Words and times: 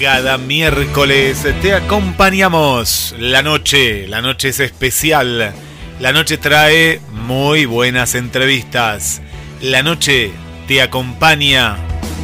Cada 0.00 0.38
miércoles 0.38 1.46
te 1.60 1.74
acompañamos. 1.74 3.14
La 3.18 3.42
noche, 3.42 4.08
la 4.08 4.22
noche 4.22 4.48
es 4.48 4.58
especial. 4.60 5.52
La 6.00 6.12
noche 6.14 6.38
trae 6.38 7.02
muy 7.12 7.66
buenas 7.66 8.14
entrevistas. 8.14 9.20
La 9.60 9.82
noche 9.82 10.32
te 10.66 10.80
acompaña 10.80 11.76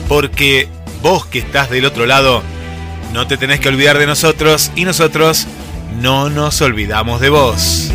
porque 0.08 0.68
vos 1.02 1.26
que 1.26 1.40
estás 1.40 1.68
del 1.68 1.84
otro 1.84 2.06
lado, 2.06 2.42
no 3.12 3.26
te 3.26 3.36
tenés 3.36 3.60
que 3.60 3.68
olvidar 3.68 3.98
de 3.98 4.06
nosotros 4.06 4.72
y 4.74 4.86
nosotros 4.86 5.46
no 6.00 6.30
nos 6.30 6.62
olvidamos 6.62 7.20
de 7.20 7.28
vos. 7.28 7.92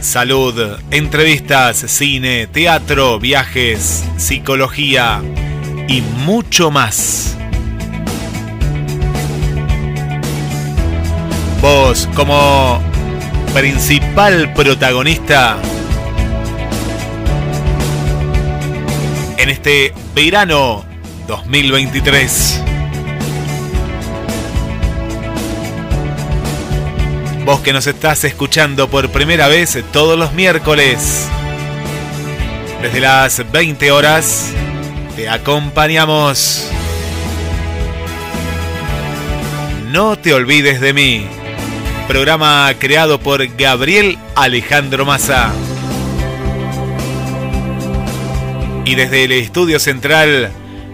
salud, 0.00 0.78
entrevistas, 0.90 1.76
cine, 1.76 2.48
teatro, 2.48 3.20
viajes, 3.20 4.04
psicología 4.16 5.22
y 5.90 6.02
mucho 6.02 6.70
más. 6.70 7.36
Vos 11.60 12.08
como 12.14 12.80
principal 13.52 14.52
protagonista 14.54 15.56
en 19.36 19.48
este 19.48 19.92
verano 20.14 20.84
2023. 21.26 22.62
Vos 27.44 27.60
que 27.62 27.72
nos 27.72 27.88
estás 27.88 28.22
escuchando 28.22 28.88
por 28.88 29.10
primera 29.10 29.48
vez 29.48 29.76
todos 29.92 30.16
los 30.16 30.32
miércoles. 30.34 31.26
Desde 32.80 33.00
las 33.00 33.50
20 33.50 33.90
horas 33.90 34.54
te 35.16 35.28
acompañamos. 35.28 36.70
No 39.90 40.18
te 40.18 40.32
olvides 40.34 40.80
de 40.80 40.92
mí. 40.92 41.26
Programa 42.06 42.72
creado 42.78 43.20
por 43.20 43.46
Gabriel 43.56 44.18
Alejandro 44.34 45.04
Massa. 45.04 45.52
Y 48.84 48.94
desde 48.94 49.24
el 49.24 49.32
estudio 49.32 49.78
central 49.78 50.50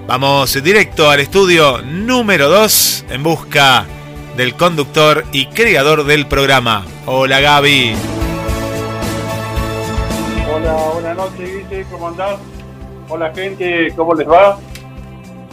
vamos 0.07 0.63
directo 0.63 1.11
al 1.11 1.21
estudio 1.21 1.83
número 1.83 2.49
2 2.49 3.07
en 3.11 3.23
busca 3.23 3.87
del 4.37 4.55
conductor 4.55 5.25
y 5.33 5.47
creador 5.47 6.05
del 6.05 6.27
programa. 6.27 6.85
Hola 7.07 7.41
Gaby. 7.41 7.95
Hola, 10.53 10.73
buenas 10.93 11.17
noches 11.17 11.87
¿cómo 11.91 12.09
andás? 12.09 12.39
Hola 13.09 13.33
gente, 13.35 13.93
¿cómo 13.95 14.15
les 14.15 14.29
va? 14.29 14.59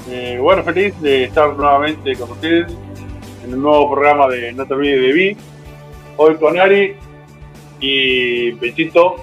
Eh, 0.09 0.37
bueno, 0.41 0.63
feliz 0.63 0.99
de 1.01 1.25
estar 1.25 1.55
nuevamente 1.55 2.15
con 2.15 2.31
ustedes 2.31 2.71
en 3.43 3.53
un 3.53 3.61
nuevo 3.61 3.91
programa 3.91 4.27
de 4.27 4.51
No 4.53 4.65
te 4.65 4.73
olvides 4.73 5.01
de 5.01 5.13
mí. 5.13 5.37
Hoy 6.17 6.35
con 6.35 6.59
Ari 6.59 6.95
y 7.79 8.51
Pechito 8.53 9.15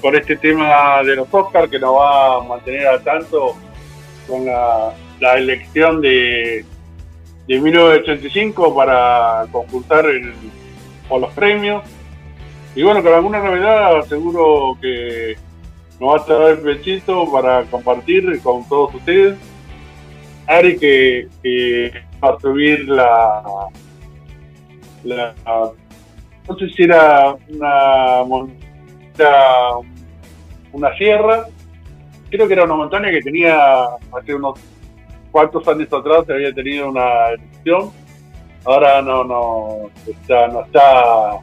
con 0.00 0.14
este 0.14 0.36
tema 0.36 1.02
de 1.02 1.16
los 1.16 1.28
Oscars 1.30 1.70
que 1.70 1.78
nos 1.78 1.94
va 1.96 2.36
a 2.36 2.40
mantener 2.42 2.86
al 2.86 3.02
tanto 3.02 3.56
con 4.26 4.44
la 4.46 5.34
elección 5.34 6.00
de 6.00 6.64
de 7.48 7.58
1985 7.58 8.74
para 8.74 9.46
consultar 9.50 10.04
por 11.08 11.20
los 11.20 11.32
premios. 11.32 11.82
Y 12.74 12.82
bueno, 12.82 13.02
con 13.02 13.14
alguna 13.14 13.42
novedad 13.42 14.02
seguro 14.02 14.76
que 14.80 15.36
nos 16.00 16.10
va 16.10 16.16
a 16.16 16.24
traer 16.24 16.58
el 16.58 16.64
pechito 16.64 17.30
para 17.30 17.64
compartir 17.64 18.40
con 18.42 18.66
todos 18.68 18.94
ustedes. 18.94 19.36
Ari 20.46 20.78
que, 20.78 21.28
va 22.22 22.30
a 22.30 22.40
subir 22.40 22.88
la, 22.88 23.42
no 25.04 26.58
sé 26.58 26.68
si 26.70 26.82
era 26.84 27.36
una 27.48 28.24
montaña, 28.24 28.58
una 30.72 30.96
sierra, 30.96 31.46
creo 32.30 32.46
que 32.46 32.54
era 32.54 32.64
una 32.64 32.76
montaña 32.76 33.10
que 33.10 33.20
tenía 33.20 33.84
hace 34.16 34.34
unos 34.34 34.58
cuántos 35.30 35.66
años 35.68 35.92
atrás 35.92 36.24
se 36.26 36.32
había 36.32 36.52
tenido 36.54 36.88
una 36.88 37.28
elección, 37.28 37.90
ahora 38.64 39.02
no, 39.02 39.24
no 39.24 39.90
está, 40.06 40.48
no 40.48 40.64
está, 40.64 41.40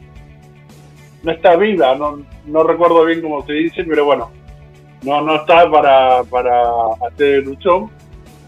no 1.21 1.31
está 1.31 1.55
viva, 1.55 1.95
no, 1.95 2.23
no 2.45 2.63
recuerdo 2.63 3.05
bien 3.05 3.21
cómo 3.21 3.45
se 3.45 3.53
dice, 3.53 3.83
pero 3.83 4.05
bueno, 4.05 4.31
no, 5.05 5.21
no 5.21 5.35
está 5.35 5.69
para, 5.69 6.23
para 6.23 6.63
hacer 7.07 7.43
luchón. 7.43 7.91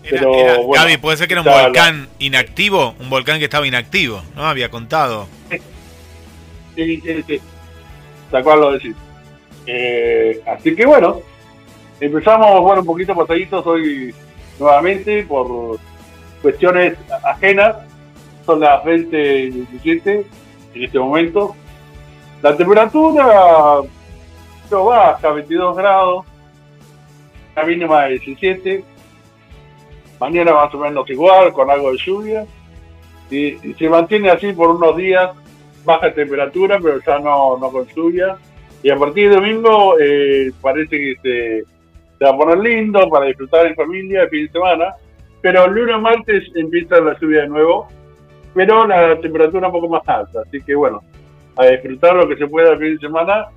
pero, 0.09 0.31
Gaby, 0.69 0.97
puede 0.97 1.17
ser 1.17 1.27
que 1.27 1.35
era 1.35 1.41
un 1.41 1.47
volcán 1.47 2.09
inactivo, 2.19 2.95
un 2.99 3.09
volcán 3.09 3.37
que 3.37 3.45
estaba 3.45 3.67
inactivo, 3.67 4.21
¿no? 4.35 4.45
Había 4.45 4.69
contado. 4.69 5.27
Sí, 6.75 7.01
sí, 7.01 7.23
sí. 7.25 7.41
Tal 8.31 8.43
cual 8.43 8.61
lo 8.61 8.71
decís. 8.73 8.95
Eh, 9.65 10.41
así 10.47 10.75
que 10.75 10.85
bueno, 10.85 11.21
empezamos, 11.99 12.61
bueno, 12.61 12.81
un 12.81 12.87
poquito 12.87 13.15
pasaditos 13.15 13.65
hoy 13.65 14.13
nuevamente 14.59 15.23
por 15.23 15.79
cuestiones 16.41 16.97
ajenas. 17.23 17.75
Son 18.45 18.59
las 18.61 18.83
20 18.83 19.39
y 19.43 19.49
17 19.51 20.25
en 20.73 20.83
este 20.83 20.99
momento. 20.99 21.55
La 22.41 22.55
temperatura 22.55 23.81
no 24.71 24.85
baja, 24.85 25.29
22 25.31 25.75
grados. 25.75 26.25
La 27.57 27.63
mínima 27.63 28.03
de 28.03 28.19
17. 28.19 28.83
Mañana 30.21 30.53
más 30.53 30.73
o 30.73 30.77
menos 30.77 31.09
igual, 31.09 31.51
con 31.51 31.69
algo 31.69 31.91
de 31.91 31.97
lluvia. 31.97 32.45
Y, 33.29 33.57
se 33.73 33.89
mantiene 33.89 34.29
así 34.29 34.53
por 34.53 34.69
unos 34.69 34.95
días, 34.95 35.31
baja 35.83 36.13
temperatura, 36.13 36.79
pero 36.81 37.01
ya 37.05 37.19
no, 37.19 37.57
no 37.57 37.69
con 37.69 37.85
lluvia. 37.87 38.37
Y 38.81 38.89
a 38.89 38.95
partir 38.95 39.29
de 39.29 39.35
domingo 39.35 39.99
eh, 39.99 40.53
parece 40.61 40.97
que 40.97 41.15
se 41.21 41.77
se 42.17 42.25
va 42.25 42.31
a 42.31 42.37
poner 42.37 42.57
lindo 42.59 43.09
para 43.09 43.25
disfrutar 43.25 43.67
en 43.67 43.75
familia 43.75 44.23
el 44.23 44.29
fin 44.29 44.45
de 44.45 44.51
semana, 44.51 44.95
pero 45.41 45.67
lunes 45.67 45.99
martes 46.01 46.43
empieza 46.55 46.99
la 46.99 47.17
lluvia 47.19 47.41
de 47.41 47.49
nuevo, 47.49 47.87
pero 48.53 48.87
la 48.87 49.19
temperatura 49.19 49.67
un 49.67 49.73
poco 49.73 49.89
más 49.89 50.07
alta, 50.07 50.41
así 50.41 50.61
que 50.61 50.75
bueno, 50.75 51.01
a 51.57 51.65
disfrutar 51.67 52.15
lo 52.15 52.27
que 52.27 52.37
se 52.37 52.47
pueda 52.47 52.71
el 52.71 52.79
fin 52.79 52.93
de 52.95 52.99
semana 52.99 53.47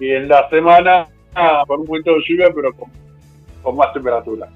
y 0.00 0.10
en 0.10 0.28
la 0.28 0.48
semana 0.48 1.06
ah, 1.34 1.62
con 1.66 1.80
un 1.80 1.86
poquito 1.86 2.12
de 2.12 2.22
lluvia, 2.28 2.48
pero 2.54 2.72
con, 2.72 2.90
más 3.70 3.92
temperatura. 3.92 4.48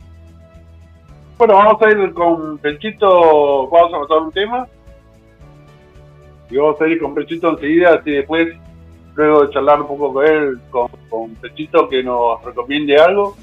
Bueno, 1.39 1.55
vamos 1.55 1.83
a 1.83 1.91
ir 1.91 2.15
con 2.15 2.59
Pechito, 2.59 3.69
vamos 3.69 3.95
a 3.95 4.01
pasar 4.01 4.19
un 4.23 4.33
tema. 4.33 4.67
Y 6.49 6.57
vamos 6.57 6.81
a 6.81 6.87
ir 6.87 7.01
con 7.01 7.15
Pechito 7.15 7.51
enseguida, 7.51 7.95
así 7.95 8.11
después 8.11 8.57
luego 9.15 9.47
de 9.47 9.53
charlar 9.53 9.81
un 9.83 9.89
poco 9.89 10.15
con 10.15 10.27
él, 10.27 10.61
con, 10.71 10.89
con 11.11 11.35
Pechito, 11.35 11.89
que 11.89 12.03
nos 12.03 12.43
recomiende 12.43 12.97
algo. 12.97 13.37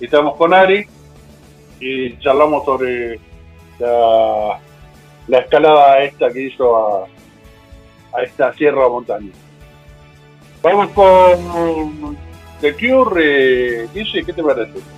Estamos 0.00 0.36
con 0.36 0.52
Ari 0.52 0.86
y 1.80 2.18
charlamos 2.18 2.64
sobre 2.64 3.20
la, 3.78 4.60
escalada 5.28 6.02
esta 6.02 6.30
que 6.30 6.42
hizo 6.42 7.04
a, 7.04 8.22
esta 8.22 8.52
sierra 8.54 8.88
montaña. 8.88 9.30
Vamos 10.62 10.88
con 10.90 12.16
The 12.60 12.74
Cure, 12.74 13.84
eh, 13.84 13.88
¿qué 13.94 14.32
te 14.32 14.42
parece? 14.42 14.97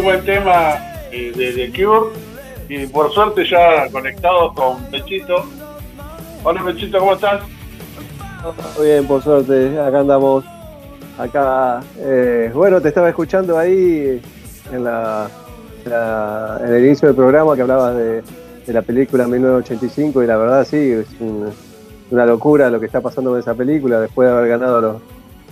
Muy 0.00 0.12
buen 0.12 0.24
tema 0.24 0.78
eh, 1.12 1.30
de 1.36 1.70
Cure. 1.70 2.10
Y 2.68 2.86
por 2.86 3.12
suerte 3.12 3.44
ya 3.44 3.90
conectados 3.90 4.54
con 4.54 4.82
Pechito. 4.84 5.44
Hola 6.42 6.64
Pechito, 6.64 6.98
¿cómo 6.98 7.14
estás? 7.14 7.42
Muy 8.78 8.86
bien, 8.86 9.06
por 9.06 9.22
suerte, 9.22 9.78
acá 9.78 10.00
andamos. 10.00 10.44
Acá, 11.18 11.82
eh, 11.98 12.50
bueno, 12.54 12.80
te 12.80 12.88
estaba 12.88 13.10
escuchando 13.10 13.58
ahí 13.58 14.22
en, 14.72 14.84
la, 14.84 15.28
en 15.84 16.74
el 16.74 16.86
inicio 16.86 17.08
del 17.08 17.16
programa 17.16 17.54
que 17.54 17.62
hablabas 17.62 17.94
de, 17.96 18.22
la 18.68 18.82
película 18.82 19.26
1985 19.26 20.22
y 20.22 20.26
la 20.28 20.36
verdad 20.36 20.64
sí, 20.64 20.92
es 20.92 21.08
una 22.10 22.24
locura 22.24 22.70
lo 22.70 22.78
que 22.78 22.86
está 22.86 23.00
pasando 23.00 23.30
con 23.30 23.40
esa 23.40 23.54
película 23.54 24.00
después 24.00 24.28
de 24.28 24.34
haber 24.34 24.48
ganado 24.48 25.00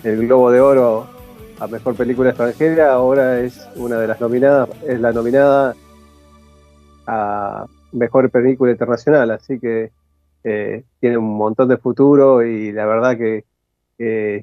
el 0.05 0.19
Globo 0.27 0.53
de 0.53 0.61
Oro 0.61 1.18
a 1.61 1.67
Mejor 1.67 1.95
Película 1.95 2.31
Extranjera, 2.31 2.93
ahora 2.93 3.41
es 3.41 3.69
una 3.77 3.99
de 3.99 4.07
las 4.07 4.21
nominadas, 4.21 4.69
es 4.87 5.01
la 5.01 5.13
nominada 5.13 5.75
a 7.07 7.67
Mejor 7.93 8.31
Película 8.31 8.71
Internacional, 8.71 9.31
así 9.31 9.59
que 9.59 9.91
eh, 10.45 10.85
tiene 11.01 11.19
un 11.19 11.37
montón 11.37 11.69
de 11.69 11.77
futuro 11.77 12.45
y 12.45 12.73
la 12.73 12.87
verdad 12.87 13.17
que 13.17 13.45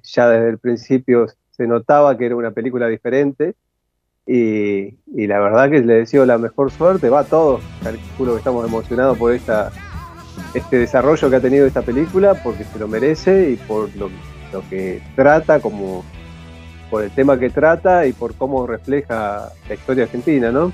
ya 0.03 0.29
desde 0.29 0.49
el 0.49 0.57
principio 0.57 1.27
se 1.51 1.65
notaba 1.65 2.17
que 2.17 2.25
era 2.25 2.35
una 2.35 2.51
película 2.51 2.87
diferente 2.87 3.55
y, 4.27 4.97
la 5.27 5.39
verdad 5.39 5.69
que 5.69 5.81
le 5.81 5.95
deseo 5.95 6.25
la 6.25 6.37
mejor 6.37 6.71
suerte, 6.71 7.09
va 7.09 7.19
a 7.19 7.23
todos, 7.25 7.61
calculo 7.83 8.33
que 8.33 8.39
estamos 8.39 8.67
emocionados 8.67 9.17
por 9.17 9.31
esta, 9.31 9.71
este 10.53 10.79
desarrollo 10.79 11.29
que 11.29 11.35
ha 11.35 11.41
tenido 11.41 11.65
esta 11.65 11.83
película 11.83 12.33
porque 12.43 12.63
se 12.63 12.79
lo 12.79 12.87
merece 12.87 13.51
y 13.51 13.55
por 13.55 13.95
lo, 13.95 14.09
lo 14.51 14.67
que 14.69 15.01
trata 15.15 15.59
como 15.59 16.03
por 16.89 17.03
el 17.03 17.11
tema 17.11 17.39
que 17.39 17.49
trata 17.49 18.05
y 18.05 18.13
por 18.13 18.35
cómo 18.35 18.67
refleja 18.67 19.49
la 19.67 19.73
historia 19.73 20.03
argentina, 20.03 20.51
¿no? 20.51 20.71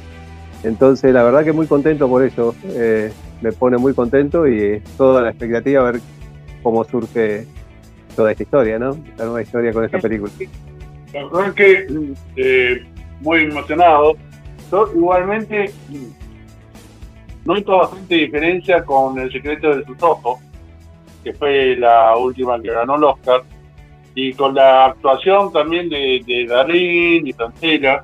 Entonces, 0.63 1.13
la 1.13 1.23
verdad 1.23 1.43
que 1.43 1.51
muy 1.51 1.67
contento 1.67 2.07
por 2.07 2.23
eso, 2.23 2.55
eh, 2.65 3.11
me 3.41 3.51
pone 3.51 3.77
muy 3.77 3.93
contento 3.93 4.47
y 4.47 4.81
toda 4.97 5.21
la 5.21 5.29
expectativa 5.29 5.81
a 5.81 5.91
ver 5.91 6.01
cómo 6.61 6.83
surge 6.83 7.47
toda 8.15 8.31
esta 8.31 8.43
historia, 8.43 8.77
¿no? 8.77 8.97
La 9.17 9.25
nueva 9.25 9.41
historia 9.41 9.73
con 9.73 9.85
esta 9.85 9.99
película. 9.99 10.31
La 11.13 11.25
verdad 11.25 11.53
que 11.53 11.87
eh, 12.35 12.83
muy 13.21 13.43
emocionado. 13.43 14.15
Yo 14.71 14.89
igualmente 14.95 15.71
noto 17.43 17.77
bastante 17.77 18.15
diferencia 18.15 18.83
con 18.85 19.19
El 19.19 19.31
secreto 19.31 19.75
de 19.75 19.85
sus 19.85 20.01
ojos, 20.03 20.39
que 21.23 21.33
fue 21.33 21.75
la 21.75 22.15
última 22.15 22.61
que 22.61 22.71
ganó 22.71 22.95
el 22.95 23.03
Oscar 23.03 23.43
y 24.15 24.33
con 24.33 24.55
la 24.55 24.87
actuación 24.87 25.51
también 25.51 25.89
de, 25.89 26.21
de 26.25 26.45
Darín 26.45 27.27
y 27.27 27.33
Santela. 27.33 28.03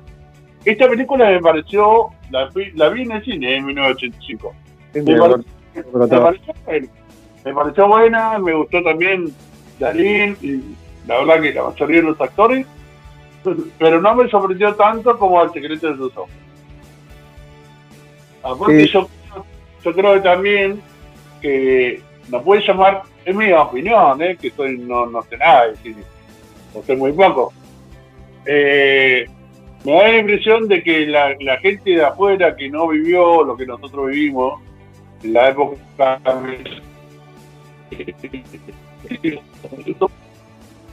Esta 0.64 0.88
película 0.88 1.30
me 1.30 1.40
pareció, 1.40 2.08
la, 2.30 2.50
la 2.74 2.88
vi 2.88 3.02
en 3.02 3.12
el 3.12 3.24
cine 3.24 3.56
en 3.56 3.66
1985. 3.66 4.54
me, 7.44 7.54
pareció, 7.54 7.88
buena, 7.88 8.38
me 8.38 8.54
gustó 8.54 8.82
también 8.82 9.32
Darín 9.78 10.36
y 10.40 10.60
la 11.06 11.18
verdad 11.18 11.42
que 11.42 11.52
la 11.54 11.64
mayoría 11.64 11.96
de 11.96 12.02
los 12.02 12.20
actores, 12.20 12.66
pero 13.78 14.00
no 14.00 14.14
me 14.14 14.28
sorprendió 14.28 14.74
tanto 14.74 15.16
como 15.18 15.42
El 15.42 15.52
secreto 15.52 15.90
de 15.90 15.96
sus 15.96 16.16
ojos. 16.16 16.30
Aparte 18.42 18.86
yo, 18.88 19.08
yo 19.84 19.92
creo 19.92 20.14
que 20.14 20.20
también 20.20 20.80
que 21.40 22.00
nos 22.28 22.42
puede 22.42 22.66
llamar 22.66 23.02
es 23.28 23.34
mi 23.34 23.52
opinión, 23.52 24.22
¿eh? 24.22 24.38
que 24.40 24.50
soy, 24.50 24.78
no, 24.78 25.04
no 25.04 25.22
sé 25.22 25.36
nada 25.36 25.68
de 25.68 25.76
cine, 25.76 26.02
no 26.74 26.82
sé 26.82 26.96
muy 26.96 27.12
poco. 27.12 27.52
Eh, 28.46 29.26
me 29.84 29.92
da 29.92 30.08
la 30.08 30.18
impresión 30.18 30.66
de 30.66 30.82
que 30.82 31.06
la, 31.06 31.58
gente 31.58 31.90
de 31.90 32.02
afuera 32.02 32.56
que 32.56 32.70
no 32.70 32.88
vivió 32.88 33.44
lo 33.44 33.54
que 33.54 33.66
nosotros 33.66 34.06
vivimos 34.06 34.62
en 35.22 35.34
la 35.34 35.50
época 35.50 36.18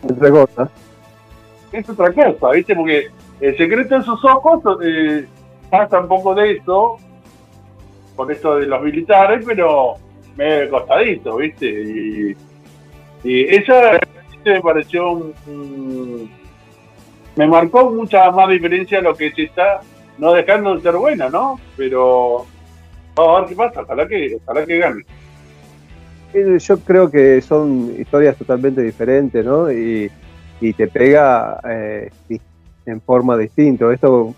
otra 0.04 0.32
cosa. 0.32 0.70
Es 1.72 1.90
otra 1.90 2.12
cosa, 2.12 2.52
¿viste? 2.52 2.76
Porque 2.76 3.08
el 3.40 3.58
secreto 3.58 3.96
en 3.96 4.04
sus 4.04 4.24
ojos 4.26 4.62
eh, 4.84 5.26
pasa 5.70 6.02
un 6.02 6.10
poco 6.10 6.36
de 6.36 6.52
esto, 6.52 6.98
con 8.18 8.30
esto 8.30 8.58
de 8.58 8.66
los 8.66 8.82
militares, 8.82 9.46
pero 9.48 9.96
medio 10.36 10.70
costadito, 10.70 11.38
¿viste? 11.38 11.66
Y, 11.68 12.36
y 13.24 13.56
esa 13.56 14.00
me 14.44 14.62
pareció 14.62 15.34
me 17.36 17.48
marcó 17.48 17.92
mucha 17.92 18.32
más 18.32 18.50
diferencia 18.50 19.02
lo 19.02 19.16
que 19.16 19.32
se 19.32 19.44
está 19.44 19.82
no 20.18 20.34
dejando 20.34 20.76
de 20.76 20.82
ser 20.82 20.96
buena, 20.96 21.30
¿no? 21.30 21.60
Pero 21.76 22.46
vamos 23.16 23.38
a 23.38 23.40
ver 23.42 23.50
qué 23.50 23.56
pasa, 23.56 23.82
ojalá 23.82 24.08
que, 24.08 24.38
ojalá 24.44 24.66
que 24.66 24.78
gane. 24.78 25.04
Yo 26.60 26.80
creo 26.80 27.10
que 27.10 27.42
son 27.42 27.96
historias 27.98 28.38
totalmente 28.38 28.82
diferentes, 28.82 29.46
¿no? 29.46 29.72
Y, 29.72 30.12
y 30.62 30.74
te 30.74 30.88
pega 30.88 31.60
eh, 31.70 32.10
en 32.86 33.02
forma 33.02 33.38
distinta. 33.38 33.92
Esto 33.94 34.34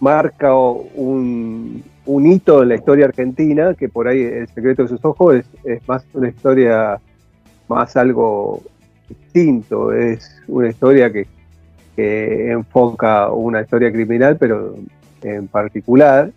marca 0.00 0.54
un, 0.54 1.82
un 2.08 2.26
hito 2.26 2.62
en 2.62 2.70
la 2.70 2.76
historia 2.76 3.04
argentina, 3.04 3.74
que 3.74 3.88
por 3.90 4.08
ahí 4.08 4.22
El 4.22 4.48
secreto 4.48 4.82
de 4.82 4.88
sus 4.88 5.04
ojos 5.04 5.44
es, 5.62 5.86
más 5.86 6.04
una 6.14 6.28
historia, 6.28 6.98
más 7.68 7.96
algo 7.96 8.62
distinto, 9.08 9.92
es 9.92 10.42
una 10.48 10.68
historia 10.68 11.12
que, 11.12 11.26
enfoca 11.96 13.30
una 13.32 13.60
historia 13.60 13.90
criminal, 13.90 14.36
pero 14.38 14.76
en 15.22 15.48
particular, 15.48 16.30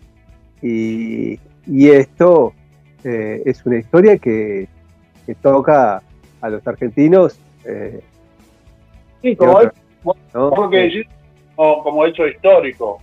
y, 0.60 1.38
esto 1.66 2.52
eh, 3.04 3.42
es 3.46 3.64
una 3.64 3.78
historia 3.78 4.18
que, 4.18 4.68
toca 5.40 6.02
a 6.42 6.50
los 6.50 6.66
argentinos. 6.66 7.38
Eh, 7.64 8.00
sí, 9.22 9.36
como, 9.36 9.60
como 11.54 12.04
hecho 12.04 12.26
histórico. 12.26 12.98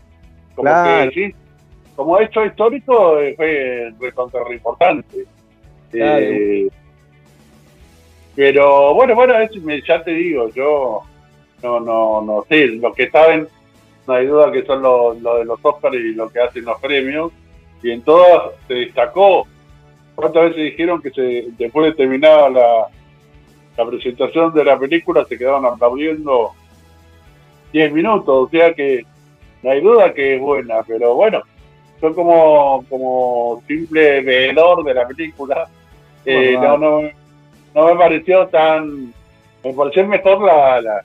Como 0.53 0.69
claro. 0.69 1.09
que 1.11 1.33
como 1.99 2.17
hecho 2.17 2.45
histórico 2.45 3.19
eh, 3.19 3.33
fue 3.35 3.91
recontra 3.99 4.41
importante. 4.53 5.25
Eh, 5.91 6.69
pero 8.33 8.93
bueno, 8.93 9.15
bueno, 9.15 9.33
ya 9.85 10.01
te 10.01 10.11
digo, 10.11 10.47
yo 10.55 11.01
no, 11.61 11.81
no, 11.81 12.21
no 12.21 12.45
sé, 12.47 12.67
los 12.67 12.95
que 12.95 13.09
saben, 13.09 13.49
no 14.07 14.13
hay 14.13 14.27
duda 14.27 14.49
que 14.49 14.63
son 14.63 14.81
los, 14.81 15.21
de 15.21 15.43
los 15.43 15.59
Oscars 15.61 15.93
y 15.97 16.13
lo 16.13 16.29
que 16.29 16.39
hacen 16.39 16.63
los 16.63 16.79
premios, 16.79 17.33
y 17.83 17.91
en 17.91 18.01
todas 18.01 18.53
se 18.69 18.75
destacó. 18.75 19.45
¿Cuántas 20.15 20.51
veces 20.51 20.71
dijeron 20.71 21.01
que 21.01 21.09
se, 21.09 21.47
después 21.57 21.87
de 21.87 21.97
terminar 21.97 22.49
la, 22.49 22.87
la 23.77 23.85
presentación 23.85 24.53
de 24.53 24.63
la 24.63 24.79
película 24.79 25.25
se 25.25 25.37
quedaron 25.37 25.65
aplaudiendo 25.65 26.51
10 27.73 27.91
minutos? 27.91 28.47
O 28.47 28.49
sea 28.49 28.73
que 28.73 29.05
no 29.63 29.71
hay 29.71 29.81
duda 29.81 30.13
que 30.13 30.35
es 30.35 30.41
buena, 30.41 30.81
pero 30.87 31.15
bueno, 31.15 31.43
yo 32.01 32.15
como, 32.15 32.85
como 32.89 33.61
simple 33.67 34.21
veedor 34.21 34.83
de 34.83 34.93
la 34.93 35.07
película, 35.07 35.67
eh, 36.25 36.57
no, 36.59 36.77
no, 36.77 37.01
no 37.75 37.85
me 37.85 37.95
pareció 37.95 38.47
tan... 38.47 39.13
Me 39.63 39.73
pareció 39.73 40.07
mejor 40.07 40.41
la, 40.41 40.81
la, 40.81 41.01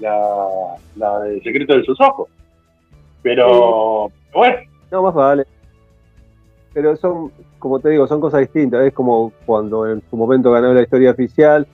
la, 0.00 0.48
la 0.96 1.18
de 1.20 1.40
Secreto 1.40 1.76
de 1.76 1.84
sus 1.84 1.98
Ojos. 2.00 2.28
Pero, 3.22 4.10
bueno. 4.32 4.56
No, 4.90 5.02
más 5.02 5.14
vale. 5.14 5.44
Pero 6.74 6.94
son, 6.96 7.32
como 7.58 7.80
te 7.80 7.88
digo, 7.88 8.06
son 8.06 8.20
cosas 8.20 8.40
distintas. 8.40 8.84
Es 8.84 8.92
como 8.92 9.32
cuando 9.46 9.90
en 9.90 10.02
su 10.10 10.16
momento 10.16 10.52
ganó 10.52 10.74
la 10.74 10.82
historia 10.82 11.12
oficial 11.12 11.66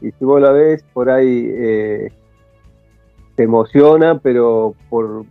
y 0.00 0.10
si 0.10 0.24
vos 0.24 0.40
la 0.40 0.50
ves, 0.50 0.84
por 0.92 1.10
ahí 1.10 1.48
eh, 1.48 2.12
te 3.36 3.44
emociona, 3.44 4.18
pero 4.18 4.74
por, 4.90 5.24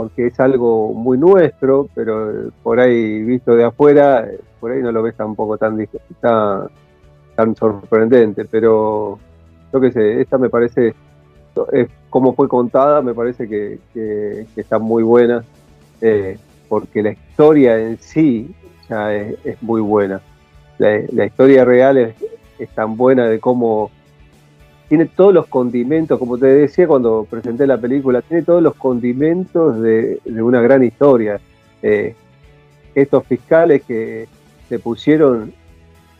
porque 0.00 0.28
es 0.28 0.40
algo 0.40 0.94
muy 0.94 1.18
nuestro, 1.18 1.90
pero 1.94 2.50
por 2.62 2.80
ahí 2.80 3.22
visto 3.22 3.54
de 3.54 3.64
afuera, 3.64 4.26
por 4.58 4.70
ahí 4.70 4.80
no 4.80 4.90
lo 4.92 5.02
ves 5.02 5.14
tampoco 5.14 5.58
tan, 5.58 5.76
tan, 7.36 7.54
sorprendente, 7.54 8.46
pero 8.46 9.18
yo 9.70 9.78
qué 9.78 9.92
sé, 9.92 10.22
esta 10.22 10.38
me 10.38 10.48
parece 10.48 10.94
como 12.08 12.32
fue 12.32 12.48
contada, 12.48 13.02
me 13.02 13.12
parece 13.12 13.46
que, 13.46 14.46
está 14.56 14.78
muy 14.78 15.02
buena, 15.02 15.44
eh, 16.00 16.38
porque 16.70 17.02
la 17.02 17.10
historia 17.10 17.78
en 17.78 17.98
sí 17.98 18.54
ya 18.88 19.14
es, 19.14 19.62
muy 19.62 19.82
buena. 19.82 20.22
La, 20.78 21.26
historia 21.26 21.66
real 21.66 21.98
es, 21.98 22.14
tan 22.74 22.96
buena 22.96 23.26
de 23.26 23.38
cómo 23.38 23.90
tiene 24.90 25.06
todos 25.06 25.32
los 25.32 25.46
condimentos, 25.46 26.18
como 26.18 26.36
te 26.36 26.46
decía 26.46 26.88
cuando 26.88 27.24
presenté 27.30 27.64
la 27.64 27.78
película, 27.78 28.22
tiene 28.22 28.42
todos 28.42 28.60
los 28.60 28.74
condimentos 28.74 29.80
de, 29.80 30.18
una 30.26 30.60
gran 30.60 30.82
historia. 30.82 31.40
Eh, 31.80 32.16
estos 32.92 33.24
fiscales 33.24 33.82
que 33.84 34.26
se 34.68 34.80
pusieron 34.80 35.52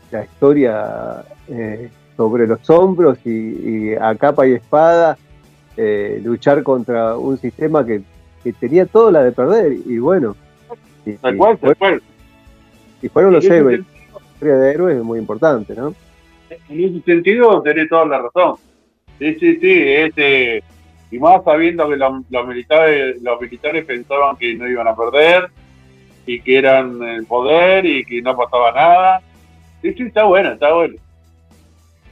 la 0.09 0.23
historia 0.23 1.25
eh, 1.49 1.89
sobre 2.15 2.47
los 2.47 2.69
hombros 2.69 3.17
y, 3.25 3.93
a 3.95 4.15
capa 4.15 4.47
y 4.47 4.53
espada 4.53 5.17
eh, 5.75 6.21
luchar 6.23 6.63
contra 6.63 7.17
un 7.17 7.37
sistema 7.37 7.85
que, 7.85 8.01
tenía 8.57 8.85
todo 8.85 9.11
la 9.11 9.21
de 9.21 9.33
perder 9.33 9.73
y 9.85 9.99
bueno 9.99 10.35
y, 11.05 11.11
y, 11.11 13.09
fueron 13.09 13.33
los 13.33 13.45
héroes 13.45 13.81
la 14.39 14.57
de 14.57 14.71
héroes 14.71 14.97
es 14.97 15.03
muy 15.03 15.19
importante 15.19 15.75
¿no? 15.75 15.93
En 16.69 16.83
ese 16.83 17.01
sentido 17.01 17.61
tenés 17.61 17.89
toda 17.89 18.05
la 18.05 18.21
razón 18.21 18.55
sí 19.19 19.35
sí 19.39 19.57
sí 19.59 19.83
este 19.87 20.63
y 21.11 21.19
más 21.19 21.43
sabiendo 21.43 21.89
que 21.89 21.97
los, 21.97 22.47
militares 22.47 23.21
los 23.21 23.41
militares 23.41 23.85
pensaban 23.85 24.37
que 24.37 24.55
no 24.55 24.67
iban 24.67 24.87
a 24.87 24.95
perder 24.95 25.49
y 26.25 26.41
que 26.41 26.57
eran 26.57 27.01
el 27.03 27.25
poder 27.25 27.85
y 27.85 28.05
que 28.05 28.21
no 28.21 28.35
pasaba 28.35 28.71
nada 28.71 29.21
sí 29.81 29.93
sí 29.93 30.03
está 30.03 30.23
bueno 30.23 30.51
está 30.51 30.73
bueno 30.73 30.95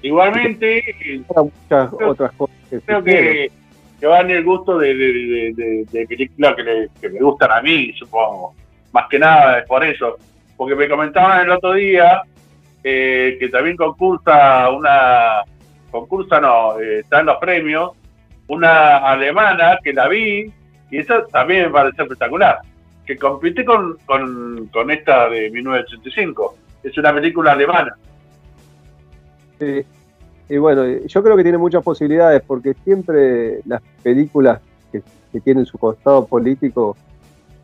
Igualmente, 0.01 0.95
muchas 1.35 1.93
otras 1.93 2.31
cosas 2.33 2.55
creo 2.85 3.03
que, 3.03 3.51
que 3.99 4.07
van 4.07 4.29
el 4.29 4.43
gusto 4.43 4.77
de, 4.77 4.93
de, 4.93 6.07
películas 6.07 6.55
que, 7.01 7.09
me 7.09 7.19
gustan 7.19 7.51
a 7.51 7.61
mí, 7.61 7.91
supongo. 7.97 8.55
Más 8.91 9.07
que 9.09 9.19
nada 9.19 9.59
es 9.59 9.67
por 9.67 9.83
eso. 9.83 10.17
Porque 10.55 10.75
me 10.75 10.87
comentaban 10.87 11.45
el 11.45 11.51
otro 11.51 11.73
día 11.73 12.21
eh, 12.83 13.37
que 13.39 13.49
también 13.49 13.75
concursa 13.75 14.69
una. 14.69 15.43
Concursa 15.91 16.39
no, 16.39 16.79
eh, 16.79 16.99
está 16.99 17.19
en 17.19 17.25
los 17.27 17.37
premios. 17.37 17.91
Una 18.47 18.97
alemana 18.97 19.77
que 19.83 19.93
la 19.93 20.07
vi 20.07 20.51
y 20.89 20.97
esa 20.97 21.25
también 21.27 21.65
me 21.65 21.69
parece 21.69 22.01
espectacular. 22.01 22.59
Que 23.05 23.17
compite 23.17 23.65
con, 23.65 23.97
con, 24.05 24.91
esta 24.91 25.29
de 25.29 25.49
1985. 25.49 26.55
Es 26.83 26.97
una 26.97 27.13
película 27.13 27.51
alemana. 27.51 27.95
Y 30.49 30.57
bueno, 30.57 30.85
yo 30.85 31.23
creo 31.23 31.35
que 31.35 31.43
tiene 31.43 31.57
muchas 31.57 31.83
posibilidades 31.83 32.41
porque 32.45 32.73
siempre 32.83 33.61
las 33.65 33.81
películas 34.01 34.61
que, 34.91 35.01
tienen 35.41 35.65
su 35.65 35.77
costado 35.77 36.25
político 36.25 36.97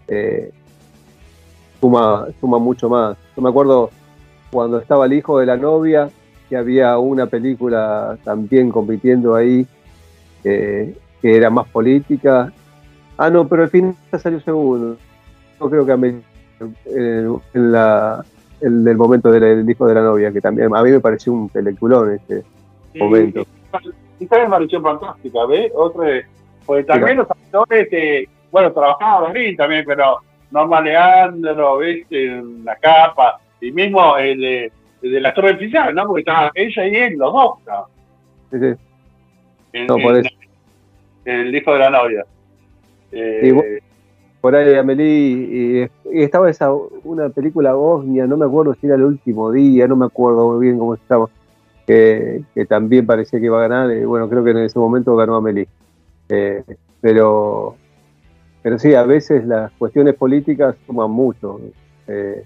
eh, 0.07 0.51
suma, 1.79 2.27
suma 2.39 2.59
mucho 2.59 2.89
más. 2.89 3.17
Yo 3.35 3.41
me 3.41 3.49
acuerdo 3.49 3.89
cuando 4.51 4.79
estaba 4.79 5.05
el 5.05 5.13
hijo 5.13 5.39
de 5.39 5.45
la 5.45 5.57
novia, 5.57 6.09
que 6.49 6.57
había 6.57 6.97
una 6.97 7.25
película 7.25 8.17
también 8.23 8.69
compitiendo 8.69 9.35
ahí, 9.35 9.65
que 10.43 10.95
era 11.21 11.49
más 11.49 11.67
política. 11.67 12.51
Ah, 13.17 13.29
no, 13.29 13.47
pero 13.47 13.63
al 13.63 13.69
fin 13.69 13.95
salió 14.17 14.39
segundo. 14.41 14.97
Yo 15.59 15.69
creo 15.69 15.85
que 15.85 15.91
en, 15.91 16.23
en 17.53 17.71
la, 17.71 18.23
el, 18.61 18.87
el 18.87 18.97
momento 18.97 19.31
del, 19.31 19.69
hijo 19.69 19.87
de 19.87 19.95
la 19.95 20.01
novia, 20.01 20.31
que 20.31 20.41
también 20.41 20.75
a 20.75 20.83
mí 20.83 20.91
me 20.91 20.99
pareció 20.99 21.33
un 21.33 21.49
peliculón 21.49 22.13
este 22.13 22.43
momento. 22.95 23.45
Y 24.19 24.25
también 24.27 24.49
me 24.49 24.55
pareció 24.57 24.81
fantástica, 24.81 25.45
¿ves? 25.45 25.71
Otro, 25.75 26.03
pues 26.65 26.85
también 26.85 27.17
los 27.17 27.29
actores, 27.29 27.87
eh, 27.91 28.27
bueno, 28.51 28.71
trabajaba 28.71 29.31
bien 29.31 29.55
también, 29.55 29.83
pero 29.85 30.19
Norma 30.51 30.81
Leandro, 30.81 31.79
¿viste? 31.79 32.37
En 32.37 32.63
la 32.63 32.75
capa, 32.77 33.39
y 33.65 33.71
mismo 33.71 34.17
el 34.17 34.39
de, 34.39 34.71
la 35.01 35.33
torre 35.33 35.53
oficial, 35.53 35.93
¿no? 35.93 36.07
Porque 36.07 36.21
estaba 36.21 36.51
ella 36.53 36.87
y 36.87 36.95
él, 36.95 37.13
los 37.17 37.33
dos. 37.33 37.53
¿no? 37.65 37.87
Sí, 38.51 38.75
sí. 39.73 39.85
no, 39.87 39.97
por 39.97 40.17
eso. 40.17 40.29
El 41.25 41.55
hijo 41.55 41.73
de 41.73 41.79
la 41.79 41.89
novia. 41.89 42.25
Eh, 43.11 43.81
por 44.41 44.55
ahí 44.55 44.75
Amelie, 44.75 45.89
y, 46.11 46.21
estaba 46.21 46.49
esa 46.49 46.71
una 47.03 47.29
película 47.29 47.73
Bosnia, 47.73 48.27
no 48.27 48.37
me 48.37 48.45
acuerdo 48.45 48.75
si 48.75 48.85
era 48.85 48.95
el 48.95 49.03
último 49.03 49.51
día, 49.51 49.87
no 49.87 49.95
me 49.95 50.05
acuerdo 50.05 50.51
muy 50.51 50.67
bien 50.67 50.77
cómo 50.77 50.93
estaba, 50.93 51.29
que, 51.87 52.43
también 52.67 53.05
parecía 53.05 53.39
que 53.39 53.45
iba 53.45 53.57
a 53.57 53.67
ganar, 53.67 53.95
y 53.95 54.05
bueno, 54.05 54.29
creo 54.29 54.43
que 54.43 54.51
en 54.51 54.57
ese 54.59 54.77
momento 54.77 55.15
ganó 55.15 55.35
Amelie. 55.35 55.67
Eh, 56.29 56.63
pero, 57.01 57.75
pero 58.61 58.77
sí, 58.77 58.93
a 58.93 59.03
veces 59.03 59.45
las 59.45 59.71
cuestiones 59.73 60.15
políticas 60.15 60.75
suman 60.85 61.09
mucho 61.09 61.59
eh, 62.07 62.43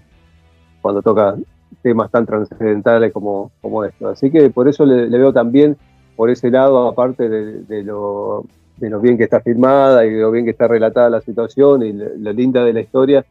cuando 0.80 1.02
toca 1.02 1.36
temas 1.82 2.10
tan 2.10 2.26
trascendentales 2.26 3.12
como, 3.12 3.50
como 3.60 3.84
esto. 3.84 4.08
Así 4.08 4.30
que 4.30 4.50
por 4.50 4.68
eso 4.68 4.84
le, 4.84 5.06
veo 5.08 5.32
también 5.32 5.76
por 6.16 6.30
ese 6.30 6.50
lado, 6.50 6.88
aparte 6.88 7.28
de 7.28 7.82
lo 7.82 8.44
de 8.80 8.88
lo 8.88 9.00
bien 9.00 9.18
que 9.18 9.24
está 9.24 9.40
filmada 9.40 10.06
y 10.06 10.10
lo 10.10 10.30
bien 10.30 10.46
que 10.46 10.52
está 10.52 10.66
relatada 10.66 11.10
la 11.10 11.20
situación 11.20 11.82
y 11.82 11.92
lo, 11.92 12.32
linda 12.32 12.64
de 12.64 12.72
la 12.72 12.80
historia, 12.80 13.24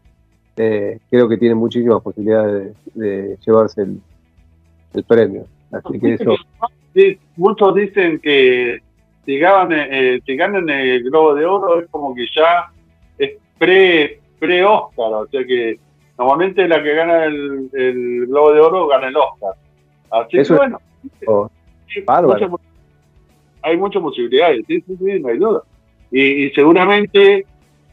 eh, 0.56 1.00
creo 1.10 1.28
que 1.28 1.38
tiene 1.38 1.56
muchísimas 1.56 2.02
posibilidades 2.02 2.76
de, 2.94 3.38
llevarse 3.46 3.82
el, 3.82 5.04
premio. 5.08 5.46
Así 5.72 6.00
que 6.00 7.20
muchos 7.36 7.76
dicen 7.76 8.20
que 8.20 8.80
si 9.26 9.38
ganan, 9.38 9.72
eh, 10.70 10.96
el 10.96 11.04
Globo 11.04 11.36
de 11.36 11.46
Oro 11.46 11.80
es 11.80 11.88
como 11.90 12.14
que 12.14 12.26
ya 12.36 12.72
es 13.18 13.32
pre, 13.58 14.20
pre 14.40 14.64
Oscar, 14.64 15.14
o 15.14 15.28
sea 15.28 15.44
que 15.44 15.80
normalmente 16.20 16.68
la 16.68 16.84
que 16.84 16.94
gana 16.94 17.26
el, 17.26 18.28
Globo 18.28 18.54
de 18.54 18.60
Oro 18.60 18.88
gana 18.88 19.08
el 19.08 19.18
Oscar. 19.18 19.54
Así 20.12 20.38
que 20.44 20.54
bueno. 20.54 20.80
bárbaro 22.06 22.60
hay 23.62 23.78
muchas 23.78 24.02
posibilidades, 24.02 24.64
sí, 24.68 24.82
sí, 24.82 24.96
sí, 24.98 25.20
no 25.20 25.30
hay 25.30 25.38
duda. 25.38 25.64
Y, 26.12 26.50
seguramente, 26.52 27.46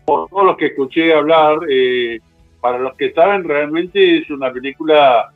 por 0.05 0.29
todos 0.29 0.45
los 0.45 0.57
que 0.57 0.67
escuché 0.67 1.13
hablar, 1.13 1.59
eh, 1.69 2.21
para 2.61 2.79
los 2.79 2.95
que 2.97 3.13
saben, 3.13 3.45
realmente 3.45 4.19
es 4.19 4.31
una 4.31 4.53
película 4.53 5.33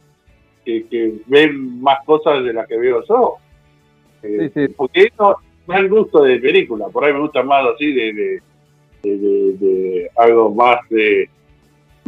que, 0.65 1.15
ven 1.27 1.83
más 1.83 1.99
cosas 2.05 2.45
de 2.45 2.53
las 2.53 2.67
que 2.67 2.77
veo 2.77 3.05
yo. 3.07 3.37
Eh, 4.23 4.51
sí, 4.55 4.67
sí. 4.67 4.75
Porque 4.75 5.11
eso 5.13 5.37
no 5.67 5.75
es 5.75 5.81
el 5.81 5.89
gusto 5.89 6.23
de 6.23 6.39
película, 6.39 6.87
por 6.89 7.05
ahí 7.05 7.13
me 7.13 7.21
gusta 7.21 7.43
más 7.43 7.65
así 7.75 7.93
de, 7.93 8.41
de, 9.03 10.11
algo 10.17 10.55
más 10.55 10.79
de. 10.89 11.29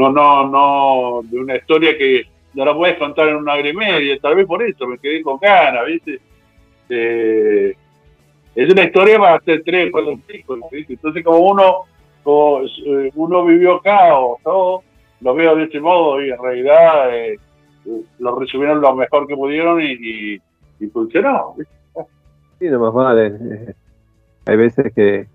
No, 0.03 0.11
no, 0.11 0.49
no, 0.49 1.23
de 1.23 1.39
una 1.39 1.57
historia 1.57 1.97
que 1.97 2.25
no 2.55 2.65
la 2.65 2.75
puedes 2.75 2.99
contar 2.99 3.29
en 3.29 3.37
una 3.37 3.55
hora 3.55 3.71
tal 4.21 4.35
vez 4.35 4.47
por 4.47 4.61
eso 4.61 4.87
me 4.89 4.99
quedé 4.99 5.23
con 5.23 5.39
ganas, 5.39 5.87
¿viste? 5.87 6.21
Eh, 6.89 7.73
es 8.55 8.73
una 8.73 8.83
historia 8.83 9.19
para 9.19 9.37
hacer 9.37 9.63
tres, 9.65 9.91
cuatro 9.93 10.19
cinco. 10.29 10.59
Entonces, 10.73 11.25
como 11.25 11.39
uno, 11.39 11.85
eh, 12.85 13.11
uno 13.15 13.45
vivió 13.45 13.77
acá 13.77 14.19
o 14.19 14.39
todo, 14.43 14.83
lo 15.21 15.35
veo 15.35 15.55
de 15.55 15.65
este 15.65 15.81
modo 15.81 16.21
y 16.21 16.31
en 16.31 16.43
realidad 16.43 17.17
eh, 17.17 17.39
lo 18.19 18.39
resumieron 18.39 18.81
lo 18.81 18.97
mejor 18.97 19.29
que 19.29 19.37
pudieron 19.37 19.81
y, 19.81 20.41
funcionó. 20.93 21.55
Sí, 22.59 22.69
no 22.69 22.81
más 22.81 22.93
vale. 22.93 23.27
Eh, 23.29 23.75
hay 24.47 24.57
veces 24.57 24.93
que 24.93 25.27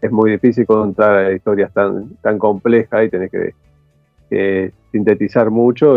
es 0.00 0.10
muy 0.10 0.32
difícil 0.32 0.66
contar 0.66 1.32
historias 1.32 1.72
tan, 1.72 2.16
tan 2.22 2.38
complejas 2.38 3.04
y 3.04 3.10
tenés 3.10 3.30
que, 3.30 4.72
sintetizar 4.92 5.50
mucho, 5.50 5.96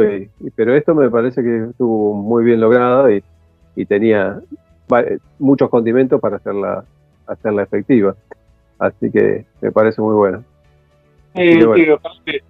pero 0.56 0.76
esto 0.76 0.96
me 0.96 1.10
parece 1.10 1.44
que 1.44 1.66
estuvo 1.70 2.13
muy 2.16 2.44
bien 2.44 2.60
logrado 2.60 3.12
y, 3.12 3.24
y 3.76 3.86
tenía 3.86 4.39
muchos 5.39 5.70
condimentos 5.70 6.20
para 6.20 6.38
hacerla, 6.38 6.84
hacerla 7.28 7.63
efectiva. 7.63 8.16
Así 8.80 9.12
que 9.12 9.46
me 9.62 9.72
parece 9.72 10.02
muy 10.02 10.16
bueno. 10.16 10.44
Sí, 11.36 11.60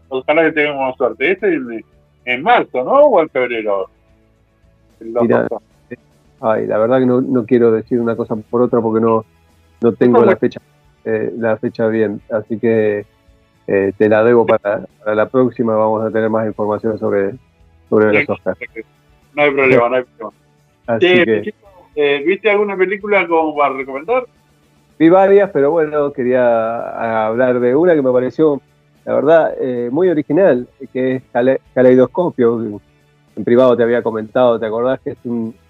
ojalá, 0.09 0.43
que, 0.43 0.51
tengamos 0.51 0.97
suerte. 0.97 1.31
Este 1.31 1.55
es 1.55 1.61
en, 2.25 2.43
marzo, 2.43 2.83
¿no? 2.83 2.91
O 2.91 3.21
en 3.21 3.29
febrero. 3.29 3.89
ay, 6.41 6.67
la 6.67 6.77
verdad 6.77 6.99
que 6.99 7.05
no, 7.05 7.21
no, 7.21 7.45
quiero 7.45 7.71
decir 7.71 7.99
una 7.99 8.15
cosa 8.15 8.35
por 8.35 8.61
otra 8.61 8.81
porque 8.81 9.01
no, 9.01 9.25
no 9.81 9.91
tengo 9.93 10.23
la 10.25 10.35
fecha 10.35 10.59
eh, 11.05 11.33
la 11.37 11.57
fecha 11.57 11.87
bien. 11.87 12.21
Así 12.31 12.59
que 12.59 13.05
eh, 13.67 13.93
te 13.97 14.09
la 14.09 14.23
debo 14.23 14.45
para, 14.45 14.87
la 15.05 15.27
próxima. 15.27 15.75
Vamos 15.75 16.05
a 16.05 16.11
tener 16.11 16.29
más 16.29 16.47
información 16.47 16.97
sobre, 16.97 17.33
sobre 17.89 18.13
los 18.13 18.29
Oscars. 18.29 18.59
No 19.33 19.43
hay 19.43 19.51
problema, 19.51 19.89
no 19.89 19.95
hay 19.95 20.03
problema. 20.03 20.33
Así 20.87 21.23
que, 21.23 21.53
eh, 21.95 22.23
¿Viste 22.25 22.49
alguna 22.49 22.75
película 22.75 23.27
como 23.27 23.55
para 23.55 23.75
recomendar? 23.75 24.25
Vi 24.97 25.09
varias, 25.09 25.49
pero 25.51 25.71
bueno, 25.71 26.11
quería 26.11 27.25
hablar 27.27 27.59
de 27.59 27.75
una 27.75 27.93
que 27.95 28.01
me 28.01 28.11
pareció, 28.11 28.61
la 29.05 29.15
verdad, 29.15 29.55
muy 29.91 30.09
original, 30.09 30.67
que 30.91 31.15
es 31.15 31.23
Caleidoscopio. 31.73 32.79
En 33.35 33.43
privado 33.43 33.75
te 33.75 33.83
había 33.83 34.03
comentado, 34.03 34.59
¿te 34.59 34.65
acordás? 34.65 34.99
Que 35.01 35.11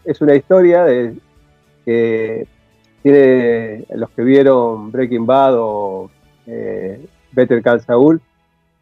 es, 0.06 0.22
una 0.22 0.36
historia 0.36 0.84
de 0.84 1.16
que 1.86 2.48
tiene 3.04 3.86
los 3.96 4.10
que 4.12 4.24
vieron 4.24 4.90
Breaking 4.92 5.26
Bad 5.26 5.56
o 5.58 6.10
eh, 6.48 7.06
Better 7.34 7.62
Call 7.62 7.82
Saul, 7.82 8.22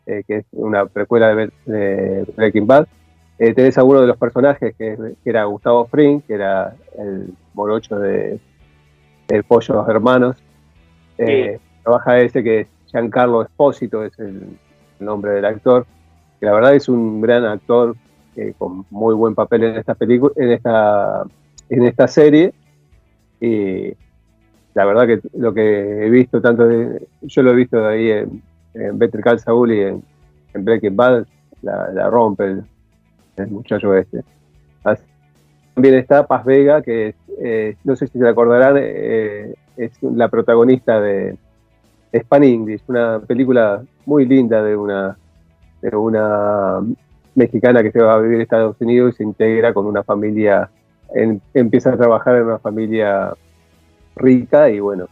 eh, 0.05 0.23
que 0.27 0.37
es 0.37 0.45
una 0.51 0.85
precuela 0.85 1.33
de, 1.65 2.25
Breaking 2.35 2.67
Bad, 2.67 2.87
eh, 3.39 3.53
tenés 3.55 3.79
a 3.79 3.83
uno 3.83 4.01
de 4.01 4.07
los 4.07 4.17
personajes 4.17 4.75
que, 4.77 5.15
era 5.25 5.45
Gustavo 5.45 5.87
Fring, 5.87 6.21
que 6.21 6.35
era 6.35 6.75
el 6.99 7.33
morocho 7.55 7.97
de 7.97 8.39
El 9.27 9.43
Pollo 9.43 9.73
Los 9.73 9.89
Hermanos. 9.89 10.37
Trabaja 11.83 12.19
ese 12.19 12.43
que 12.43 12.59
es 12.61 12.67
Giancarlo 12.91 13.41
Espósito, 13.41 14.03
es 14.03 14.17
el 14.19 14.55
nombre 14.99 15.31
del 15.31 15.45
actor, 15.45 15.87
que 16.39 16.45
la 16.45 16.53
verdad 16.53 16.75
es 16.75 16.87
un 16.87 17.21
gran 17.21 17.43
actor 17.45 17.95
con 18.59 18.85
muy 18.91 19.15
buen 19.15 19.33
papel 19.33 19.63
en 19.63 19.77
esta 19.77 19.95
película, 19.95 20.31
en 20.37 20.51
esta, 20.51 21.23
en 21.69 21.85
esta 21.85 22.07
serie. 22.07 22.53
Y 23.39 23.95
la 24.73 24.85
verdad 24.85 25.07
que 25.07 25.21
lo 25.37 25.53
que 25.53 26.05
he 26.05 26.09
visto, 26.09 26.41
tanto 26.41 26.67
de, 26.67 27.07
yo 27.21 27.43
lo 27.43 27.51
he 27.51 27.55
visto 27.55 27.85
ahí 27.85 28.09
en, 28.09 28.41
Better 28.97 29.21
Call 29.21 29.39
Saul 29.39 29.73
y 29.73 29.81
en, 29.81 30.03
Breaking 30.53 30.95
Bad, 30.95 31.25
la, 31.61 32.09
rompe 32.09 32.63
el, 33.37 33.47
muchacho 33.49 33.95
este. 33.95 34.23
también 35.73 35.95
está 35.95 36.25
Paz 36.25 36.45
Vega, 36.45 36.81
que 36.81 37.15
eh, 37.39 37.75
no 37.83 37.95
sé 37.95 38.07
si 38.07 38.19
se 38.19 38.27
acordarán, 38.27 38.75
eh, 38.79 39.53
es 39.77 39.91
la 40.03 40.29
protagonista 40.29 41.01
de 41.01 41.37
Span 42.13 42.43
English, 42.43 42.83
una 42.87 43.19
película 43.19 43.81
muy 44.05 44.25
linda 44.25 44.61
de 44.63 44.75
una, 44.75 45.17
de 45.81 45.95
una 45.95 46.79
mexicana 47.35 47.81
que 47.81 47.91
se 47.91 48.01
va 48.01 48.15
a 48.15 48.19
vivir 48.19 48.35
en 48.35 48.41
Estados 48.41 48.75
Unidos 48.79 49.13
y 49.13 49.17
se 49.17 49.23
integra 49.23 49.73
con 49.73 49.85
una 49.85 50.03
familia, 50.03 50.69
empieza 51.53 51.91
a 51.91 51.97
trabajar 51.97 52.37
en 52.37 52.43
una 52.43 52.59
familia 52.59 53.33
rica 54.15 54.69
y 54.69 54.79
bueno, 54.79 55.07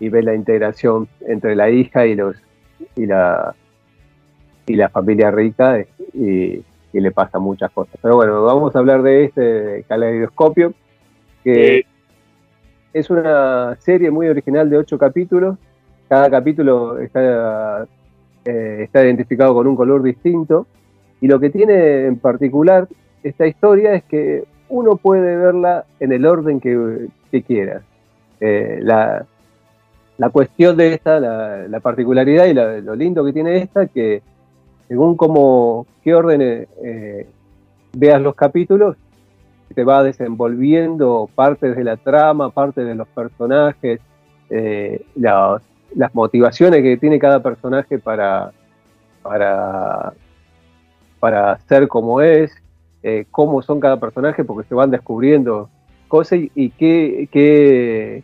y 0.00 0.08
ve 0.08 0.22
la 0.22 0.34
integración 0.34 1.08
entre 1.20 1.54
la 1.54 1.70
hija 1.70 2.06
y 2.06 2.14
los 2.14 2.36
y 2.96 3.06
la 3.06 3.54
y 4.66 4.74
la 4.74 4.88
familia 4.88 5.30
rica 5.30 5.84
y, 6.12 6.64
le 6.92 7.10
pasa 7.10 7.38
muchas 7.38 7.70
cosas. 7.70 7.94
Pero 8.02 8.16
bueno, 8.16 8.42
vamos 8.44 8.76
a 8.76 8.78
hablar 8.78 9.02
de 9.02 9.24
este 9.24 9.84
caleidoscopio, 9.88 10.74
que 11.42 11.86
es 12.92 13.10
una 13.10 13.76
serie 13.80 14.10
muy 14.10 14.28
original 14.28 14.68
de 14.68 14.76
ocho 14.76 14.98
capítulos. 14.98 15.56
Cada 16.08 16.28
capítulo 16.28 16.98
está, 16.98 17.86
eh, 18.44 18.80
está 18.82 19.04
identificado 19.04 19.54
con 19.54 19.66
un 19.66 19.74
color 19.74 20.02
distinto. 20.02 20.66
Y 21.20 21.28
lo 21.28 21.40
que 21.40 21.48
tiene 21.48 22.06
en 22.06 22.18
particular 22.18 22.86
esta 23.22 23.46
historia 23.46 23.94
es 23.94 24.04
que 24.04 24.44
uno 24.68 24.96
puede 24.96 25.36
verla 25.36 25.86
en 25.98 26.12
el 26.12 26.26
orden 26.26 26.60
que, 26.60 27.08
que 27.30 27.42
quiera. 27.42 27.82
Eh, 28.44 28.80
la, 28.82 29.24
cuestión 30.32 30.76
de 30.76 30.94
esta, 30.94 31.20
la, 31.20 31.80
particularidad 31.80 32.46
y 32.46 32.54
lo 32.82 32.96
lindo 32.96 33.24
que 33.24 33.32
tiene 33.32 33.58
esta, 33.58 33.86
que 33.86 34.20
según 34.88 35.16
como 35.16 35.86
qué 36.02 36.12
orden 36.12 36.40
eh, 36.42 37.28
veas 37.92 38.20
los 38.20 38.34
capítulos, 38.34 38.96
te 39.72 39.84
va 39.84 40.02
desenvolviendo 40.02 41.30
partes 41.32 41.76
de 41.76 41.84
la 41.84 41.96
trama, 41.96 42.50
partes 42.50 42.84
de 42.84 42.96
los 42.96 43.06
personajes, 43.08 44.00
eh, 44.50 45.04
las 45.14 46.12
motivaciones 46.12 46.82
que 46.82 46.96
tiene 46.96 47.20
cada 47.20 47.44
personaje 47.44 48.00
para, 48.00 48.50
para, 49.22 50.14
para 51.20 51.58
ser 51.68 51.86
como 51.86 52.20
es, 52.20 52.52
cómo 53.30 53.62
son 53.62 53.78
cada 53.78 54.00
personaje, 54.00 54.42
porque 54.42 54.68
se 54.68 54.74
van 54.74 54.90
descubriendo 54.90 55.70
cosas 56.08 56.40
y, 56.54 56.70
qué, 56.70 57.28
qué, 57.32 58.22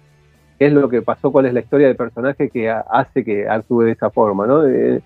qué 0.59 0.66
es 0.66 0.73
lo 0.73 0.88
que 0.88 1.03
pasó, 1.03 1.31
cuál 1.31 1.47
es 1.47 1.55
la 1.55 1.61
historia 1.61 1.87
del 1.87 1.97
personaje 1.97 2.51
que 2.51 2.68
hace 2.68 3.25
que 3.25 3.49
actúe 3.49 3.83
de 3.83 3.92
esa 3.92 4.11
forma, 4.11 4.47
¿no? 4.47 4.66
Eh, 4.66 5.01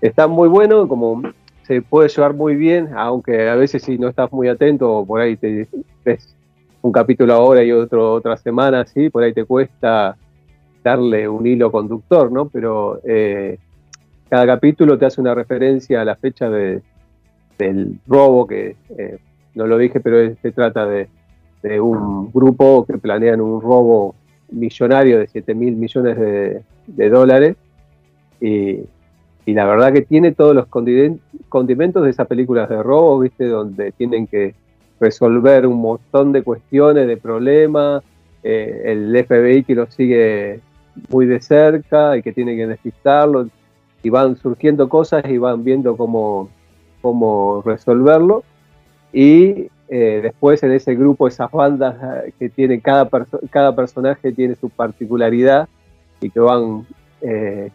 está 0.00 0.26
muy 0.26 0.48
bueno, 0.48 0.88
como 0.88 1.22
se 1.62 1.82
puede 1.82 2.08
llevar 2.08 2.34
muy 2.34 2.56
bien, 2.56 2.88
aunque 2.96 3.48
a 3.48 3.54
veces 3.54 3.82
si 3.82 3.98
no 3.98 4.08
estás 4.08 4.32
muy 4.32 4.48
atento, 4.48 5.04
por 5.06 5.20
ahí 5.20 5.36
te 5.36 5.68
ves 6.04 6.34
un 6.80 6.92
capítulo 6.92 7.34
ahora 7.34 7.62
y 7.62 7.72
otro 7.72 8.12
otra 8.12 8.36
semana, 8.36 8.86
sí, 8.86 9.10
por 9.10 9.22
ahí 9.22 9.32
te 9.32 9.44
cuesta 9.44 10.16
darle 10.82 11.28
un 11.28 11.46
hilo 11.46 11.70
conductor, 11.70 12.32
¿no? 12.32 12.48
Pero 12.48 13.00
eh, 13.04 13.58
cada 14.28 14.46
capítulo 14.46 14.98
te 14.98 15.06
hace 15.06 15.20
una 15.20 15.34
referencia 15.34 16.00
a 16.00 16.04
la 16.04 16.16
fecha 16.16 16.48
de, 16.48 16.82
del 17.58 17.98
robo, 18.06 18.46
que 18.46 18.76
eh, 18.98 19.18
no 19.54 19.66
lo 19.66 19.78
dije, 19.78 20.00
pero 20.00 20.34
se 20.40 20.52
trata 20.52 20.86
de 20.86 21.08
un 21.80 22.30
grupo 22.30 22.84
que 22.84 22.98
planean 22.98 23.40
un 23.40 23.58
robo 23.62 24.14
millonario 24.54 25.18
de 25.18 25.26
7 25.26 25.54
mil 25.54 25.76
millones 25.76 26.18
de, 26.86 27.10
dólares. 27.10 27.56
Y, 28.40 28.80
la 29.46 29.66
verdad 29.66 29.92
que 29.92 30.02
tiene 30.02 30.32
todos 30.32 30.54
los 30.54 30.66
condimentos 30.66 32.02
de 32.02 32.10
esas 32.10 32.26
películas 32.26 32.68
de 32.68 32.82
robo, 32.82 33.18
¿viste? 33.18 33.46
Donde 33.46 33.92
tienen 33.92 34.26
que 34.26 34.54
resolver 34.98 35.66
un 35.66 35.80
montón 35.82 36.32
de 36.32 36.42
cuestiones, 36.42 37.06
de 37.06 37.18
problemas, 37.18 38.02
eh, 38.42 38.82
el 38.86 39.24
FBI 39.26 39.64
que 39.64 39.74
lo 39.74 39.86
sigue 39.90 40.60
muy 41.10 41.26
de 41.26 41.40
cerca 41.40 42.16
y 42.16 42.22
que 42.22 42.32
tiene 42.32 42.56
que 42.56 42.66
despistarlo, 42.66 43.48
y 44.02 44.10
van 44.10 44.36
surgiendo 44.36 44.88
cosas 44.88 45.24
y 45.28 45.38
van 45.38 45.64
viendo 45.64 45.96
cómo, 45.96 46.48
cómo 47.02 47.62
resolverlo. 47.64 48.44
Y 49.12 49.68
eh, 49.96 50.20
después 50.20 50.60
en 50.64 50.72
ese 50.72 50.96
grupo, 50.96 51.28
esas 51.28 51.52
bandas 51.52 51.94
eh, 52.02 52.32
que 52.36 52.48
tiene 52.48 52.80
cada, 52.80 53.08
cada 53.48 53.76
personaje 53.76 54.32
tiene 54.32 54.56
su 54.56 54.68
particularidad 54.68 55.68
y 56.20 56.30
que 56.30 56.40
van 56.40 56.84
eh, 57.20 57.70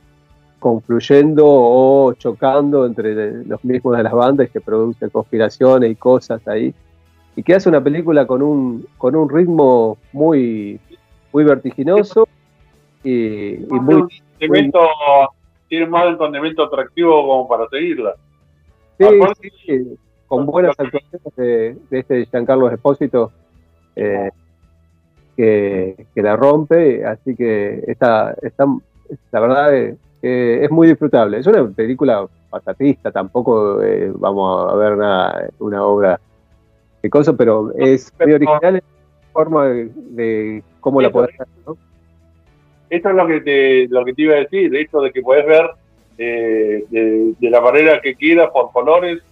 confluyendo 0.60 1.46
o 1.48 2.12
chocando 2.16 2.86
entre 2.86 3.46
los 3.46 3.64
mismos 3.64 3.96
de 3.96 4.04
las 4.04 4.12
bandas 4.12 4.50
que 4.50 4.60
producen 4.60 5.10
conspiraciones 5.12 5.90
y 5.92 5.96
cosas 5.96 6.46
ahí. 6.46 6.74
Y 7.38 7.44
que 7.44 7.56
hace 7.56 7.70
una 7.70 7.82
película 7.82 8.28
con 8.28 8.42
un, 8.42 8.86
con 8.98 9.16
un 9.16 9.30
ritmo 9.30 9.98
muy, 10.12 10.78
muy 11.32 11.44
vertiginoso 11.46 12.28
y, 13.02 13.60
muy, 13.70 14.10
Tiene 15.70 15.88
más 15.88 16.06
un 16.08 16.18
condimento 16.18 16.64
atractivo 16.64 17.26
como 17.26 17.48
para 17.48 17.66
seguirla. 17.70 18.16
sí 19.66 19.98
con 20.30 20.46
buenas 20.46 20.80
actuaciones 20.80 21.36
de, 21.36 21.76
este 21.90 22.26
Giancarlo 22.28 22.70
Espósito 22.70 23.32
eh, 23.96 24.30
que, 25.36 25.96
la 26.16 26.36
rompe, 26.36 27.04
así 27.04 27.36
que 27.36 27.84
está, 27.88 28.36
está 28.42 28.66
la 29.32 29.40
verdad 29.40 29.76
es, 29.76 29.98
es 30.22 30.70
muy 30.70 30.88
disfrutable. 30.88 31.40
Es 31.40 31.48
una 31.48 31.68
película 31.68 32.28
patatista, 32.50 33.12
tampoco 33.12 33.82
eh, 33.82 34.12
vamos 34.14 34.72
a 34.72 34.76
ver 34.76 34.98
nada, 34.98 35.50
una 35.58 35.84
obra 35.84 36.20
de 37.02 37.10
cosas, 37.10 37.36
pero 37.36 37.74
es 37.76 38.14
muy 38.20 38.34
original 38.34 38.76
en 38.76 38.82
forma 39.34 39.66
de, 39.68 40.64
cómo 40.80 41.02
la 41.02 41.10
podés 41.10 41.34
hacer, 41.40 41.76
Esto 42.90 43.10
es 43.10 43.16
lo 43.16 43.28
que 43.28 43.42
te, 43.42 43.88
lo 43.88 44.06
que 44.06 44.14
te 44.14 44.22
iba 44.22 44.36
a 44.36 44.40
decir, 44.40 44.76
esto 44.76 45.02
de 45.02 45.12
que 45.12 45.22
podés 45.24 45.48
ver 45.48 45.72
eh, 46.20 46.86
de, 46.90 47.34
de, 47.40 47.50
la 47.50 47.62
manera 47.62 48.00
que 48.02 48.14
quieras, 48.14 48.50
por 48.52 48.72
colores, 48.72 49.24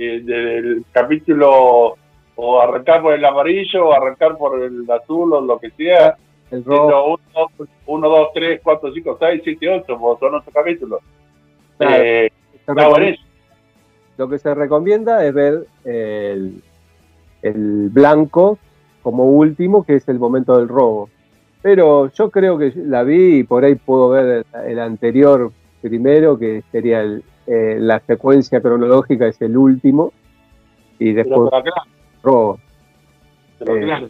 del 0.00 0.84
capítulo 0.92 1.96
o 2.36 2.60
arrancar 2.60 3.02
por 3.02 3.14
el 3.14 3.24
amarillo 3.24 3.88
o 3.88 3.92
arrancar 3.92 4.36
por 4.36 4.62
el 4.62 4.90
azul 4.90 5.32
o 5.32 5.40
lo 5.40 5.58
que 5.58 5.70
sea. 5.70 6.16
El 6.50 6.64
1, 6.66 7.18
2, 7.86 8.28
3, 8.34 8.60
4, 8.62 8.92
5, 8.92 9.16
6, 9.20 9.40
7, 9.44 9.68
8, 9.86 10.16
son 10.18 10.34
8 10.34 10.50
capítulos. 10.52 11.00
Eh, 11.80 12.30
lo 14.16 14.28
que 14.28 14.38
se 14.38 14.54
recomienda 14.54 15.24
es 15.24 15.32
ver 15.32 15.66
el, 15.84 16.62
el 17.42 17.88
blanco 17.88 18.58
como 19.02 19.24
último, 19.24 19.84
que 19.84 19.94
es 19.94 20.08
el 20.08 20.18
momento 20.18 20.58
del 20.58 20.68
robo. 20.68 21.08
Pero 21.62 22.10
yo 22.12 22.30
creo 22.30 22.58
que 22.58 22.72
la 22.74 23.02
vi 23.02 23.38
y 23.38 23.44
por 23.44 23.64
ahí 23.64 23.74
puedo 23.74 24.10
ver 24.10 24.44
el 24.66 24.78
anterior 24.78 25.52
primero, 25.80 26.38
que 26.38 26.62
sería 26.72 27.00
el, 27.00 27.22
eh, 27.46 27.76
la 27.80 28.00
secuencia 28.00 28.60
cronológica 28.60 29.26
es 29.26 29.40
el 29.42 29.56
último 29.56 30.12
y 30.98 31.12
después 31.12 31.50
robo. 32.22 32.60
Eh, 33.60 34.08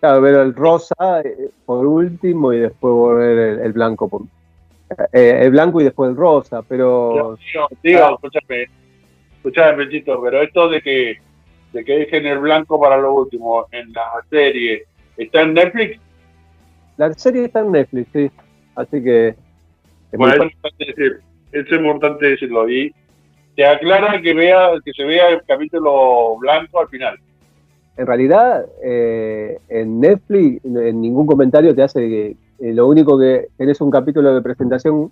claro, 0.00 0.20
ver 0.20 0.34
el 0.34 0.54
rosa 0.54 1.20
eh, 1.24 1.50
por 1.64 1.86
último 1.86 2.52
y 2.52 2.58
después 2.60 2.92
volver 2.92 3.60
el, 3.60 3.72
blanco 3.72 4.08
por, 4.08 4.22
el 5.12 5.50
blanco 5.50 5.80
y 5.80 5.84
después 5.84 6.10
el 6.10 6.16
rosa, 6.16 6.62
pero 6.62 7.38
digo, 7.82 8.02
ah. 8.04 8.14
escúchame, 8.14 8.66
escúchame 9.36 9.84
Pechito, 9.84 10.22
pero 10.22 10.42
esto 10.42 10.68
de 10.68 10.80
que 10.82 11.16
de 11.72 11.84
que 11.84 11.98
dejen 11.98 12.24
el 12.26 12.38
blanco 12.38 12.80
para 12.80 12.96
lo 12.96 13.12
último 13.12 13.66
en 13.72 13.92
la 13.92 14.10
serie, 14.30 14.84
¿está 15.16 15.42
en 15.42 15.54
Netflix? 15.54 16.00
La 16.96 17.12
serie 17.12 17.44
está 17.44 17.60
en 17.60 17.72
Netflix, 17.72 18.08
sí. 18.12 18.30
Así 18.74 19.02
que 19.02 19.34
bueno, 20.12 20.48
es 21.52 21.72
importante 21.72 22.26
decirlo. 22.26 22.68
Y 22.68 22.92
te 23.58 23.66
aclara 23.66 24.20
que 24.22 24.34
vea 24.34 24.70
que 24.84 24.92
se 24.92 25.04
vea 25.04 25.30
el 25.30 25.42
capítulo 25.42 26.36
blanco 26.38 26.80
al 26.80 26.88
final. 26.88 27.18
en 27.96 28.06
realidad 28.06 28.64
eh, 28.84 29.58
en 29.68 29.98
Netflix 29.98 30.64
en 30.64 31.00
ningún 31.00 31.26
comentario 31.26 31.74
te 31.74 31.82
hace 31.82 32.00
que 32.08 32.36
eh, 32.60 32.72
lo 32.72 32.86
único 32.86 33.18
que 33.18 33.48
tenés 33.56 33.80
un 33.80 33.90
capítulo 33.90 34.32
de 34.32 34.42
presentación 34.42 35.10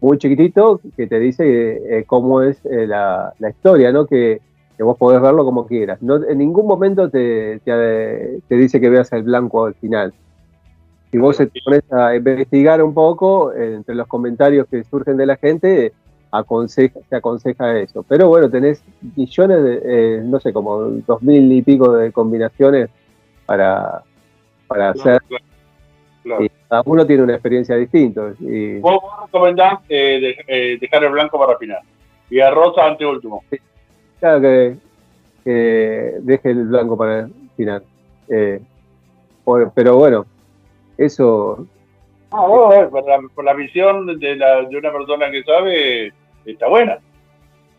muy 0.00 0.18
chiquitito 0.18 0.80
que 0.96 1.08
te 1.08 1.18
dice 1.18 1.98
eh, 1.98 2.04
cómo 2.06 2.42
es 2.42 2.60
la, 2.64 3.34
historia, 3.40 3.90
¿no? 3.90 4.06
Que, 4.06 4.40
vos 4.78 4.96
podés 4.96 5.20
verlo 5.20 5.44
como 5.44 5.66
quieras. 5.66 6.00
No, 6.00 6.24
en 6.24 6.38
ningún 6.38 6.66
momento 6.66 7.10
te, 7.10 7.58
te, 7.64 8.54
dice 8.54 8.80
que 8.80 8.88
veas 8.88 9.12
el 9.12 9.24
blanco 9.24 9.66
al 9.66 9.74
final. 9.74 10.14
Si 11.10 11.18
vos 11.18 11.36
te 11.36 11.50
pones 11.64 11.82
a 11.92 12.14
investigar 12.14 12.82
un 12.82 12.94
poco 12.94 13.52
entre 13.52 13.96
los 13.96 14.06
comentarios 14.06 14.68
que 14.68 14.84
surgen 14.84 15.16
de 15.16 15.26
la 15.26 15.36
gente, 15.36 15.92
aconseja, 16.30 17.00
se 17.08 17.16
aconseja 17.16 17.78
eso. 17.78 18.04
Pero 18.08 18.28
bueno, 18.28 18.48
tenés 18.48 18.82
millones 19.16 19.62
de, 19.62 19.80
eh, 19.84 20.22
no 20.24 20.38
sé, 20.38 20.52
como 20.52 20.78
dos 20.78 21.22
mil 21.22 21.50
y 21.52 21.62
pico 21.62 21.92
de 21.92 22.12
combinaciones 22.12 22.90
para, 23.44 24.02
para 24.68 24.90
hacer. 24.90 25.20
Y 26.24 26.48
cada 26.68 26.82
uno 26.84 27.04
tiene 27.04 27.24
una 27.24 27.32
experiencia 27.32 27.74
distinta. 27.74 28.32
Y... 28.38 28.78
Vos 28.78 29.02
recomendás 29.24 29.80
eh, 29.88 30.36
eh, 30.46 30.78
dejar 30.80 31.02
el 31.04 31.10
blanco 31.10 31.38
para 31.38 31.58
final 31.58 31.80
y 32.28 32.38
el 32.38 32.54
rosa 32.54 32.86
ante 32.86 33.04
último. 33.04 33.42
claro 34.20 34.40
que, 34.40 34.76
deje 35.44 36.50
el 36.50 36.66
blanco 36.66 36.96
para 36.96 37.20
el 37.20 37.32
final. 37.56 37.82
pero 39.74 39.96
bueno, 39.96 40.26
eso 41.04 41.66
Ah, 42.32 42.42
oh, 42.42 42.88
por, 42.90 43.04
la, 43.04 43.20
por, 43.34 43.44
la, 43.44 43.54
visión 43.54 44.06
de, 44.20 44.36
la, 44.36 44.62
de 44.62 44.76
una 44.76 44.92
persona 44.92 45.30
que 45.32 45.42
sabe, 45.42 46.12
está 46.44 46.68
buena. 46.68 46.98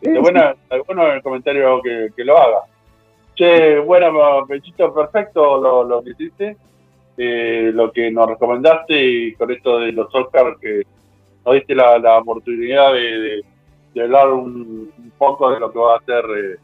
Está, 0.02 0.20
buena, 0.20 0.52
está 0.52 0.82
bueno 0.86 1.08
el 1.10 1.22
comentario 1.22 1.82
que, 1.82 2.10
que, 2.14 2.26
lo 2.26 2.38
haga. 2.38 2.64
Che, 3.36 3.80
bueno, 3.80 4.46
Pechito, 4.46 4.94
perfecto 4.94 5.58
lo, 5.58 5.84
lo 5.86 6.04
que 6.04 6.10
hiciste, 6.10 6.58
eh, 7.18 7.72
lo 7.74 7.94
que 7.94 8.12
nos 8.12 8.28
recomendaste 8.28 9.02
y 9.02 9.36
con 9.36 9.52
esto 9.52 9.80
de 9.80 9.94
los 9.94 10.14
Oscars 10.14 10.60
que 10.60 10.84
nos 11.46 11.54
diste 11.56 11.74
la, 11.74 11.98
la 11.98 12.18
oportunidad 12.18 12.92
de, 12.92 13.44
de, 13.94 14.02
hablar 14.02 14.34
un, 14.34 14.92
poco 15.18 15.50
de 15.52 15.62
lo 15.62 15.72
que 15.72 15.80
va 15.80 15.96
a 15.96 16.04
ser 16.04 16.26
eh, 16.26 16.58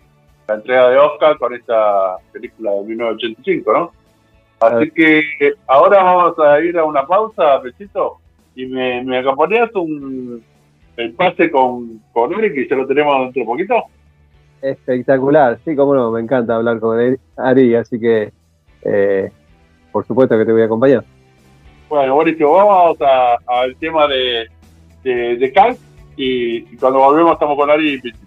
la 0.45 0.55
entrega 0.55 0.89
de 0.89 0.97
Oscar 0.97 1.37
con 1.37 1.53
esta 1.53 2.17
película 2.33 2.71
de 2.71 2.83
1985, 2.83 3.71
¿no? 3.71 3.91
Así 4.59 4.91
que 4.91 5.23
ahora 5.67 6.03
vamos 6.03 6.39
a 6.39 6.59
ir 6.61 6.77
a 6.77 6.85
una 6.85 7.05
pausa, 7.05 7.61
Pechito, 7.61 8.17
y 8.55 8.65
me, 8.65 9.03
me 9.03 9.19
acompañas 9.19 9.69
un, 9.75 10.43
el 10.97 11.13
pase 11.13 11.51
con, 11.51 12.01
con 12.11 12.33
Eric 12.33 12.57
y 12.57 12.65
se 12.65 12.75
lo 12.75 12.87
tenemos 12.87 13.19
dentro 13.19 13.41
de 13.41 13.45
poquito. 13.45 13.83
Espectacular, 14.61 15.59
sí, 15.63 15.75
cómo 15.75 15.93
no, 15.93 16.11
me 16.11 16.21
encanta 16.21 16.55
hablar 16.55 16.79
con 16.79 17.19
Ari, 17.37 17.75
así 17.75 17.99
que 17.99 18.31
eh, 18.81 19.31
por 19.91 20.05
supuesto 20.07 20.37
que 20.37 20.45
te 20.45 20.51
voy 20.51 20.63
a 20.63 20.65
acompañar. 20.65 21.03
Bueno, 21.87 22.15
buenísimo, 22.15 22.53
vamos 22.53 22.97
al 23.45 23.75
tema 23.75 24.07
de, 24.07 24.47
de, 25.03 25.37
de 25.37 25.53
Cal 25.53 25.77
y, 26.15 26.63
cuando 26.77 26.99
volvemos 26.99 27.33
estamos 27.33 27.55
con 27.55 27.69
Ari 27.69 28.01
y 28.03 28.26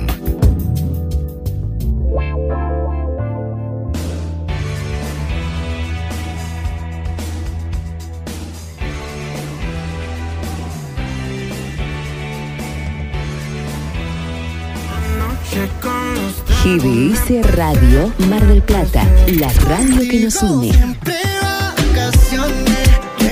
Radio 17.61 18.11
Mar 18.27 18.43
del 18.47 18.63
Plata, 18.63 19.07
la 19.37 19.47
radio 19.69 20.01
que 20.09 20.19
nos 20.21 20.41
une. 20.41 20.71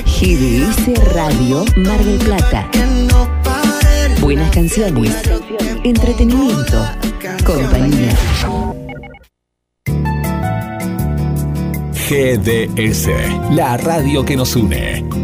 GDS 0.06 1.16
Radio 1.16 1.66
Mar 1.78 1.98
del 2.04 2.20
Plata. 2.20 2.70
Buenas 4.22 4.52
canciones, 4.52 5.16
entretenimiento, 5.84 6.78
compañía. 7.44 8.16
GDS, 12.08 13.08
la 13.56 13.78
radio 13.78 14.24
que 14.24 14.36
nos 14.36 14.56
une. 14.56 15.19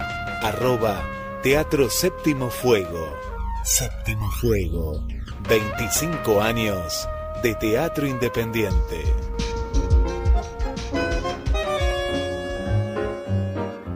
arroba 0.42 1.04
Teatro 1.44 1.90
Séptimo 1.90 2.52
Fuego. 2.52 3.18
Séptimo 3.64 4.30
Fuego, 4.30 5.04
25 5.50 6.40
años 6.40 7.10
de 7.42 7.56
teatro 7.56 8.06
independiente. 8.06 9.02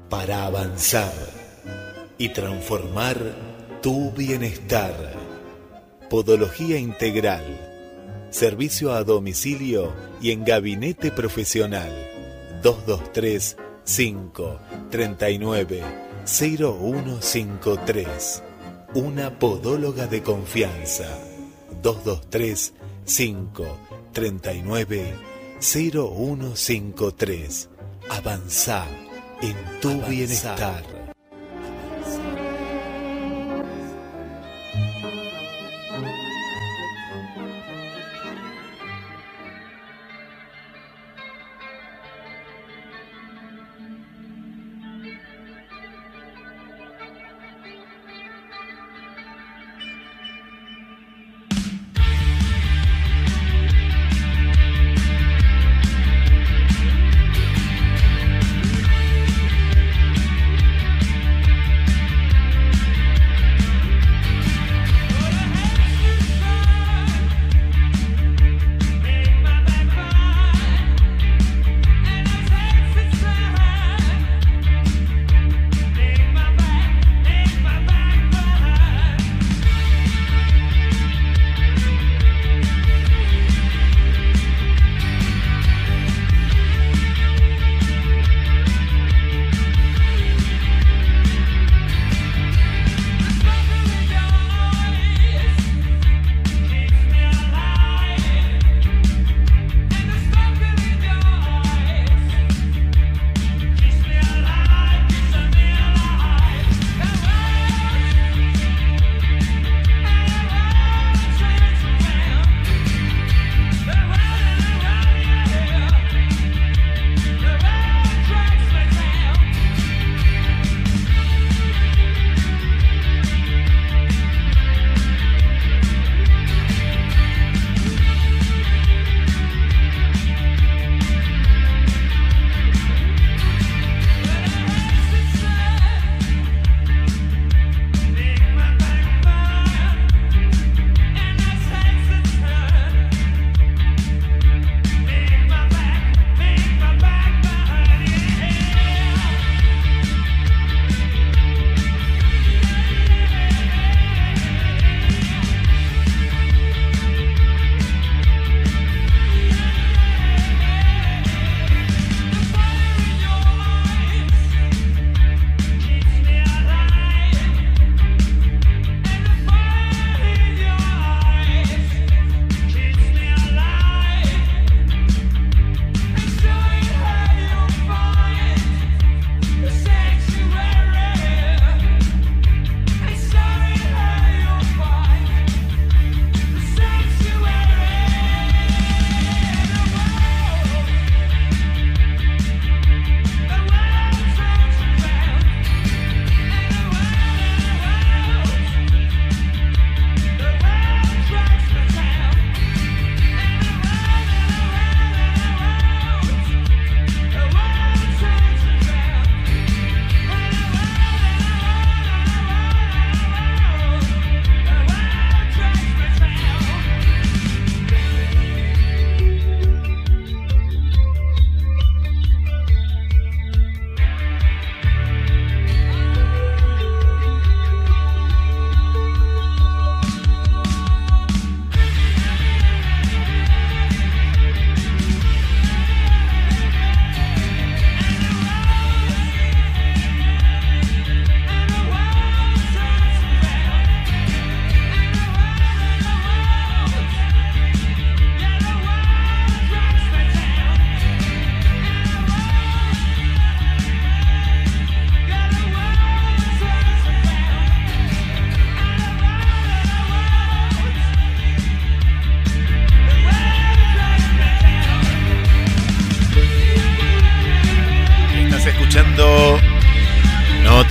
Para 0.09 0.45
avanzar 0.47 1.13
y 2.17 2.29
transformar 2.29 3.35
tu 3.83 4.11
bienestar. 4.13 4.95
Podología 6.09 6.79
integral 6.79 7.43
servicio 8.31 8.91
a 8.91 9.03
domicilio 9.03 9.93
y 10.19 10.31
en 10.31 10.43
gabinete 10.43 11.11
profesional 11.11 11.91
223 12.63 13.55
5 13.83 14.59
39 14.89 16.04
0153. 16.25 18.43
Una 18.95 19.37
podóloga 19.37 20.07
de 20.07 20.23
confianza 20.23 21.05
223 21.83 22.73
5 23.05 23.77
39 24.11 25.13
0153. 25.59 27.69
Avanza 28.09 28.87
en 29.41 29.55
tu 29.81 30.01
bienestar. 30.01 31.04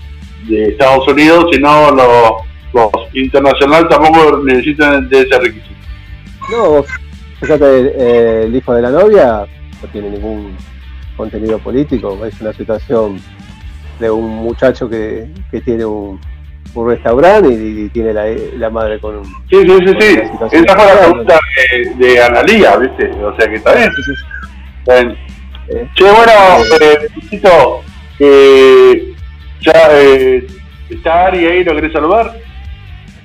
de 0.47 0.67
Estados 0.69 1.07
Unidos, 1.07 1.45
sino 1.51 1.91
los, 1.91 2.31
los 2.73 2.89
internacionales 3.13 3.89
tampoco 3.89 4.41
necesitan 4.43 5.07
de 5.09 5.21
ese 5.21 5.39
requisito. 5.39 5.75
No, 6.51 6.69
vos 6.69 6.85
fíjate, 7.39 7.93
eh, 7.95 8.43
el 8.45 8.55
hijo 8.55 8.73
de 8.73 8.81
la 8.81 8.89
novia 8.91 9.45
no 9.81 9.87
tiene 9.91 10.09
ningún 10.11 10.55
contenido 11.17 11.59
político, 11.59 12.25
es 12.25 12.39
una 12.41 12.53
situación 12.53 13.19
de 13.99 14.09
un 14.09 14.29
muchacho 14.37 14.89
que, 14.89 15.27
que 15.51 15.61
tiene 15.61 15.85
un, 15.85 16.19
un 16.73 16.87
restaurante 16.87 17.49
y, 17.49 17.85
y 17.85 17.89
tiene 17.89 18.13
la, 18.13 18.25
la 18.57 18.69
madre 18.69 18.99
con 18.99 19.17
un... 19.17 19.25
Sí, 19.25 19.61
sí, 19.61 19.77
sí, 19.85 19.93
sí. 19.99 20.19
Esa 20.51 20.75
fue 20.75 20.85
la 20.85 20.99
pregunta 20.99 21.39
de, 21.71 22.05
de 22.05 22.23
Analía, 22.23 22.77
¿viste? 22.77 23.11
O 23.23 23.35
sea 23.35 23.47
que 23.47 23.55
está 23.55 23.75
bien. 23.75 23.91
Sí, 23.95 24.01
sí, 24.03 24.11
sí. 24.15 24.23
Eh, 24.91 25.87
Che, 25.95 26.03
bueno, 26.03 26.31
eh, 26.81 27.07
eh, 28.19 29.13
ya 29.61 29.73
eh, 29.91 30.47
está 30.89 31.27
Ari 31.27 31.45
ahí, 31.45 31.63
¿lo 31.63 31.75
querés 31.75 31.93
saludar? 31.93 32.33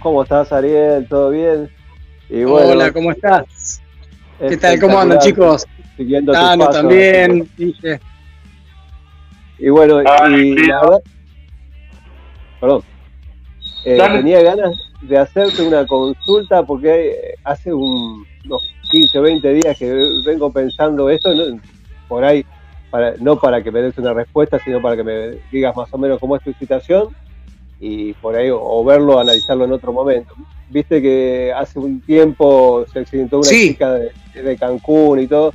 ¿Cómo 0.06 0.22
estás, 0.22 0.52
Ariel? 0.52 1.04
¿Todo 1.08 1.30
bien? 1.30 1.68
Y 2.28 2.44
bueno, 2.44 2.68
Hola, 2.74 2.92
¿cómo 2.92 3.10
estás? 3.10 3.82
¿Qué 4.38 4.56
tal? 4.56 4.78
¿Cómo 4.78 5.00
andan, 5.00 5.18
chicos? 5.18 5.66
Siguiendo 5.96 6.30
tus 6.30 6.40
Tano 6.40 6.66
pasos. 6.66 6.80
también, 6.82 7.50
dije. 7.56 7.98
Y 9.58 9.68
bueno, 9.68 9.98
Ah, 10.06 10.28
y 10.30 10.54
sí. 10.54 10.66
la 10.68 10.80
verdad, 10.80 10.98
perdón, 12.60 12.82
Eh, 13.84 13.98
tenía 14.12 14.42
ganas 14.42 14.76
de 15.00 15.18
hacerte 15.18 15.64
una 15.64 15.84
consulta 15.84 16.62
porque 16.62 17.34
hace 17.42 17.74
un- 17.74 18.24
unos 18.44 18.62
15 18.92 19.18
o 19.18 19.22
20 19.22 19.52
días 19.54 19.76
que 19.76 19.92
vengo 20.24 20.52
pensando 20.52 21.10
esto, 21.10 21.34
no, 21.34 21.60
por 22.06 22.22
ahí, 22.22 22.44
para, 22.92 23.14
no 23.18 23.34
para 23.40 23.60
que 23.60 23.72
me 23.72 23.82
des 23.82 23.98
una 23.98 24.14
respuesta, 24.14 24.60
sino 24.60 24.80
para 24.80 24.94
que 24.94 25.02
me 25.02 25.38
digas 25.50 25.74
más 25.76 25.92
o 25.92 25.98
menos 25.98 26.20
cómo 26.20 26.36
es 26.36 26.44
tu 26.44 26.52
situación 26.52 27.08
y 27.80 28.12
por 28.14 28.36
ahí 28.36 28.50
o, 28.50 28.60
o 28.62 28.84
verlo, 28.84 29.18
analizarlo 29.20 29.64
en 29.64 29.72
otro 29.72 29.92
momento. 29.92 30.34
Viste 30.70 31.00
que 31.00 31.52
hace 31.54 31.78
un 31.78 32.00
tiempo 32.00 32.84
se 32.92 33.00
accidentó 33.00 33.38
una 33.38 33.46
Sí. 33.48 33.68
chica 33.68 33.92
de, 33.94 34.12
de 34.42 34.56
Cancún 34.56 35.20
y 35.20 35.26
todo. 35.26 35.52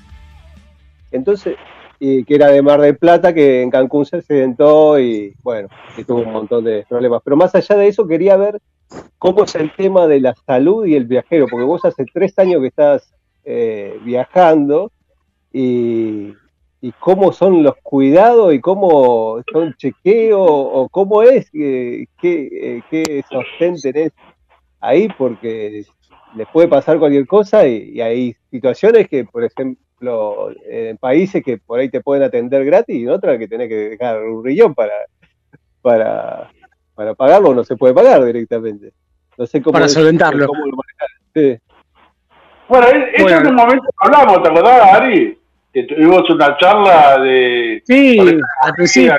Entonces, 1.12 1.56
y 2.00 2.24
que 2.24 2.36
era 2.36 2.48
de 2.48 2.62
Mar 2.62 2.82
del 2.82 2.98
Plata, 2.98 3.34
que 3.34 3.62
en 3.62 3.70
Cancún 3.70 4.06
se 4.06 4.18
accidentó 4.18 5.00
y 5.00 5.34
bueno, 5.44 5.68
y 5.98 6.04
tuvo 6.04 6.22
un 6.22 6.32
montón 6.32 6.64
de 6.64 6.86
problemas. 6.88 7.22
Pero 7.24 7.36
más 7.36 7.54
allá 7.54 7.76
de 7.76 7.88
eso, 7.88 8.08
quería 8.08 8.38
ver 8.38 8.60
cómo 9.20 9.44
es 9.44 9.54
el 9.56 9.72
tema 9.76 10.08
de 10.08 10.20
la 10.20 10.34
salud 10.46 10.86
y 10.86 10.96
el 10.96 11.06
viajero, 11.06 11.46
porque 11.50 11.66
vos 11.66 11.84
hace 11.86 12.06
tres 12.12 12.38
años 12.40 12.62
que 12.62 12.68
estás 12.68 13.14
eh, 13.44 14.00
viajando 14.04 14.92
y, 15.54 16.34
y 16.82 16.92
cómo 16.94 17.32
son 17.32 17.62
los 17.64 17.76
cuidados 17.84 18.54
y 18.54 18.60
cómo 18.60 19.42
son 19.52 19.74
chequeos 19.76 20.40
o 20.50 20.90
cómo 20.90 21.22
es, 21.22 21.50
eh, 21.54 22.06
qué, 22.20 22.50
eh, 22.52 22.82
qué 22.90 23.24
sostén 23.30 23.76
tenés 23.80 24.12
ahí, 24.80 25.08
porque 25.18 25.84
les 26.36 26.48
puede 26.48 26.68
pasar 26.68 26.98
cualquier 26.98 27.28
cosa 27.28 27.68
y, 27.68 27.92
y 27.94 28.02
hay 28.02 28.36
situaciones 28.50 29.08
que, 29.08 29.26
por 29.26 29.44
ejemplo, 29.44 30.50
en 30.68 30.98
países 30.98 31.44
que 31.44 31.58
por 31.60 31.80
ahí 31.80 31.90
te 31.90 32.02
pueden 32.02 32.24
atender 32.24 32.66
gratis 32.66 32.96
y 32.96 33.04
en 33.04 33.10
otras 33.12 33.38
que 33.38 33.48
tenés 33.48 33.70
que 33.70 33.76
dejar 33.90 34.24
un 34.24 34.44
riñón 34.44 34.74
para, 34.74 34.94
para, 35.84 36.50
para 36.96 37.14
pagarlo 37.14 37.50
o 37.50 37.54
no 37.54 37.64
se 37.64 37.76
puede 37.76 37.94
pagar 37.94 38.26
directamente. 38.26 38.92
No 39.38 39.46
sé 39.46 39.62
cómo 39.62 39.74
Para 39.74 39.86
es- 39.86 39.94
solventarlo. 39.94 40.48
cómo 40.48 40.66
lo. 40.66 40.78
Sí. 41.36 41.58
Bueno, 42.68 42.88
es- 42.88 43.14
eso 43.14 43.24
Bueno. 43.24 43.40
en 43.42 43.48
un 43.48 43.56
momento 43.56 43.84
hablamos, 43.98 44.42
¿te 44.42 44.50
acordás, 44.50 44.94
Ari? 44.94 45.38
Que 45.74 45.84
tuvimos 45.84 46.30
una 46.30 46.58
charla 46.58 47.20
de... 47.20 47.82
Sí, 47.86 48.20
al 48.20 48.74
principio. 48.74 49.16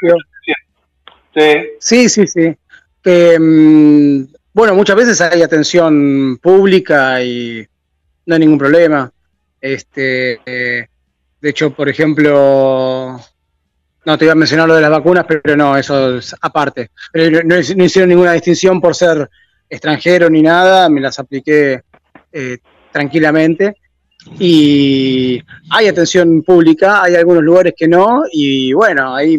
Sí, 1.35 1.51
Sí, 1.79 2.09
sí, 2.09 2.27
sí. 2.27 2.57
Que, 3.03 3.39
mm, 3.39 4.27
bueno, 4.53 4.75
muchas 4.75 4.97
veces 4.97 5.21
hay 5.21 5.43
atención 5.43 6.39
pública 6.43 7.23
y 7.23 7.67
no 8.27 8.35
hay 8.35 8.41
ningún 8.41 8.59
problema. 8.59 9.11
Este, 9.61 10.41
eh, 10.45 10.87
de 11.41 11.51
hecho, 11.51 11.71
por 11.71 11.89
ejemplo, 11.89 13.19
no 14.05 14.19
te 14.19 14.25
iba 14.25 14.33
a 14.33 14.37
mencionar 14.37 14.69
lo 14.69 14.75
de 14.75 14.83
las 14.83 14.91
vacunas, 14.91 15.25
pero 15.27 15.57
no, 15.57 15.77
eso 15.77 16.19
es 16.19 16.35
aparte. 16.41 16.91
Pero 17.13 17.43
no, 17.45 17.55
no 17.55 17.85
hicieron 17.85 18.11
ninguna 18.11 18.33
distinción 18.33 18.81
por 18.81 18.95
ser 18.95 19.29
extranjero 19.69 20.29
ni 20.29 20.43
nada, 20.43 20.89
me 20.89 21.01
las 21.01 21.19
apliqué 21.19 21.83
eh, 22.31 22.59
tranquilamente. 22.93 23.77
Y 24.39 25.43
hay 25.71 25.89
atención 25.89 26.43
pública, 26.43 27.03
hay 27.03 27.17
algunos 27.17 27.43
lugares 27.43 27.75
que 27.77 27.89
no, 27.89 28.23
y 28.31 28.73
bueno, 28.73 29.15
ahí 29.15 29.39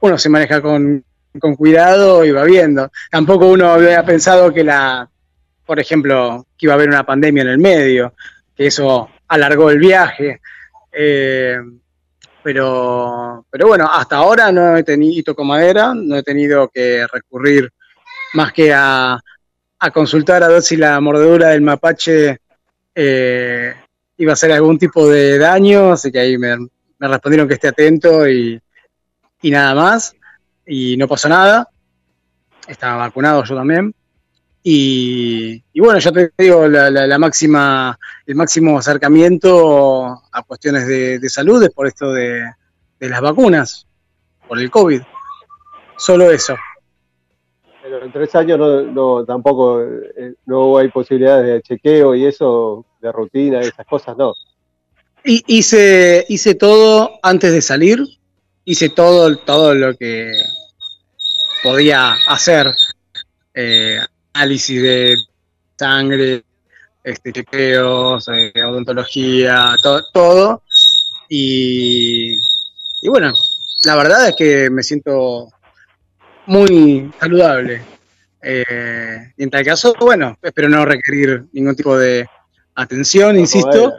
uno 0.00 0.18
se 0.18 0.28
maneja 0.28 0.60
con, 0.60 1.04
con 1.38 1.54
cuidado 1.54 2.24
y 2.24 2.30
va 2.30 2.44
viendo. 2.44 2.90
Tampoco 3.10 3.48
uno 3.48 3.70
había 3.70 4.04
pensado 4.04 4.52
que 4.52 4.64
la, 4.64 5.08
por 5.64 5.80
ejemplo, 5.80 6.46
que 6.56 6.66
iba 6.66 6.74
a 6.74 6.76
haber 6.76 6.88
una 6.88 7.06
pandemia 7.06 7.42
en 7.42 7.48
el 7.48 7.58
medio, 7.58 8.14
que 8.54 8.66
eso 8.66 9.10
alargó 9.28 9.70
el 9.70 9.78
viaje. 9.78 10.40
Eh, 10.92 11.58
pero, 12.42 13.44
pero 13.50 13.66
bueno, 13.66 13.88
hasta 13.92 14.16
ahora 14.16 14.52
no 14.52 14.76
he 14.76 14.84
tenido, 14.84 15.18
y 15.18 15.22
toco 15.22 15.42
madera, 15.42 15.92
no 15.94 16.16
he 16.16 16.22
tenido 16.22 16.68
que 16.68 17.04
recurrir 17.12 17.70
más 18.34 18.52
que 18.52 18.72
a, 18.72 19.18
a 19.78 19.90
consultar 19.90 20.42
a 20.44 20.48
ver 20.48 20.62
si 20.62 20.76
la 20.76 21.00
mordedura 21.00 21.48
del 21.48 21.62
mapache 21.62 22.38
eh, 22.96 23.74
iba 24.16 24.32
a 24.32 24.34
hacer 24.34 24.50
algún 24.52 24.78
tipo 24.78 25.06
de 25.08 25.38
daño, 25.38 25.92
así 25.92 26.10
que 26.10 26.18
ahí 26.18 26.38
me, 26.38 26.56
respondieron 26.98 27.46
que 27.46 27.54
esté 27.54 27.68
atento 27.68 28.26
y, 28.28 28.58
y 29.42 29.50
nada 29.50 29.74
más, 29.74 30.16
y 30.66 30.96
no 30.96 31.06
pasó 31.06 31.28
nada. 31.28 31.68
Estaba 32.66 32.96
vacunado 32.96 33.44
yo 33.44 33.54
también. 33.54 33.94
Y, 34.62 35.62
y 35.72 35.80
bueno, 35.80 36.00
ya 36.00 36.10
te 36.10 36.32
digo, 36.36 36.66
la, 36.66 36.90
la- 36.90 37.06
la 37.06 37.18
máxima, 37.18 37.96
el 38.26 38.34
máximo 38.34 38.76
acercamiento 38.78 40.22
a 40.32 40.42
cuestiones 40.42 40.88
de, 40.88 41.20
de 41.20 41.28
salud 41.28 41.62
es 41.62 41.70
por 41.70 41.86
esto 41.86 42.12
de, 42.12 42.42
de 42.98 43.08
las 43.08 43.20
vacunas, 43.20 43.86
por 44.48 44.58
el 44.58 44.68
COVID. 44.70 45.02
Solo 45.96 46.30
eso. 46.32 46.56
Pero 47.88 48.04
en 48.04 48.10
tres 48.10 48.34
años 48.34 48.58
no, 48.58 49.24
tampoco 49.24 49.80
eh, 49.80 50.34
no 50.46 50.76
hay 50.76 50.88
posibilidades 50.88 51.46
de 51.46 51.62
chequeo 51.62 52.16
y 52.16 52.26
eso, 52.26 52.84
de 53.00 53.12
rutina 53.12 53.60
esas 53.60 53.86
cosas, 53.86 54.16
no. 54.16 54.34
Y 55.24 55.44
hice, 55.46 56.24
hice 56.28 56.56
todo 56.56 57.12
antes 57.22 57.52
de 57.52 57.62
salir, 57.62 58.00
hice 58.64 58.88
todo, 58.88 59.36
todo 59.36 59.72
lo 59.74 59.94
que 59.96 60.32
podía 61.62 62.14
hacer. 62.26 62.74
Eh, 63.54 64.00
análisis 64.32 64.82
de 64.82 65.16
sangre, 65.78 66.42
este, 67.04 67.32
chequeos, 67.32 68.28
eh, 68.34 68.52
odontología, 68.64 69.76
to- 69.80 70.02
todo. 70.12 70.62
Y, 71.28 72.34
y 73.02 73.08
bueno, 73.08 73.32
la 73.84 73.94
verdad 73.94 74.28
es 74.30 74.34
que 74.34 74.70
me 74.70 74.82
siento 74.82 75.48
muy 76.46 77.10
saludable. 77.18 77.82
Eh, 78.42 79.32
y 79.36 79.42
en 79.42 79.50
tal 79.50 79.64
caso, 79.64 79.94
bueno, 80.00 80.36
espero 80.40 80.68
no 80.68 80.84
requerir 80.84 81.44
ningún 81.52 81.74
tipo 81.74 81.98
de 81.98 82.26
atención, 82.74 83.38
insisto. 83.38 83.94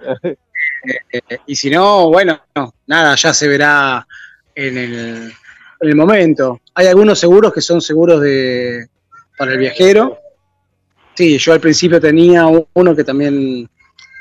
Eh, 1.11 1.19
y 1.47 1.55
si 1.55 1.69
no, 1.69 2.09
bueno, 2.09 2.39
no, 2.55 2.73
nada, 2.85 3.15
ya 3.15 3.33
se 3.33 3.47
verá 3.47 4.07
en 4.55 4.77
el, 4.77 5.33
en 5.81 5.89
el 5.89 5.95
momento. 5.95 6.61
Hay 6.75 6.87
algunos 6.87 7.19
seguros 7.19 7.53
que 7.53 7.61
son 7.61 7.81
seguros 7.81 8.21
de 8.21 8.87
para 9.37 9.51
el 9.51 9.59
viajero, 9.59 10.17
sí, 11.17 11.37
yo 11.39 11.53
al 11.53 11.59
principio 11.59 11.99
tenía 11.99 12.45
uno 12.45 12.95
que 12.95 13.03
también, 13.03 13.67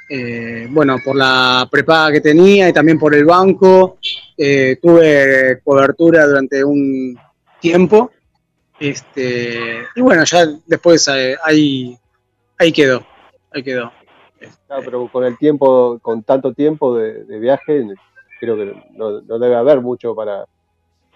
eh, 0.08 0.66
bueno, 0.70 0.96
por 1.04 1.14
la 1.14 1.68
prepaga 1.70 2.12
que 2.12 2.20
tenía 2.22 2.70
y 2.70 2.72
también 2.72 2.98
por 2.98 3.14
el 3.14 3.26
banco, 3.26 3.98
eh, 4.36 4.78
tuve 4.80 5.60
cobertura 5.62 6.26
durante 6.26 6.64
un 6.64 7.18
tiempo. 7.60 8.12
Este, 8.78 9.86
y 9.94 10.00
bueno, 10.00 10.24
ya 10.24 10.46
después 10.66 11.08
eh, 11.08 11.36
ahí, 11.42 11.98
ahí 12.58 12.72
quedó, 12.72 13.06
ahí 13.52 13.62
quedó. 13.62 13.90
Claro, 14.66 14.82
pero 14.84 15.08
con 15.08 15.24
el 15.24 15.38
tiempo, 15.38 15.98
con 16.02 16.22
tanto 16.22 16.52
tiempo 16.52 16.96
de, 16.96 17.24
de 17.24 17.38
viaje, 17.38 17.86
creo 18.38 18.56
que 18.56 18.74
no, 18.92 19.22
no 19.22 19.38
debe 19.38 19.56
haber 19.56 19.80
mucho 19.80 20.14
para, 20.14 20.44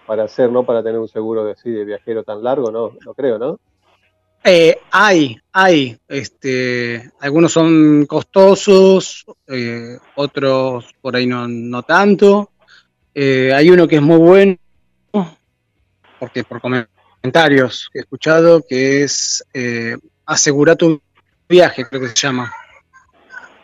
para 0.05 0.23
hacer, 0.23 0.51
¿no? 0.51 0.65
Para 0.65 0.81
tener 0.83 0.99
un 0.99 1.07
seguro 1.07 1.45
de, 1.45 1.51
así, 1.51 1.69
de 1.69 1.85
viajero 1.85 2.23
tan 2.23 2.43
largo, 2.43 2.71
¿no? 2.71 2.93
No 3.05 3.13
creo, 3.13 3.37
¿no? 3.37 3.59
Eh, 4.43 4.79
hay, 4.89 5.39
hay. 5.51 5.97
Este, 6.07 7.11
algunos 7.19 7.51
son 7.51 8.05
costosos, 8.07 9.25
eh, 9.47 9.97
otros 10.15 10.95
por 10.99 11.15
ahí 11.15 11.27
no, 11.27 11.47
no 11.47 11.83
tanto. 11.83 12.49
Eh, 13.13 13.53
hay 13.53 13.69
uno 13.69 13.87
que 13.87 13.97
es 13.97 14.01
muy 14.01 14.17
bueno, 14.17 14.57
porque 16.19 16.43
por 16.43 16.59
comentarios 17.21 17.89
que 17.91 17.99
he 17.99 18.01
escuchado, 18.01 18.63
que 18.67 19.03
es 19.03 19.43
eh, 19.53 19.95
Asegura 20.25 20.75
tu 20.75 21.01
viaje, 21.47 21.85
creo 21.85 22.01
que 22.01 22.07
se 22.09 22.15
llama. 22.15 22.51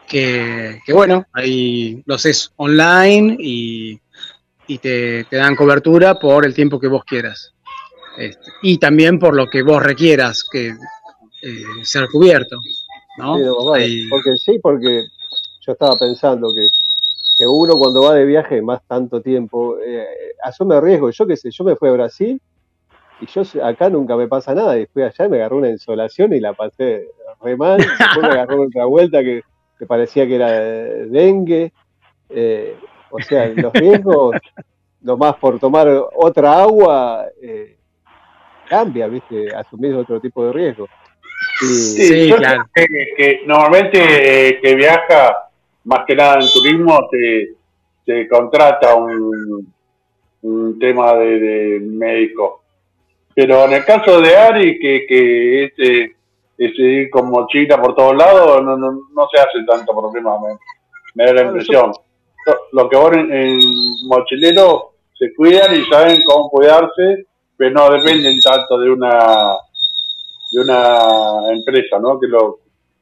Que, 0.08 0.80
que 0.86 0.94
bueno, 0.94 1.26
ahí 1.34 2.02
lo 2.06 2.16
haces 2.16 2.52
online 2.58 3.36
y, 3.40 4.00
y 4.68 4.78
te, 4.78 5.26
te 5.26 5.36
dan 5.38 5.56
cobertura 5.56 6.16
por 6.16 6.46
el 6.46 6.54
tiempo 6.54 6.80
que 6.80 6.88
vos 6.88 7.04
quieras. 7.06 7.54
Este, 8.18 8.52
y 8.64 8.78
también 8.80 9.20
por 9.20 9.36
lo 9.36 9.48
que 9.48 9.64
vos 9.64 9.82
requieras 9.84 10.44
que 10.50 10.70
eh, 10.70 11.64
ser 11.84 12.08
cubierto. 12.10 12.58
¿no? 13.18 13.38
Sí, 13.38 13.44
no, 13.44 13.56
bueno, 13.64 13.74
Ahí- 13.74 14.08
porque 14.10 14.36
sí, 14.38 14.60
porque 14.62 15.04
yo 15.66 15.72
estaba 15.74 15.98
pensando 15.98 16.54
que, 16.54 16.68
que 17.38 17.46
uno 17.48 17.76
cuando 17.78 18.02
va 18.04 18.14
de 18.16 18.26
viaje 18.26 18.62
más 18.62 18.82
tanto 18.88 19.22
tiempo, 19.22 19.78
eh, 19.80 20.06
asume 20.44 20.80
riesgo. 20.82 21.12
Yo 21.12 21.28
qué 21.28 21.36
sé, 21.38 21.50
yo 21.52 21.64
me 21.64 21.76
fui 21.76 21.90
a 21.90 21.94
Brasil 21.94 22.42
y 23.20 23.26
yo 23.26 23.42
acá 23.64 23.90
nunca 23.90 24.16
me 24.16 24.28
pasa 24.28 24.54
nada. 24.54 24.78
Y 24.78 24.86
fui 24.88 25.04
allá 25.04 25.26
y 25.26 25.30
me 25.30 25.38
agarró 25.38 25.58
una 25.58 25.70
insolación 25.70 26.34
y 26.34 26.40
la 26.40 26.54
pasé 26.54 27.08
re 27.42 27.56
mal. 27.58 27.78
Después 27.78 28.22
me 28.22 28.28
agarró 28.28 28.64
otra 28.64 28.86
vuelta 28.86 29.22
que, 29.24 29.44
que 29.78 29.86
parecía 29.86 30.28
que 30.28 30.36
era 30.36 30.52
dengue. 30.52 31.72
Eh, 32.30 32.76
o 33.10 33.22
sea, 33.22 33.48
los 33.48 33.72
riesgos, 33.74 34.36
nomás 35.02 35.36
por 35.38 35.60
tomar 35.60 35.88
otra 36.16 36.62
agua, 36.62 37.26
eh, 37.42 37.78
cambia, 38.68 39.08
¿viste? 39.08 39.54
Asumís 39.56 39.94
otro 39.94 40.20
tipo 40.20 40.46
de 40.46 40.54
riesgo. 40.54 40.88
Y, 41.62 41.66
Sí, 41.66 42.28
yo 42.28 42.38
claro. 42.38 42.66
sé 42.76 42.86
que, 42.88 43.14
que 43.16 43.42
normalmente 43.46 44.00
eh, 44.50 44.60
que 44.62 44.76
viaja, 44.76 45.50
más 45.86 46.06
que 46.06 46.16
nada 46.16 46.40
en 46.42 46.48
turismo, 46.52 47.08
te, 47.10 47.54
te 48.06 48.28
contrata 48.28 48.96
un, 48.96 49.74
un 50.42 50.80
tema 50.80 51.14
de, 51.16 51.40
de 51.40 51.80
médico. 51.80 52.64
Pero 53.38 53.66
en 53.66 53.74
el 53.74 53.86
caso 53.86 54.20
de 54.20 54.36
Ari, 54.36 54.80
que, 54.80 55.06
que 55.08 55.66
es, 55.66 55.72
eh, 55.78 56.12
es 56.58 56.72
ir 56.80 57.10
con 57.12 57.30
mochila 57.30 57.80
por 57.80 57.94
todos 57.94 58.16
lados, 58.18 58.64
no, 58.64 58.76
no, 58.76 58.92
no 59.14 59.28
se 59.32 59.40
hace 59.40 59.64
tanto 59.68 59.94
problema, 59.96 60.40
me, 60.40 60.58
me 61.14 61.26
da 61.26 61.34
la 61.34 61.42
impresión. 61.44 61.92
Lo- 62.48 62.84
Lo 62.84 62.90
que 62.90 62.98
van 62.98 63.14
en, 63.20 63.32
en 63.32 63.60
mochilero 64.08 64.94
se 65.14 65.36
cuidan 65.36 65.76
y 65.80 65.86
saben 65.86 66.24
cómo 66.24 66.50
cuidarse, 66.50 67.28
pero 67.56 67.72
no 67.76 67.92
dependen 67.92 68.40
tanto 68.42 68.80
de 68.80 68.90
una 68.90 69.56
de 70.52 70.62
una 70.62 71.52
empresa, 71.52 72.00
¿no? 72.00 72.20
Que 72.20 72.28
lo 72.28 72.58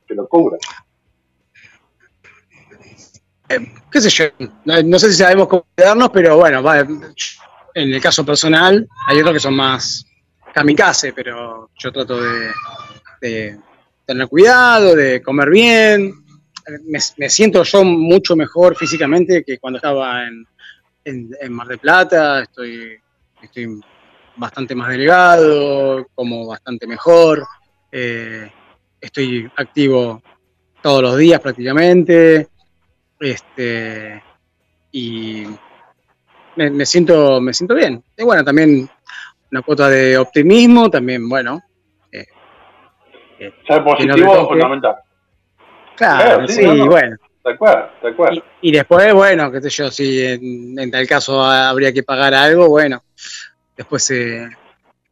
que 0.05 0.15
lo 0.15 0.27
cubra. 0.27 0.57
qué 3.91 4.01
sé 4.01 4.09
yo, 4.09 4.25
no, 4.65 4.81
no 4.83 4.99
sé 4.99 5.11
si 5.11 5.15
sabemos 5.17 5.47
cómo 5.47 5.65
quedarnos, 5.77 6.09
pero 6.09 6.35
bueno, 6.37 6.61
va, 6.61 6.79
en 6.79 6.99
el 7.93 8.01
caso 8.01 8.25
personal 8.25 8.85
hay 9.07 9.19
otros 9.19 9.33
que 9.35 9.39
son 9.39 9.55
más 9.55 10.05
kamikaze, 10.55 11.11
pero 11.11 11.69
yo 11.77 11.91
trato 11.91 12.17
de, 13.19 13.59
tener 14.05 14.27
cuidado, 14.29 14.95
de 14.95 15.21
comer 15.21 15.49
bien. 15.49 16.13
Me, 16.85 17.29
siento 17.29 17.61
yo 17.63 17.83
mucho 17.83 18.37
mejor 18.37 18.75
físicamente 18.77 19.43
que 19.43 19.57
cuando 19.57 19.77
estaba 19.77 20.25
en, 20.25 20.47
en- 21.03 21.51
Mar 21.53 21.67
del 21.67 21.79
Plata, 21.79 22.41
estoy, 22.43 22.97
estoy 23.41 23.81
bastante 24.37 24.73
más 24.75 24.87
delgado, 24.89 26.07
como 26.15 26.47
bastante 26.47 26.87
mejor, 26.87 27.45
eh, 27.91 28.49
estoy 29.01 29.51
activo 29.57 30.21
todos 30.81 31.01
los 31.01 31.17
días 31.17 31.41
prácticamente. 31.41 32.47
Este, 33.19 34.23
y 34.93 35.43
me 36.55 36.85
siento, 36.85 37.41
me 37.41 37.53
siento 37.53 37.75
bien. 37.75 38.01
Y 38.17 38.23
bueno, 38.23 38.43
también 38.45 38.89
una 39.55 39.61
cuota 39.61 39.89
de 39.89 40.17
optimismo, 40.17 40.89
también, 40.89 41.29
bueno. 41.29 41.61
eh, 42.11 42.25
eh, 43.39 43.53
Ser 43.65 43.83
positivo 43.85 44.33
es 44.41 44.47
fundamental. 44.47 44.95
claro, 45.95 46.23
Claro, 46.23 46.47
sí, 46.47 46.53
sí, 46.55 46.65
no, 46.65 46.73
no. 46.75 46.85
bueno. 46.87 47.15
Tal 47.41 47.57
cual, 47.57 47.91
tal 48.01 48.15
cual. 48.15 48.43
Y, 48.61 48.69
y 48.69 48.71
después, 48.73 49.13
bueno, 49.13 49.51
qué 49.51 49.61
sé 49.61 49.69
yo, 49.69 49.89
si 49.91 50.25
en, 50.25 50.77
en 50.79 50.91
tal 50.91 51.07
caso 51.07 51.41
habría 51.41 51.93
que 51.93 52.03
pagar 52.03 52.33
algo, 52.33 52.67
bueno, 52.69 53.03
después 53.77 54.03
se, 54.03 54.49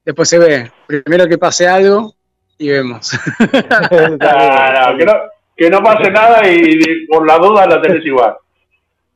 después 0.03 0.27
se 0.27 0.39
ve. 0.39 0.71
Primero 0.87 1.27
que 1.27 1.37
pase 1.37 1.67
algo 1.67 2.13
y 2.57 2.69
vemos. 2.69 3.11
No, 3.39 4.97
que, 4.97 5.05
no, 5.05 5.13
que 5.55 5.69
no 5.69 5.81
pase 5.83 6.09
nada 6.11 6.45
y, 6.49 6.57
y 6.59 7.05
por 7.07 7.25
la 7.25 7.37
duda 7.37 7.65
la 7.67 7.81
tenés 7.81 8.03
igual. 8.05 8.33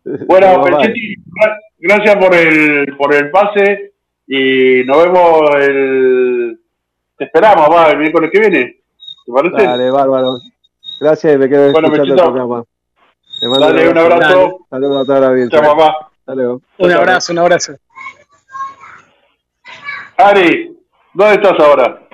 Bueno, 0.06 0.64
gra- 0.64 1.58
gracias 1.80 2.16
por 2.16 2.34
el, 2.36 2.96
por 2.96 3.14
el 3.16 3.30
pase 3.32 3.94
y 4.28 4.84
nos 4.86 5.04
vemos 5.04 5.56
el... 5.56 6.60
Te 7.18 7.26
esperamos, 7.26 7.68
va, 7.72 7.92
el 7.92 7.98
miércoles 7.98 8.30
que 8.32 8.40
viene. 8.40 8.82
¿Te 9.26 9.32
parece? 9.32 9.64
Dale, 9.64 9.90
bárbaro. 9.90 10.38
Gracias 11.00 11.36
y 11.36 11.38
me 11.38 11.50
quedo 11.50 11.72
Bueno, 11.72 11.88
escuchando 11.88 12.14
el 12.14 12.22
programa. 12.22 12.64
Te 13.40 13.48
mando 13.48 13.66
Dale, 13.66 13.90
un 13.90 13.98
abrazo. 13.98 14.58
Saludos 14.70 15.02
a 15.02 15.06
toda 15.06 15.20
la 15.20 15.28
audiencia. 15.28 15.60
Chao, 15.60 15.76
papá. 15.76 16.10
Hasta 16.20 16.36
luego. 16.36 16.62
un 16.78 16.92
abrazo, 16.92 17.34
un 17.34 17.40
abrazo. 17.40 17.74
Ari, 20.18 20.78
¿dónde 21.14 21.36
estás 21.36 21.60
ahora? 21.60 22.08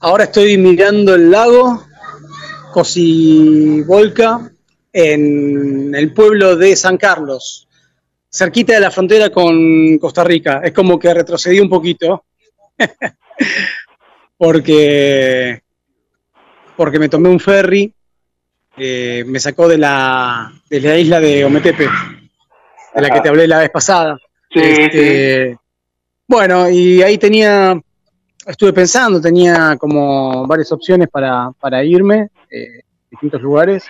Ahora 0.00 0.24
estoy 0.24 0.56
mirando 0.58 1.14
el 1.14 1.30
lago 1.30 1.82
Cosivolca 2.72 4.50
en 4.92 5.94
el 5.94 6.12
pueblo 6.12 6.56
de 6.56 6.76
San 6.76 6.96
Carlos, 6.96 7.67
cerquita 8.38 8.74
de 8.74 8.80
la 8.80 8.90
frontera 8.92 9.30
con 9.30 9.98
Costa 9.98 10.22
Rica. 10.22 10.60
Es 10.62 10.72
como 10.72 10.98
que 10.98 11.12
retrocedí 11.12 11.58
un 11.58 11.68
poquito 11.68 12.24
porque, 14.38 15.60
porque 16.76 16.98
me 17.00 17.08
tomé 17.08 17.28
un 17.28 17.40
ferry, 17.40 17.92
eh, 18.76 19.24
me 19.26 19.40
sacó 19.40 19.66
de 19.66 19.78
la, 19.78 20.52
de 20.70 20.80
la 20.80 20.96
isla 20.96 21.18
de 21.20 21.44
Ometepe, 21.44 21.88
de 22.94 23.00
la 23.02 23.10
que 23.10 23.20
te 23.20 23.28
hablé 23.28 23.48
la 23.48 23.58
vez 23.58 23.70
pasada. 23.70 24.16
Sí, 24.52 24.60
Este, 24.60 25.58
Bueno, 26.28 26.70
y 26.70 27.02
ahí 27.02 27.18
tenía, 27.18 27.78
estuve 28.46 28.72
pensando, 28.72 29.20
tenía 29.20 29.76
como 29.76 30.46
varias 30.46 30.70
opciones 30.70 31.08
para, 31.08 31.50
para 31.58 31.82
irme, 31.82 32.28
eh, 32.48 32.82
distintos 33.10 33.42
lugares, 33.42 33.84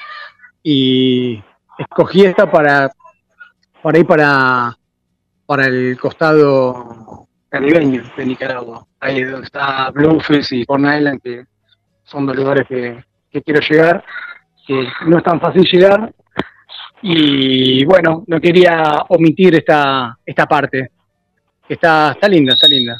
y 0.62 1.42
escogí 1.78 2.24
esta 2.24 2.50
para, 2.50 2.90
para 3.82 3.98
ir 3.98 4.06
para, 4.06 4.76
para 5.46 5.66
el 5.66 5.98
costado 6.00 7.26
caribeño 7.48 8.02
de 8.16 8.26
Nicaragua, 8.26 8.84
ahí 9.00 9.22
donde 9.24 9.46
está 9.46 9.90
Bluefields 9.90 10.52
y 10.52 10.66
Corn 10.66 10.84
Island, 10.84 11.20
que 11.22 11.44
son 12.04 12.26
dos 12.26 12.36
lugares 12.36 12.66
que, 12.68 13.02
que 13.30 13.42
quiero 13.42 13.60
llegar, 13.60 14.04
que 14.66 14.86
no 15.06 15.18
es 15.18 15.24
tan 15.24 15.40
fácil 15.40 15.64
llegar, 15.70 16.12
y 17.00 17.84
bueno, 17.84 18.24
no 18.26 18.40
quería 18.40 19.04
omitir 19.08 19.54
esta, 19.54 20.18
esta 20.26 20.46
parte. 20.46 20.90
Está, 21.68 22.12
está 22.12 22.28
linda, 22.28 22.54
está 22.54 22.66
linda. 22.66 22.98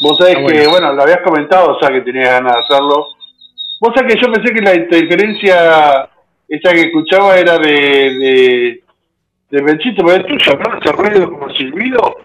Vos 0.00 0.16
sabés 0.18 0.36
Ah, 0.36 0.38
que, 0.38 0.42
bueno. 0.44 0.70
bueno, 0.70 0.92
lo 0.92 1.02
habías 1.02 1.22
comentado, 1.22 1.76
o 1.76 1.80
sea, 1.80 1.90
que 1.90 2.02
tenías 2.02 2.30
ganas 2.30 2.52
de 2.54 2.60
hacerlo. 2.60 3.06
Vos 3.80 3.92
sabés 3.94 4.14
que 4.14 4.20
yo 4.20 4.32
pensé 4.32 4.54
que 4.54 4.60
la 4.60 4.74
interferencia 4.74 6.08
esa 6.48 6.72
que 6.72 6.82
escuchaba 6.82 7.36
era 7.36 7.58
de, 7.58 7.70
de, 7.70 8.84
de 9.50 9.62
Benchito, 9.62 10.04
pero 10.04 10.24
tuya, 10.26 10.52
¿no? 10.54 10.78
¿Ese 10.78 10.92
ruido 10.92 11.30
como 11.30 11.50
silbido? 11.54 12.16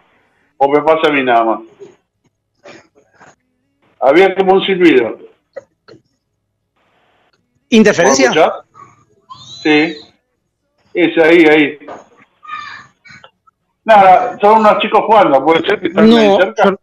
¿O 0.57 0.69
me 0.69 0.81
pasa 0.81 1.07
a 1.07 1.11
mí 1.11 1.23
nada 1.23 1.43
más? 1.43 1.59
Había 4.01 4.35
como 4.35 4.53
un 4.53 4.65
silbido. 4.65 5.11
¿Vos 5.11 5.21
¿Interferencia? 7.69 8.31
Sí. 9.61 9.95
Es 10.93 11.17
ahí, 11.17 11.45
ahí. 11.45 11.79
Nada, 13.85 14.37
son 14.39 14.59
unos 14.59 14.77
chicos 14.79 15.01
jugando, 15.05 15.43
puede 15.43 15.65
ser 15.65 15.79
que 15.79 15.87
están 15.87 16.05
ahí 16.05 16.27
No, 16.27 16.37
cerca. 16.37 16.63
yo- 16.65 16.77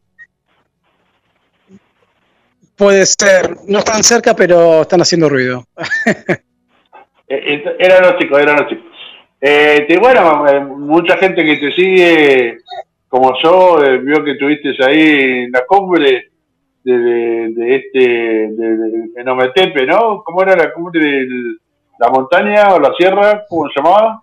Puede 2.76 3.04
ser, 3.06 3.56
no 3.68 3.78
están 3.80 4.02
cerca, 4.02 4.34
pero 4.34 4.82
están 4.82 5.00
haciendo 5.02 5.28
ruido. 5.28 5.64
Eh, 7.32 7.62
eh, 7.64 7.76
eran 7.78 8.02
los 8.02 8.18
chicos, 8.18 8.40
eran 8.40 8.56
los 8.56 8.68
chicos. 8.68 8.89
Eh, 9.40 9.84
te- 9.88 9.98
bueno, 9.98 10.46
eh, 10.48 10.60
mucha 10.60 11.16
gente 11.16 11.44
que 11.44 11.56
te 11.56 11.72
sigue, 11.72 12.58
como 13.08 13.32
yo, 13.42 13.82
eh, 13.82 13.98
vio 13.98 14.22
que 14.22 14.32
estuviste 14.32 14.70
ahí 14.84 15.44
en 15.44 15.50
la 15.52 15.64
cumbre 15.66 16.30
de, 16.84 16.98
de, 16.98 17.48
de 17.54 17.76
este, 17.76 17.98
de, 17.98 18.76
de, 18.76 19.10
en 19.16 19.28
Ometepe, 19.28 19.86
¿no? 19.86 20.22
¿Cómo 20.24 20.42
era 20.42 20.56
la 20.56 20.72
cumbre 20.72 21.00
de 21.00 21.26
la 21.98 22.08
montaña 22.10 22.74
o 22.74 22.80
la 22.80 22.92
sierra? 22.98 23.44
¿Cómo 23.48 23.68
se 23.68 23.80
llamaba? 23.80 24.22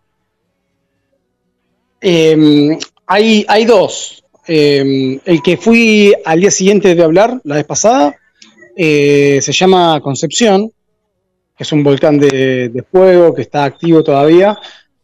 Eh, 2.02 2.78
hay, 3.08 3.46
hay 3.48 3.66
dos. 3.66 4.24
Eh, 4.48 5.20
el 5.26 5.42
que 5.42 5.58
fui 5.58 6.14
al 6.26 6.40
día 6.40 6.52
siguiente 6.52 6.96
de 6.96 7.04
hablar, 7.04 7.40
la 7.44 7.56
vez 7.56 7.66
pasada, 7.66 8.16
eh, 8.76 9.40
se 9.42 9.52
llama 9.52 10.00
Concepción, 10.02 10.70
que 11.58 11.64
es 11.64 11.72
un 11.72 11.84
volcán 11.84 12.20
de, 12.20 12.70
de 12.70 12.84
fuego 12.84 13.34
que 13.34 13.42
está 13.42 13.66
activo 13.66 14.04
todavía, 14.04 14.58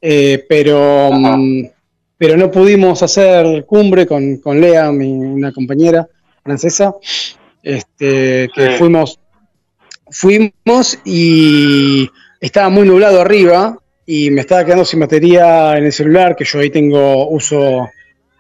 eh, 0.05 0.45
pero, 0.49 1.09
mm, 1.13 1.63
pero 2.17 2.35
no 2.35 2.51
pudimos 2.51 3.01
hacer 3.01 3.65
cumbre 3.65 4.05
con, 4.05 4.37
con 4.37 4.59
Lea, 4.59 4.91
mi, 4.91 5.09
una 5.09 5.53
compañera 5.53 6.05
francesa, 6.43 6.93
este, 7.63 8.49
que 8.53 8.71
Sí. 8.71 8.77
fuimos, 8.77 9.17
fuimos 10.11 10.99
y 11.05 12.09
estaba 12.41 12.67
muy 12.67 12.85
nublado 12.85 13.21
arriba 13.21 13.77
y 14.05 14.29
me 14.29 14.41
estaba 14.41 14.65
quedando 14.65 14.83
sin 14.83 14.99
batería 14.99 15.77
en 15.77 15.85
el 15.85 15.93
celular, 15.93 16.35
que 16.35 16.43
yo 16.43 16.59
ahí 16.59 16.69
tengo, 16.69 17.29
uso 17.29 17.89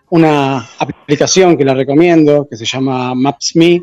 una 0.09 0.67
aplicación 0.79 1.57
que 1.57 1.63
la 1.63 1.73
recomiendo, 1.73 2.45
que 2.49 2.57
se 2.57 2.65
llama 2.65 3.15
Maps.me, 3.15 3.81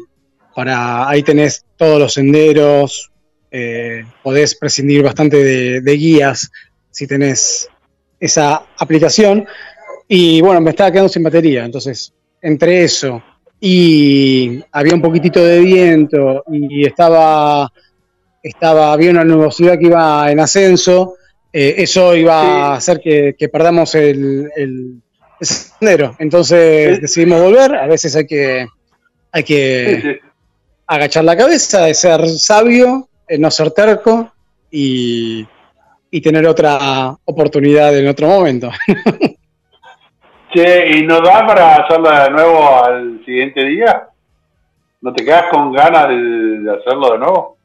para 0.54 1.08
ahí 1.08 1.22
tenés 1.22 1.64
todos 1.78 1.98
los 1.98 2.12
senderos, 2.12 3.10
eh, 3.50 4.04
podés 4.22 4.54
prescindir 4.54 5.02
bastante 5.02 5.42
de, 5.42 5.80
de 5.80 5.92
guías 5.96 6.50
si 6.90 7.06
tenés 7.06 7.68
esa 8.18 8.62
aplicación. 8.78 9.46
Y 10.08 10.40
bueno, 10.40 10.60
me 10.60 10.70
estaba 10.70 10.90
quedando 10.90 11.08
sin 11.08 11.22
batería, 11.22 11.64
entonces 11.64 12.12
entre 12.42 12.82
eso 12.84 13.22
y 13.60 14.62
había 14.72 14.94
un 14.94 15.02
poquitito 15.02 15.44
de 15.44 15.60
viento 15.60 16.42
y 16.50 16.86
estaba, 16.86 17.70
estaba 18.42 18.92
había 18.92 19.10
una 19.10 19.24
nubosidad 19.24 19.78
que 19.78 19.86
iba 19.86 20.30
en 20.32 20.40
ascenso, 20.40 21.14
eh, 21.52 21.74
eso 21.78 22.16
iba 22.16 22.40
Sí. 22.40 22.46
a 22.48 22.72
hacer 22.74 23.00
que, 23.00 23.34
que 23.38 23.48
perdamos 23.50 23.94
el, 23.94 24.50
el, 24.56 25.02
el 25.40 25.46
sendero. 25.46 26.16
Entonces 26.18 26.96
Sí. 26.96 27.00
decidimos 27.02 27.42
volver, 27.42 27.74
a 27.76 27.86
veces 27.86 28.16
hay 28.16 28.26
que, 28.26 28.66
hay 29.30 29.44
que 29.44 30.00
Sí, 30.02 30.28
agachar 30.86 31.24
la 31.24 31.36
cabeza, 31.36 31.84
de 31.84 31.94
ser 31.94 32.26
sabio, 32.30 33.08
eh, 33.28 33.38
no 33.38 33.50
ser 33.50 33.70
terco 33.72 34.32
y, 34.70 35.46
y 36.10 36.20
tener 36.20 36.46
otra 36.46 37.14
oportunidad 37.24 37.96
en 37.96 38.08
otro 38.08 38.28
momento. 38.28 38.70
Che, 40.52 40.98
¿y 40.98 41.06
no 41.06 41.20
da 41.20 41.46
para 41.46 41.76
hacerla 41.76 42.24
de 42.24 42.30
nuevo 42.30 42.84
al 42.84 43.24
siguiente 43.24 43.64
día? 43.64 44.08
¿No 45.00 45.12
te 45.12 45.24
quedas 45.24 45.44
con 45.48 45.72
ganas 45.72 46.08
de, 46.08 46.76
hacerlo 46.76 47.12
de 47.12 47.18
nuevo? 47.18 47.56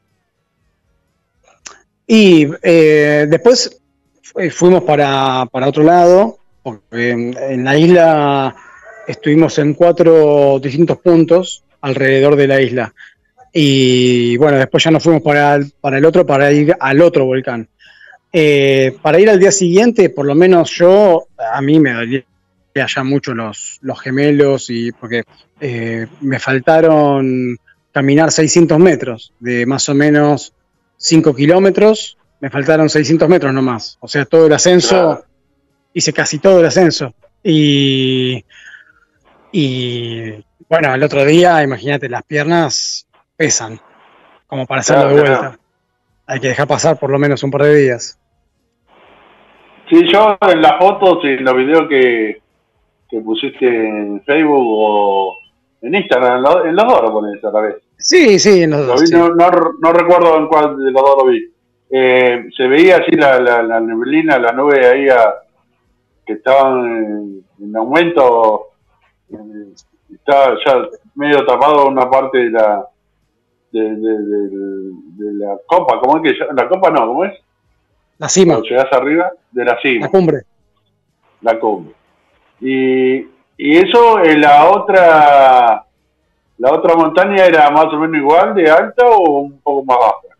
Y 2.06 2.46
eh, 2.62 3.26
después 3.28 3.82
fu- 4.22 4.50
fuimos 4.50 4.84
para, 4.84 5.46
para 5.50 5.66
otro 5.66 5.82
lado, 5.82 6.38
porque 6.62 7.10
en, 7.10 7.36
en 7.36 7.64
la 7.64 7.76
isla 7.76 8.54
estuvimos 9.08 9.58
en 9.58 9.74
cuatro 9.74 10.60
distintos 10.60 10.98
puntos 10.98 11.64
alrededor 11.80 12.36
de 12.36 12.46
la 12.46 12.60
isla. 12.60 12.94
Y 13.52 14.36
bueno, 14.36 14.58
después 14.58 14.84
ya 14.84 14.92
nos 14.92 15.02
fuimos 15.02 15.22
para 15.22 15.56
el, 15.56 15.72
para 15.80 15.98
el 15.98 16.04
otro, 16.04 16.24
para 16.24 16.52
ir 16.52 16.76
al 16.78 17.00
otro 17.00 17.24
volcán. 17.24 17.68
Eh, 18.32 18.96
para 19.02 19.18
ir 19.18 19.30
al 19.30 19.38
día 19.40 19.52
siguiente, 19.52 20.10
por 20.10 20.26
lo 20.26 20.34
menos 20.34 20.70
yo, 20.72 21.26
a 21.38 21.60
mí 21.62 21.78
me 21.80 21.92
dolía 21.92 22.24
ya 22.74 23.02
mucho 23.04 23.34
los, 23.34 23.78
los 23.80 23.98
gemelos 24.00 24.68
y 24.68 24.92
porque 24.92 25.22
eh, 25.60 26.06
me 26.20 26.38
faltaron 26.38 27.56
caminar 27.92 28.30
600 28.30 28.78
metros 28.78 29.32
de 29.40 29.64
más 29.64 29.88
o 29.88 29.94
menos 29.94 30.52
5 30.98 31.34
kilómetros, 31.34 32.18
me 32.40 32.50
faltaron 32.50 32.90
600 32.90 33.28
metros 33.28 33.54
nomás. 33.54 33.96
O 34.00 34.08
sea, 34.08 34.26
todo 34.26 34.46
el 34.46 34.52
ascenso, 34.52 34.88
Claro. 34.90 35.24
hice 35.94 36.12
casi 36.12 36.38
todo 36.38 36.60
el 36.60 36.66
ascenso. 36.66 37.14
Y, 37.42 38.44
y 39.52 40.44
bueno, 40.68 40.94
el 40.94 41.02
otro 41.02 41.24
día, 41.24 41.62
imagínate, 41.62 42.08
las 42.08 42.22
piernas 42.24 43.06
pesan, 43.36 43.80
como 44.46 44.66
para 44.66 44.80
hacerlo 44.80 45.02
Claro, 45.02 45.16
de 45.16 45.22
claro. 45.22 45.58
Hay 46.26 46.40
que 46.40 46.48
dejar 46.48 46.66
pasar 46.66 46.98
por 46.98 47.10
lo 47.10 47.18
menos 47.18 47.42
un 47.42 47.50
par 47.50 47.62
de 47.62 47.74
días. 47.76 48.18
Sí, 49.88 50.02
yo 50.12 50.36
en 50.40 50.60
las 50.62 50.78
fotos 50.78 51.18
y 51.24 51.28
en 51.28 51.44
los 51.44 51.56
videos 51.56 51.88
que, 51.88 52.42
que 53.08 53.20
pusiste 53.20 53.66
en 53.66 54.20
Facebook 54.24 54.66
o 54.68 55.36
en 55.82 55.94
Instagram, 55.94 56.38
en, 56.38 56.42
lo- 56.42 56.64
en 56.66 56.74
los 56.74 56.84
dos 56.86 57.02
lo 57.02 57.12
pones 57.12 57.44
a 57.44 57.50
la 57.52 57.60
vez. 57.60 57.76
Sí, 57.96 58.38
sí, 58.38 58.62
en 58.64 58.70
los 58.70 58.80
Lo 58.80 58.86
dos, 58.86 59.00
sí. 59.08 59.14
no, 59.14 59.28
no, 59.28 59.48
no 59.80 59.92
recuerdo 59.92 60.36
en 60.38 60.48
cuál 60.48 60.76
de 60.76 60.90
los 60.90 61.02
dos 61.02 61.16
lo 61.24 61.30
vi. 61.30 61.52
Eh, 61.88 62.46
se 62.56 62.66
veía 62.66 62.96
así 62.96 63.12
la, 63.12 63.38
la, 63.38 63.62
la 63.62 63.80
neblina, 63.80 64.38
la 64.38 64.50
nube 64.52 64.84
ahí 64.86 65.08
a- 65.08 65.34
que 66.26 66.32
estaban 66.32 66.84
en, 66.86 67.44
en 67.60 67.76
aumento. 67.76 68.70
eh, 69.30 69.36
estaba 70.12 70.56
ya 70.66 70.82
medio 71.14 71.46
tapado 71.46 71.86
una 71.86 72.10
parte 72.10 72.38
de 72.38 72.50
la 72.50 72.84
de, 73.80 73.96
de, 73.96 74.48
de- 74.48 74.92
de 75.18 75.32
la 75.44 75.56
copa. 75.66 76.00
¿Cómo 76.00 76.16
es 76.24 76.32
que? 76.32 76.44
La 76.54 76.68
copa 76.68 76.90
no, 76.90 77.06
¿cómo 77.06 77.24
es? 77.24 77.32
La 78.18 78.28
cima, 78.28 78.54
Cuando 78.54 78.68
llegás 78.68 78.92
arriba 78.92 79.30
de 79.50 79.64
la 79.64 79.78
cima 79.80 80.06
la 80.06 80.10
cumbre. 80.10 80.42
la 81.42 81.58
cumbre. 81.60 81.94
Y, 82.60 83.16
y 83.58 83.76
eso 83.76 84.22
en 84.24 84.40
la 84.40 84.70
otra 84.70 85.84
la 86.58 86.72
otra 86.72 86.94
montaña 86.96 87.44
era 87.44 87.70
más 87.70 87.86
o 87.92 87.98
menos 87.98 88.16
igual 88.16 88.54
de 88.54 88.70
alta 88.70 89.06
o 89.06 89.40
un 89.40 89.60
poco 89.60 89.84
más 89.84 89.98
baja. 89.98 90.36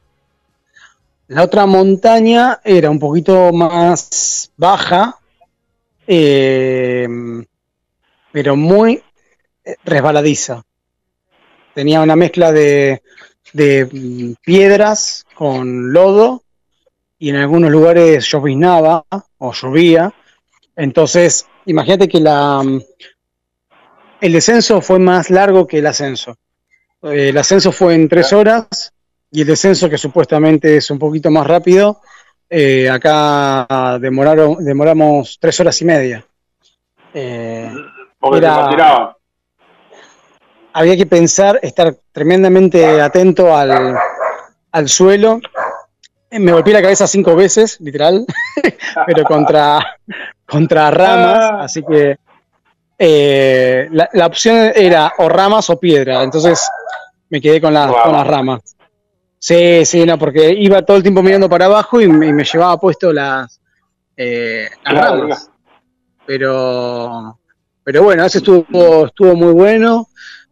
La 1.28 1.43
otra 1.43 1.66
montaña 1.66 2.61
era 2.64 2.89
un 2.89 2.99
poquito 2.99 3.53
más 3.53 4.51
baja, 4.57 5.16
eh, 6.07 7.07
pero 8.32 8.57
muy 8.57 9.03
resbaladiza. 9.84 10.62
Tenía 11.74 12.01
una 12.01 12.16
mezcla 12.16 12.53
de, 12.53 13.03
de, 13.53 13.84
mm, 13.84 14.34
piedras 14.42 15.24
con 15.34 15.92
lodo 15.92 16.42
y 17.18 17.30
en 17.30 17.36
algunos 17.36 17.70
lugares 17.70 18.26
lloviznaba 18.26 19.05
o 19.38 19.53
llovía. 19.53 20.12
Entonces, 20.74 21.47
imagínate 21.64 22.09
que 22.09 22.20
la, 22.20 22.62
mm, 22.62 22.80
el 24.20 24.32
descenso 24.32 24.80
fue 24.80 24.99
más 24.99 25.30
largo 25.30 25.66
que 25.66 25.78
el 25.78 25.86
ascenso. 25.86 26.36
Eh, 27.03 27.28
el 27.30 27.38
ascenso 27.38 27.72
fue 27.72 27.94
en 27.94 28.09
tres 28.09 28.32
horas 28.32 28.92
y 29.30 29.42
el 29.42 29.47
descenso, 29.47 29.90
que 29.90 29.99
supuestamente 29.99 30.76
es 30.76 30.90
un 30.90 30.99
poquito 30.99 31.30
más 31.30 31.47
rápido, 31.47 32.01
eh, 32.49 32.88
acá 32.88 33.99
demoraron, 34.01 34.64
demoramos 34.64 35.38
tres 35.40 35.59
horas 35.61 35.80
y 35.82 35.84
media. 35.84 36.24
Eh, 37.12 37.70
Porque 38.18 38.38
Era-. 38.38 39.15
Había 40.78 40.96
que 40.96 41.06
pensar, 41.06 41.58
estar 41.62 41.94
tremendamente 42.12 43.00
atento 43.00 43.56
al, 43.56 43.96
al 44.72 44.88
suelo. 44.88 45.40
Me 46.30 46.52
golpeé 46.52 46.72
la 46.74 46.82
cabeza 46.82 47.06
cinco 47.06 47.34
veces, 47.34 47.80
literal, 47.80 48.26
pero 49.06 49.24
contra, 49.24 49.78
contra 50.46 50.90
ramas, 50.90 51.38
Ah. 51.40 51.60
así 51.64 51.82
que 51.82 52.18
eh, 52.98 53.88
la, 53.92 54.08
la 54.12 54.26
opción 54.26 54.72
era 54.74 55.12
o 55.18 55.28
ramas 55.28 55.68
o 55.70 55.78
piedra, 55.78 56.22
entonces 56.22 56.60
me 57.30 57.40
quedé 57.40 57.60
con, 57.60 57.72
las- 57.74 57.92
con 57.92 58.12
las 58.12 58.26
ramas. 58.26 58.60
Sí, 59.38 59.84
sí, 59.84 60.04
no, 60.04 60.18
porque 60.18 60.52
iba 60.52 60.82
todo 60.82 60.96
el 60.96 61.02
tiempo 61.02 61.22
mirando 61.22 61.48
para 61.48 61.66
abajo 61.66 62.00
y 62.00 62.08
me, 62.08 62.26
y 62.28 62.32
me 62.32 62.42
llevaba 62.44 62.78
puesto 62.80 63.12
las, 63.12 63.60
eh, 64.16 64.68
las 64.84 64.94
ramas. 64.94 65.50
Pero, 66.26 67.38
pero 67.84 68.02
bueno, 68.02 68.24
ese 68.24 68.38
estuvo, 68.38 69.06
estuvo 69.06 69.34
muy 69.36 69.52
bueno. 69.52 70.08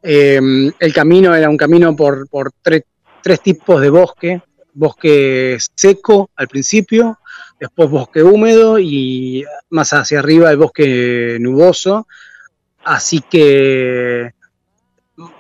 Eh, 0.07 0.39
el 0.79 0.93
camino 0.93 1.35
era 1.35 1.49
un 1.49 1.57
camino 1.57 1.97
por, 1.97 2.29
por 2.29 2.53
tre- 2.63 2.85
tres 3.23 3.41
tipos 3.41 3.81
de 3.81 3.89
bosque. 3.89 4.43
Bosque 4.75 5.57
seco 5.75 6.31
al 6.35 6.49
principio, 6.49 7.19
después 7.61 7.89
bosque 7.89 8.23
húmedo 8.25 8.79
y 8.79 9.45
más 9.71 9.93
hacia 9.93 10.19
arriba 10.19 10.51
el 10.51 10.57
bosque 10.57 11.39
nuboso. 11.41 12.07
Así 12.85 13.23
que 13.31 14.33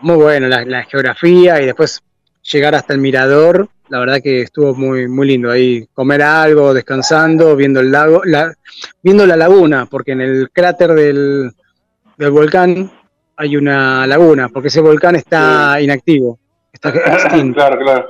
muy 0.01 0.17
bueno 0.17 0.47
la, 0.47 0.65
la 0.65 0.85
geografía 0.85 1.61
y 1.61 1.67
después 1.67 2.01
llegar 2.53 2.77
hasta 2.77 2.95
el 2.95 3.01
mirador. 3.01 3.69
La 3.89 3.99
verdad 3.99 4.23
que 4.23 4.43
estuvo 4.43 4.75
muy, 4.75 5.09
muy 5.09 5.27
lindo 5.27 5.51
ahí. 5.51 5.87
Comer 5.93 6.23
algo, 6.23 6.73
descansando, 6.73 7.57
viendo 7.57 7.81
el 7.81 7.91
lago, 7.91 8.23
la, 8.25 8.55
viendo 9.03 9.27
la 9.27 9.37
laguna, 9.37 9.87
porque 9.87 10.12
en 10.12 10.21
el 10.21 10.51
cráter 10.53 10.95
del, 10.95 11.51
del 12.17 12.31
volcán 12.31 12.91
hay 13.37 13.57
una 13.57 14.07
laguna, 14.07 14.49
porque 14.49 14.68
ese 14.68 14.80
volcán 14.80 15.16
está 15.16 15.80
inactivo, 15.80 16.39
está 16.72 16.89
extinto. 17.14 17.55
claro, 17.57 17.78
claro. 17.78 18.09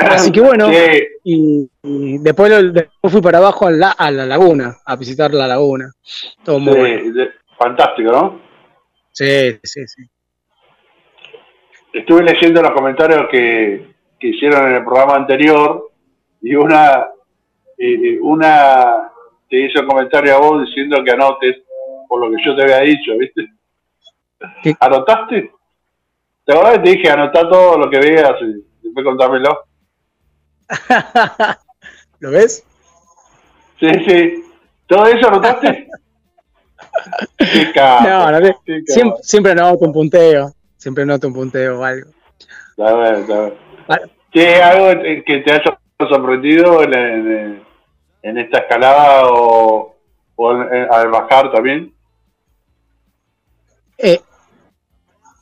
Así 0.00 0.32
que 0.32 0.40
bueno, 0.40 0.70
Sí, 0.72 1.02
y, 1.24 1.70
y 1.82 2.18
después, 2.18 2.50
lo- 2.50 2.72
después 2.72 3.12
fui 3.12 3.20
para 3.20 3.36
abajo 3.38 3.66
a 3.66 3.70
la, 3.70 3.90
a 3.90 4.10
la 4.10 4.24
laguna, 4.24 4.76
a 4.86 4.96
visitar 4.96 5.32
la 5.34 5.46
laguna. 5.46 5.90
Todo 6.42 6.58
muy 6.58 6.72
sí, 6.72 6.78
bueno. 6.78 7.12
de- 7.14 7.30
fantástico, 7.58 8.10
¿no? 8.12 8.40
Sí, 9.12 9.58
sí, 9.62 9.86
sí. 9.86 10.02
Estuve 11.92 12.22
leyendo 12.22 12.62
los 12.62 12.72
comentarios 12.72 13.26
que, 13.30 13.88
que 14.18 14.28
hicieron 14.28 14.68
en 14.68 14.76
el 14.76 14.84
programa 14.84 15.16
anterior 15.16 15.90
y 16.42 16.54
una, 16.54 17.06
eh, 17.76 18.18
una 18.20 19.10
te 19.48 19.64
hizo 19.64 19.80
un 19.80 19.86
comentario 19.86 20.34
a 20.34 20.38
vos 20.38 20.66
diciendo 20.66 21.02
que 21.04 21.10
anotes 21.10 21.56
por 22.08 22.20
lo 22.20 22.30
que 22.34 22.42
yo 22.44 22.54
te 22.56 22.62
había 22.62 22.80
dicho, 22.80 23.12
¿viste? 23.18 23.42
¿Qué? 24.62 24.74
¿Anotaste? 24.80 25.50
¿Te 26.44 26.52
acordás 26.52 26.74
que 26.74 26.78
te 26.84 26.90
dije 26.90 27.10
anotá 27.10 27.48
todo 27.48 27.76
lo 27.78 27.90
que 27.90 27.98
veas 27.98 28.32
y 28.40 28.64
después 28.82 29.04
contármelo? 29.04 29.58
¿Lo 32.20 32.30
ves? 32.30 32.64
Sí, 33.78 33.88
sí. 34.06 34.44
¿Todo 34.86 35.06
eso 35.06 35.28
anotaste? 35.28 35.88
Qué 37.38 37.72
capo, 37.72 38.08
No, 38.08 38.30
no 38.32 38.38
qué 38.64 38.82
siempre, 38.86 39.22
siempre 39.22 39.52
anoto 39.52 39.84
un 39.84 39.92
punteo. 39.92 40.52
Siempre 40.76 41.02
anoto 41.04 41.28
un 41.28 41.34
punteo 41.34 41.80
o 41.80 41.84
algo. 41.84 42.10
Está 42.70 42.94
bien, 42.94 43.14
está 43.22 43.40
bien. 43.40 43.54
Vale. 43.86 44.02
¿Qué 44.30 44.54
algo 44.62 45.00
que 45.26 45.38
te 45.44 45.52
haya 45.52 45.78
sorprendido 45.98 46.82
en, 46.82 46.94
en- 46.94 47.62
en 48.22 48.38
esta 48.38 48.58
escalada 48.58 49.28
o, 49.30 49.96
o 50.36 50.52
en- 50.52 50.74
en- 50.74 50.92
al 50.92 51.08
bajar 51.08 51.50
también? 51.52 51.94
Eh, 53.98 54.20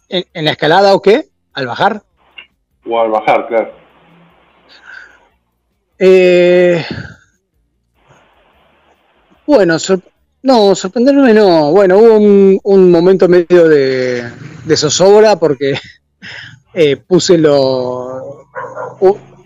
¿en, 0.09 0.24
en 0.32 0.44
la 0.44 0.52
escalada 0.52 0.94
o 0.94 1.00
qué? 1.02 1.26
¿Al 1.52 1.66
bajar? 1.66 2.02
O 2.88 3.00
al 3.00 3.11
bajar, 3.11 3.46
claro. 3.48 3.72
Eh, 5.98 6.84
bueno, 9.46 9.78
sor- 9.78 10.02
no, 10.42 10.74
sorprenderme 10.74 11.32
no. 11.32 11.70
Bueno, 11.72 11.98
hubo 11.98 12.16
un, 12.16 12.61
un 12.62 12.90
momento 12.90 13.28
medio 13.28 13.68
de, 13.68 14.30
de 14.64 14.76
zozobra 14.76 15.36
porque 15.36 15.74
eh, 16.74 16.96
puse 16.96 17.38
lo, 17.38 18.46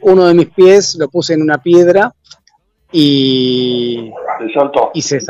uno 0.02 0.26
de 0.26 0.34
mis 0.34 0.48
pies, 0.50 0.96
lo 0.96 1.08
puse 1.08 1.34
en 1.34 1.42
una 1.42 1.58
piedra 1.58 2.12
y, 2.92 4.10
y, 4.94 5.02
se, 5.02 5.20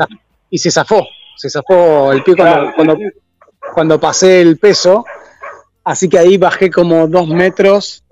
y 0.49 0.57
se 0.57 0.71
zafó. 0.71 1.05
Se 1.37 1.49
zafó 1.49 2.11
el 2.11 2.23
pie 2.23 2.35
cuando, 2.35 2.71
cuando, 2.75 2.97
cuando 3.73 3.99
pasé 3.99 4.41
el 4.41 4.57
peso. 4.57 5.05
Así 5.83 6.07
que 6.09 6.19
ahí 6.19 6.37
bajé 6.37 6.69
como 6.69 7.07
dos 7.07 7.27
metros 7.27 8.03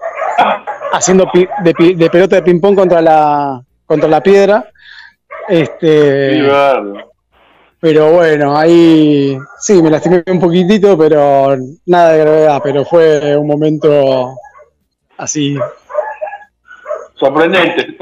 haciendo 0.91 1.29
pi- 1.31 1.47
de, 1.63 1.73
pi- 1.73 1.93
de 1.95 2.09
pelota 2.09 2.35
de 2.37 2.41
ping-pong 2.43 2.75
contra 2.75 3.01
la, 3.01 3.61
contra 3.85 4.09
la 4.09 4.21
piedra. 4.21 4.69
Este, 5.47 6.47
pero 7.79 8.11
bueno, 8.11 8.57
ahí 8.57 9.37
sí, 9.59 9.81
me 9.81 9.89
lastimé 9.89 10.23
un 10.27 10.39
poquitito, 10.39 10.97
pero 10.97 11.55
nada 11.85 12.11
de 12.13 12.19
gravedad. 12.19 12.61
Pero 12.63 12.85
fue 12.85 13.37
un 13.37 13.47
momento 13.47 14.35
así, 15.17 15.57
Sorprendente. 17.15 17.97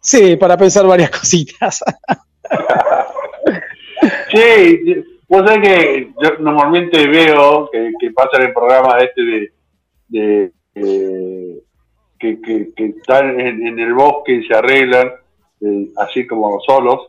sí, 0.00 0.36
para 0.36 0.56
pensar 0.56 0.86
varias 0.86 1.10
cositas. 1.18 1.82
Sí, 4.30 5.04
vos 5.28 5.46
sabés 5.46 5.60
que 5.60 6.10
yo 6.22 6.30
normalmente 6.40 7.06
veo 7.08 7.68
que, 7.70 7.90
que 8.00 8.10
pasa 8.12 8.36
en 8.38 8.42
el 8.44 8.52
programa 8.52 8.98
este 8.98 9.22
de, 9.22 9.52
de 10.08 10.52
eh, 10.74 11.58
que, 12.18 12.40
que, 12.40 12.70
que 12.74 12.84
están 12.86 13.38
en, 13.40 13.66
en 13.66 13.78
el 13.78 13.94
bosque 13.94 14.32
y 14.32 14.46
se 14.46 14.54
arreglan, 14.54 15.10
eh, 15.60 15.88
así 15.96 16.26
como 16.26 16.58
solos, 16.60 17.08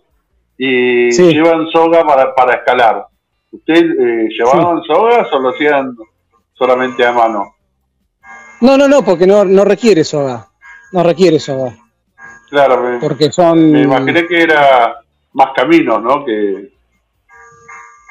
y 0.57 1.11
Sí. 1.11 1.33
llevan 1.33 1.67
soga 1.69 2.05
para, 2.05 2.33
para 2.33 2.55
escalar. 2.55 3.05
¿Ustedes 3.51 3.83
eh, 3.83 4.27
llevaban 4.37 4.81
sogas 4.83 5.31
o 5.31 5.39
lo 5.39 5.49
hacían 5.49 5.95
solamente 6.53 7.05
a 7.05 7.11
mano? 7.13 7.53
No, 8.61 8.77
no, 8.77 8.87
no, 8.87 9.03
porque 9.03 9.27
no, 9.27 9.45
no 9.45 9.63
requiere 9.63 10.03
soga. 10.03 10.47
No 10.91 11.03
requiere 11.03 11.39
soga. 11.39 11.75
Claro, 12.49 12.81
me, 12.81 12.97
Porque 12.99 13.31
son. 13.31 13.71
me 13.71 13.81
imaginé 13.83 14.25
que 14.25 14.41
era 14.41 14.95
más 15.33 15.49
caminos, 15.55 16.01
¿no? 16.01 16.25
Que, 16.25 16.69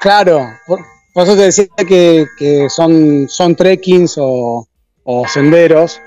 Claro, 0.06 0.38
por, 0.68 0.78
por 1.12 1.24
eso 1.24 1.34
te 1.34 1.42
decía 1.42 1.66
que, 1.76 2.26
que 2.38 2.70
son, 2.70 3.28
son 3.28 3.56
trekkings 3.56 4.14
o, 4.18 4.64
o 5.02 5.26
senderos. 5.26 6.00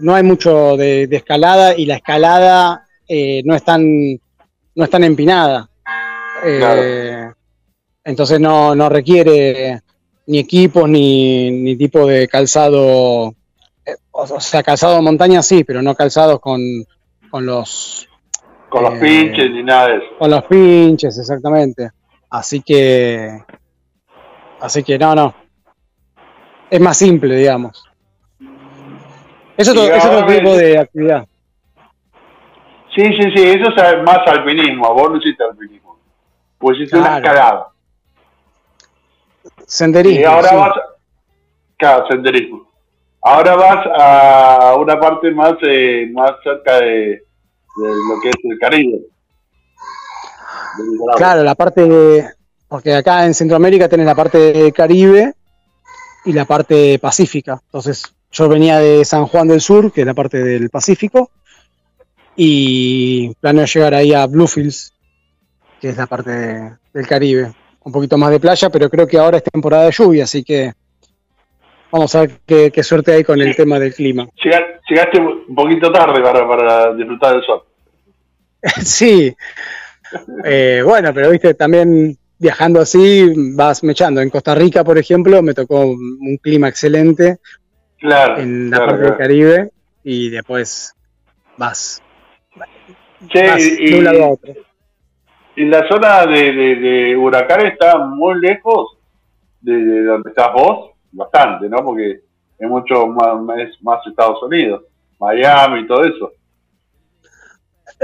No 0.00 0.14
hay 0.14 0.22
mucho 0.22 0.76
de, 0.76 1.08
de 1.08 1.16
escalada 1.16 1.76
y 1.76 1.86
la 1.86 1.96
escalada 1.96 2.86
eh, 3.08 3.42
no, 3.44 3.56
es 3.56 3.64
tan, 3.64 3.82
no 4.12 4.84
es 4.84 4.90
tan 4.90 5.02
empinada. 5.02 5.68
Eh, 6.44 7.32
Entonces 8.04 8.38
no, 8.38 8.76
no 8.76 8.88
requiere 8.88 9.80
ni 10.28 10.38
equipos 10.38 10.88
ni, 10.88 11.50
ni 11.50 11.74
tipo 11.76 12.06
de 12.06 12.28
calzado. 12.28 13.34
eh, 13.84 13.96
O 14.12 14.38
sea, 14.40 14.62
calzado 14.62 14.94
de 14.94 15.02
montaña 15.02 15.42
sí, 15.42 15.64
pero 15.64 15.82
no 15.82 15.96
calzados 15.96 16.38
con, 16.38 16.60
con 17.28 17.44
los 17.44 18.08
con 18.68 18.84
los 18.84 18.94
Eh, 18.94 18.98
pinches 19.00 19.50
ni 19.50 19.64
nada 19.64 19.88
de 19.88 19.96
eso. 19.96 20.06
con 20.16 20.30
los 20.30 20.44
pinches, 20.44 21.18
exactamente. 21.18 21.90
Así 22.32 22.62
que. 22.62 23.44
Así 24.58 24.82
que 24.82 24.98
no, 24.98 25.14
no. 25.14 25.34
Es 26.70 26.80
más 26.80 26.96
simple, 26.96 27.36
digamos. 27.36 27.84
Es 29.54 29.68
otro, 29.68 29.84
Y 29.84 29.88
es 29.88 30.04
otro 30.06 30.24
tipo 30.26 30.56
de 30.56 30.78
actividad. 30.78 31.28
Sí, 32.94 33.02
sí, 33.04 33.30
sí, 33.36 33.42
eso 33.44 33.68
es 33.70 34.02
más 34.02 34.18
alpinismo, 34.26 34.94
vos 34.94 35.10
no 35.10 35.18
hiciste 35.18 35.44
alpinismo. 35.44 35.98
Pues 36.56 36.78
hiciste 36.78 36.96
una 36.96 37.20
Claro. 37.20 37.26
escalada. 37.26 37.66
Senderismo. 39.66 40.20
Y 40.20 40.24
ahora 40.24 40.48
sí. 40.48 40.56
vas, 40.56 40.72
claro, 41.76 42.06
senderismo. 42.08 42.66
Ahora 43.20 43.54
vas 43.56 43.86
a 43.98 44.74
una 44.76 44.98
parte 44.98 45.30
más, 45.32 45.54
eh, 45.62 46.08
más 46.14 46.32
cerca 46.42 46.76
de, 46.80 46.86
de 46.86 47.22
lo 47.76 48.20
que 48.22 48.30
es 48.30 48.36
el 48.42 48.58
Caribe. 48.58 48.98
De. 50.78 51.16
Claro, 51.16 51.42
la 51.42 51.54
parte. 51.54 52.26
Porque 52.68 52.94
acá 52.94 53.26
en 53.26 53.34
Centroamérica 53.34 53.88
tenés 53.88 54.06
la 54.06 54.14
parte 54.14 54.72
Caribe 54.72 55.34
y 56.24 56.32
la 56.32 56.44
parte 56.46 56.98
Pacífica. 56.98 57.60
Entonces, 57.66 58.02
yo 58.30 58.48
venía 58.48 58.78
de 58.78 59.04
San 59.04 59.26
Juan 59.26 59.48
del 59.48 59.60
Sur, 59.60 59.92
que 59.92 60.00
es 60.00 60.06
la 60.06 60.14
parte 60.14 60.38
del 60.42 60.70
Pacífico, 60.70 61.30
y 62.34 63.34
planeo 63.40 63.66
llegar 63.66 63.94
ahí 63.94 64.14
a 64.14 64.26
Bluefields, 64.26 64.94
que 65.80 65.90
es 65.90 65.96
la 65.96 66.06
parte 66.06 66.30
de- 66.30 66.72
del 66.94 67.06
Caribe. 67.06 67.52
Un 67.84 67.92
poquito 67.92 68.16
más 68.16 68.30
de 68.30 68.40
playa, 68.40 68.70
pero 68.70 68.88
creo 68.88 69.06
que 69.06 69.18
ahora 69.18 69.36
es 69.38 69.44
temporada 69.44 69.84
de 69.84 69.90
lluvia, 69.92 70.24
así 70.24 70.42
que 70.44 70.72
vamos 71.90 72.14
a 72.14 72.20
ver 72.20 72.40
qué, 72.46 72.70
qué 72.70 72.82
suerte 72.82 73.12
hay 73.12 73.24
con 73.24 73.40
el 73.40 73.54
tema 73.56 73.78
del 73.78 73.92
clima. 73.94 74.28
Llega- 74.42 74.80
Llegaste 74.88 75.18
un 75.20 75.54
poquito 75.54 75.90
tarde 75.92 76.20
para, 76.22 76.46
para 76.48 76.94
disfrutar 76.94 77.34
del 77.34 77.44
sol. 77.44 77.62
Sí. 78.84 79.34
Eh, 80.44 80.82
bueno, 80.84 81.12
pero 81.14 81.30
viste, 81.30 81.54
también 81.54 82.16
viajando 82.38 82.80
así 82.80 83.32
vas 83.54 83.82
mechando. 83.84 84.20
En 84.20 84.30
Costa 84.30 84.54
Rica, 84.54 84.82
por 84.84 84.98
ejemplo, 84.98 85.42
me 85.42 85.54
tocó 85.54 85.80
un 85.86 86.38
clima 86.42 86.68
excelente 86.68 87.38
Claro. 87.98 88.38
en 88.40 88.70
la 88.70 88.78
claro, 88.78 88.90
parte 88.92 89.04
del. 89.04 89.16
Caribe 89.16 89.70
y 90.02 90.30
después 90.30 90.94
vas, 91.56 92.02
Che, 93.28 93.46
vas 93.46 93.62
y, 93.78 93.90
de 93.90 93.98
un 93.98 94.04
lado 94.04 94.24
a 94.24 94.28
otro. 94.30 94.52
y 95.56 95.64
la 95.66 95.86
zona 95.88 96.26
de, 96.26 96.52
de, 96.52 96.74
de 96.76 97.16
huracán 97.16 97.66
está 97.66 97.98
muy 97.98 98.40
lejos 98.40 98.98
de, 99.60 99.72
de 99.76 100.04
donde 100.04 100.30
estás 100.30 100.52
vos, 100.52 100.90
bastante, 101.12 101.68
¿no? 101.68 101.78
Porque 101.84 102.20
es 102.58 102.68
mucho 102.68 103.06
más, 103.06 103.36
es 103.60 103.80
más 103.82 104.04
Estados 104.06 104.42
Unidos, 104.42 104.82
Miami 105.20 105.80
y 105.82 105.86
todo 105.86 106.02
eso. 106.04 106.32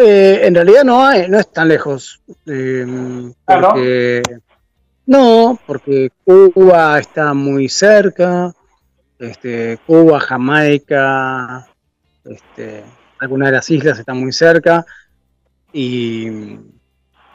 Eh, 0.00 0.46
en 0.46 0.54
realidad 0.54 0.84
no 0.84 1.04
hay, 1.04 1.28
no 1.28 1.38
es 1.38 1.52
tan 1.52 1.68
lejos. 1.68 2.20
eh, 2.46 2.86
Ah, 3.46 3.56
¿no? 3.56 3.68
porque, 3.68 4.22
¿no? 5.06 5.58
porque 5.66 6.10
Cuba 6.24 6.98
está 7.00 7.34
muy 7.34 7.68
cerca, 7.68 8.52
este, 9.18 9.78
Cuba, 9.86 10.20
Jamaica, 10.20 11.66
este, 12.24 12.84
algunas 13.18 13.48
de 13.48 13.56
las 13.56 13.70
islas 13.70 13.98
están 13.98 14.18
muy 14.18 14.32
cerca, 14.32 14.84
y 15.72 16.28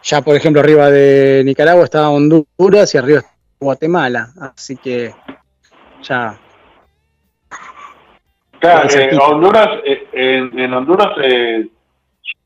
ya 0.04 0.22
por 0.22 0.36
ejemplo 0.36 0.62
arriba 0.62 0.90
de 0.90 1.44
Nicaragua 1.46 1.84
está 1.84 2.10
Honduras 2.10 2.94
y 2.94 2.98
arriba 2.98 3.20
está 3.20 3.32
Guatemala, 3.60 4.32
así 4.40 4.78
que 4.78 5.14
ya 6.02 6.40
Claro, 8.60 8.90
eh. 8.90 9.18
Honduras, 9.22 9.68
eh, 9.86 10.08
en, 10.14 10.58
en 10.58 10.74
Honduras 10.74 11.10
eh, 11.22 11.68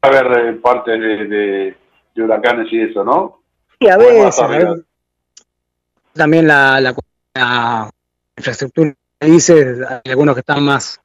suele 0.02 0.18
haber 0.20 0.48
eh, 0.50 0.54
partes 0.54 1.00
de, 1.00 1.26
de, 1.26 1.78
de 2.16 2.24
huracanes 2.24 2.68
y 2.72 2.82
eso, 2.82 3.04
¿no? 3.04 3.42
Y 3.80 3.88
a 3.90 3.98
veces, 3.98 4.40
a 4.40 4.48
veces 4.48 4.82
también 6.14 6.48
la, 6.48 6.80
la, 6.82 6.96
la 7.36 7.90
infraestructura 8.36 8.94
países, 9.20 9.80
hay 9.88 10.12
algunos 10.12 10.36
que 10.36 10.42
están 10.42 10.64
más 10.64 11.00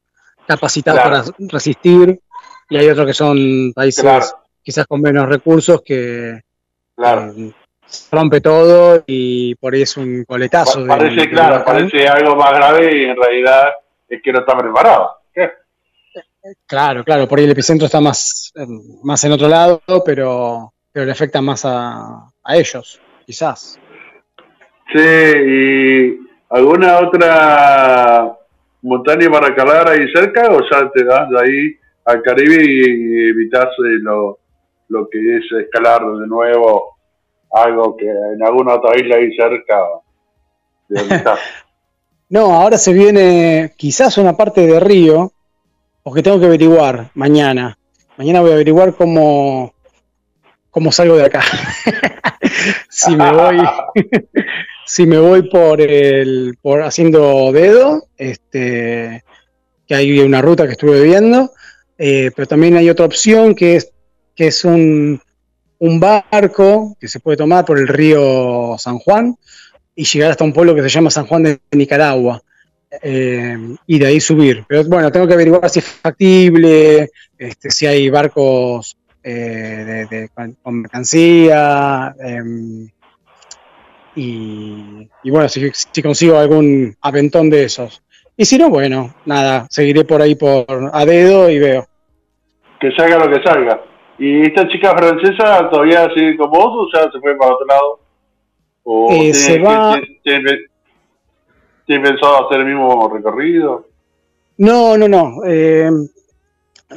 capacitados 0.46 1.00
Claro. 1.02 1.24
para 1.32 1.48
resistir 1.50 2.20
y 2.68 2.76
hay 2.76 2.88
otros 2.88 3.06
que 3.06 3.14
son 3.14 3.72
países 3.74 4.02
Claro. 4.02 4.24
quizás 4.62 4.86
con 4.86 5.00
menos 5.00 5.28
recursos 5.28 5.82
que 5.82 6.40
Claro. 6.96 7.32
eh, 7.36 7.52
rompe 8.10 8.40
todo 8.40 9.02
y 9.06 9.54
por 9.56 9.74
ahí 9.74 9.82
es 9.82 9.96
un 9.96 10.24
coletazo. 10.24 10.86
parece, 10.86 11.28
claro, 11.30 11.56
huracán. 11.56 11.74
parece 11.88 12.08
algo 12.08 12.36
más 12.36 12.52
grave 12.52 12.98
y 12.98 13.04
en 13.04 13.16
realidad 13.16 13.68
es 14.08 14.22
que 14.22 14.32
no 14.32 14.40
está 14.40 14.56
preparado. 14.58 15.10
Claro, 16.66 17.04
claro, 17.04 17.28
por 17.28 17.38
ahí 17.38 17.44
el 17.44 17.52
epicentro 17.52 17.86
está 17.86 18.00
más, 18.00 18.52
más 19.04 19.22
en 19.24 19.32
otro 19.32 19.48
lado, 19.48 19.80
pero, 20.04 20.72
pero 20.90 21.06
le 21.06 21.12
afecta 21.12 21.40
más 21.40 21.64
a, 21.64 22.28
a 22.42 22.56
ellos, 22.56 23.00
quizás. 23.24 23.78
Sí, 24.92 24.98
y 24.98 26.18
alguna 26.50 26.98
otra 26.98 28.36
montaña 28.82 29.30
para 29.30 29.54
calar 29.54 29.88
ahí 29.88 30.06
cerca 30.12 30.50
o 30.50 30.60
ya 30.68 30.90
te 30.90 31.04
das 31.04 31.30
de 31.30 31.40
ahí 31.40 31.76
al 32.04 32.22
Caribe 32.22 32.62
y 32.62 33.30
evitas 33.30 33.68
eh, 33.78 34.00
lo, 34.02 34.38
lo 34.88 35.08
que 35.08 35.18
es 35.36 35.44
escalar 35.64 36.04
de 36.04 36.26
nuevo 36.26 36.96
algo 37.52 37.96
que 37.96 38.06
en 38.06 38.42
alguna 38.44 38.74
otra 38.74 38.98
isla 38.98 39.16
ahí 39.16 39.34
cerca 39.36 39.78
de. 40.88 41.24
No, 42.28 42.54
ahora 42.54 42.78
se 42.78 42.94
viene 42.94 43.74
quizás 43.76 44.16
una 44.16 44.34
parte 44.34 44.66
de 44.66 44.80
Río, 44.80 45.31
porque 46.02 46.22
tengo 46.22 46.40
que 46.40 46.46
averiguar 46.46 47.10
mañana. 47.14 47.78
Mañana 48.16 48.40
voy 48.40 48.50
a 48.50 48.54
averiguar 48.54 48.94
cómo, 48.94 49.74
cómo 50.70 50.92
salgo 50.92 51.16
de 51.16 51.24
acá. 51.24 51.42
si 52.88 53.16
me 53.16 53.32
voy, 53.32 53.58
si 54.86 55.06
me 55.06 55.18
voy 55.18 55.48
por 55.48 55.80
el, 55.80 56.56
por 56.60 56.82
haciendo 56.82 57.52
dedo, 57.52 58.06
este, 58.16 59.24
que 59.86 59.94
hay 59.94 60.18
una 60.20 60.42
ruta 60.42 60.66
que 60.66 60.72
estuve 60.72 61.02
viendo, 61.02 61.52
eh, 61.98 62.30
pero 62.34 62.46
también 62.46 62.76
hay 62.76 62.90
otra 62.90 63.06
opción 63.06 63.54
que 63.54 63.76
es, 63.76 63.92
que 64.34 64.48
es 64.48 64.64
un, 64.64 65.20
un 65.78 66.00
barco 66.00 66.96
que 67.00 67.08
se 67.08 67.20
puede 67.20 67.36
tomar 67.36 67.64
por 67.64 67.78
el 67.78 67.88
río 67.88 68.76
San 68.78 68.98
Juan 68.98 69.36
y 69.94 70.04
llegar 70.04 70.30
hasta 70.30 70.44
un 70.44 70.52
pueblo 70.52 70.74
que 70.74 70.82
se 70.82 70.88
llama 70.88 71.10
San 71.10 71.26
Juan 71.26 71.42
de 71.42 71.60
Nicaragua. 71.72 72.42
Eh, 73.02 73.56
y 73.86 73.98
de 73.98 74.06
ahí 74.06 74.20
subir. 74.20 74.64
Pero 74.68 74.84
bueno, 74.84 75.10
tengo 75.10 75.26
que 75.26 75.34
averiguar 75.34 75.68
si 75.70 75.78
es 75.78 75.84
factible, 75.86 77.08
este, 77.38 77.70
si 77.70 77.86
hay 77.86 78.10
barcos 78.10 78.96
eh, 79.22 80.06
de, 80.10 80.16
de- 80.20 80.28
con, 80.62 80.80
mercancía. 80.80 82.14
em, 82.20 82.88
y, 84.14 85.08
y 85.22 85.30
bueno, 85.30 85.48
si, 85.48 85.70
si 85.72 86.02
consigo 86.02 86.36
algún 86.38 86.94
aventón 87.00 87.48
de 87.48 87.64
esos. 87.64 88.02
Y 88.36 88.44
si 88.44 88.58
no, 88.58 88.68
bueno, 88.70 89.14
nada, 89.24 89.66
seguiré 89.70 90.04
por 90.04 90.20
ahí 90.20 90.34
por 90.34 90.66
a 90.92 91.04
dedo 91.04 91.48
y 91.50 91.58
veo. 91.58 91.86
que 92.80 92.90
salga 92.92 93.18
lo 93.24 93.30
que 93.30 93.42
salga. 93.42 93.80
¿Y 94.18 94.42
esta 94.42 94.68
chica 94.68 94.94
francesa 94.96 95.68
todavía 95.70 96.08
sigue 96.14 96.36
con 96.36 96.50
vos 96.50 96.66
o 96.66 96.88
ya 96.94 97.10
se 97.10 97.18
fue 97.20 97.36
para 97.36 97.54
otro 97.54 97.66
lado? 97.66 98.00
¿O 98.84 99.08
Eh, 99.12 99.16
tiene, 99.16 99.32
se 99.34 99.58
va- 99.60 99.92
tiene- 99.94 100.20
tiene- 100.22 100.58
tiene 101.86 102.08
pensado 102.08 102.46
hacer 102.46 102.60
el 102.60 102.66
mismo 102.66 103.08
recorrido? 103.12 103.86
No, 104.58 104.96
no, 104.96 105.08
no. 105.08 105.42
eh, 105.46 105.90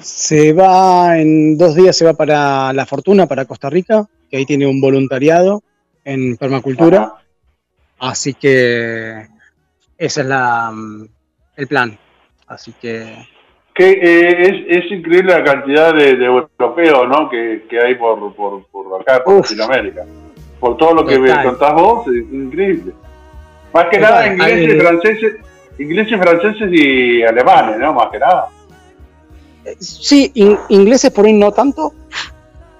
se 0.02 0.54
va 0.54 1.18
en 1.20 1.58
dos 1.58 1.76
días, 1.76 1.96
se 1.96 2.06
va 2.06 2.14
para 2.14 2.74
La 2.74 2.86
Fortuna, 2.86 3.28
para 3.28 3.46
Costa 3.46 3.70
Rica, 3.70 4.06
que 4.30 4.38
ahí 4.38 4.46
tiene 4.46 4.68
un 4.68 4.82
voluntariado 4.82 5.64
en 6.04 6.36
permacultura. 6.38 7.02
Ajá. 7.04 7.22
Así 8.00 8.34
que 8.34 9.28
ese 9.98 10.22
es 10.22 10.28
la, 10.28 10.70
mm, 10.72 11.08
el 11.56 11.68
plan. 11.68 11.98
Así 12.48 12.74
que 12.80 13.16
Que 13.74 13.92
eh, 13.92 14.42
es, 14.68 14.84
es 14.86 14.92
increíble 14.92 15.34
la 15.34 15.44
cantidad 15.44 15.94
de, 15.96 16.16
de 16.16 16.26
europeos 16.26 17.08
¿no? 17.08 17.30
que, 17.30 17.66
que 17.70 17.80
hay 17.80 17.96
por, 17.96 18.36
por, 18.36 18.66
por 18.68 19.02
acá, 19.02 19.24
por. 19.24 19.38
Latinoamérica. 19.42 20.06
Por 20.60 20.78
todo 20.78 20.94
lo 20.96 21.06
que 21.06 21.18
Total. 21.18 21.46
contás 21.46 21.74
vos, 21.74 22.08
es 22.08 22.34
increíble. 22.34 22.94
Más 23.76 23.86
que 23.92 24.00
nada 24.00 24.26
ingleses, 24.28 24.70
hay- 24.74 24.80
franceses, 24.80 25.34
ingleses, 25.78 26.20
franceses 26.20 26.70
y 26.72 27.22
alemanes, 27.24 27.78
¿no? 27.78 27.94
Más 27.94 28.08
que 28.12 28.18
nada. 28.20 28.48
sí, 29.80 30.32
in- 30.36 30.58
ingleses 30.70 31.12
por 31.12 31.26
ahí 31.26 31.34
no 31.34 31.52
tanto. 31.52 31.94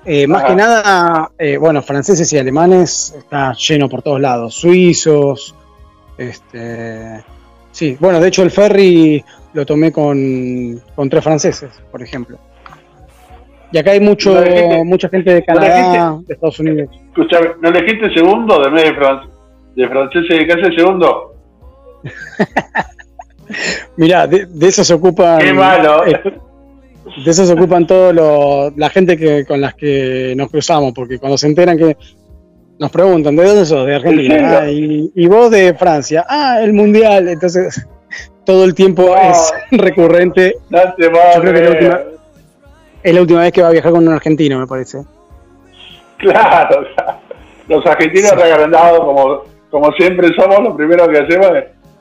Eh, 0.08 0.28
más 0.28 0.44
Ajá. 0.44 0.48
que 0.50 0.56
nada, 0.56 1.32
eh, 1.40 1.58
bueno, 1.58 1.82
franceses 1.82 2.32
y 2.32 2.38
alemanes 2.38 3.14
está 3.18 3.54
lleno 3.54 3.90
por 3.90 4.04
todos 4.04 4.22
lados. 4.22 4.54
Suizos, 4.54 5.56
este, 6.18 7.24
sí, 7.72 7.98
bueno, 8.00 8.20
de 8.20 8.28
hecho 8.28 8.44
el 8.44 8.52
ferry 8.52 9.24
lo 9.54 9.66
tomé 9.66 9.92
con, 9.92 10.80
con 10.96 11.10
tres 11.10 11.24
franceses, 11.24 11.72
por 11.92 12.04
ejemplo. 12.04 12.38
Y 13.72 13.78
acá 13.80 13.92
hay 13.92 14.00
mucho, 14.00 14.42
gente- 14.44 14.84
mucha 14.86 15.10
gente 15.10 15.34
de 15.34 15.44
Canadá, 15.44 16.20
de 16.26 16.34
Estados 16.36 16.60
Unidos. 16.60 16.88
Escuchame, 17.08 17.50
¿no 17.62 17.70
elegiste 17.70 18.14
segundo 18.14 18.62
de 18.62 18.70
medio 18.70 18.92
de, 18.92 18.96
fran- 19.00 19.30
de 19.76 19.88
franceses 19.90 20.30
de 20.40 20.48
casa 20.48 20.68
el 20.68 20.76
segundo? 20.76 21.36
Mirá, 23.98 24.28
de, 24.28 24.46
de 24.48 24.68
eso 24.68 24.84
se 24.84 24.94
ocupan. 24.94 25.40
Qué 25.40 25.54
malo. 25.54 26.06
eh, 26.06 26.20
de 27.24 27.32
eso 27.32 27.46
se 27.46 27.54
ocupan 27.54 27.86
todos 27.88 28.74
la 28.76 28.90
gente 28.90 29.16
que 29.18 29.46
con 29.46 29.62
las 29.62 29.76
que 29.76 30.34
nos 30.36 30.50
cruzamos, 30.50 30.92
porque 30.94 31.20
cuando 31.20 31.38
se 31.38 31.48
enteran 31.48 31.78
que 31.78 31.96
nos 32.80 32.92
preguntan, 32.92 33.36
¿de 33.36 33.46
dónde 33.46 33.66
sos? 33.66 33.86
De 33.86 33.96
Argentina. 33.96 34.60
Ah, 34.62 34.70
y, 34.70 35.12
y 35.16 35.28
vos 35.28 35.50
de 35.52 35.74
Francia. 35.76 36.26
Ah, 36.28 36.60
el 36.62 36.74
mundial. 36.74 37.30
Entonces, 37.30 37.88
todo 38.46 38.66
el 38.66 38.74
tiempo 38.74 39.04
No. 39.04 39.16
es 39.16 39.54
recurrente. 39.72 40.56
No 40.70 40.80
te 40.96 41.04
Yo 41.04 41.12
creo 41.42 41.42
que 41.42 41.62
la 41.62 41.70
creer. 41.70 41.70
última, 41.72 42.00
es 43.04 43.14
la 43.14 43.22
última 43.22 43.40
vez 43.42 43.52
que 43.54 43.62
va 43.62 43.68
a 43.70 43.72
viajar 43.72 43.92
con 43.92 44.08
un 44.08 44.14
argentino, 44.14 44.60
me 44.60 44.68
parece. 44.68 45.04
Claro, 46.18 46.84
claro. 46.96 47.18
los 47.68 47.86
argentinos 47.86 48.32
regalados 48.32 49.00
como, 49.00 49.42
como 49.70 49.92
siempre 49.94 50.30
somos, 50.36 50.62
lo 50.64 50.76
primero 50.76 51.08
que 51.08 51.20
hacemos 51.20 51.52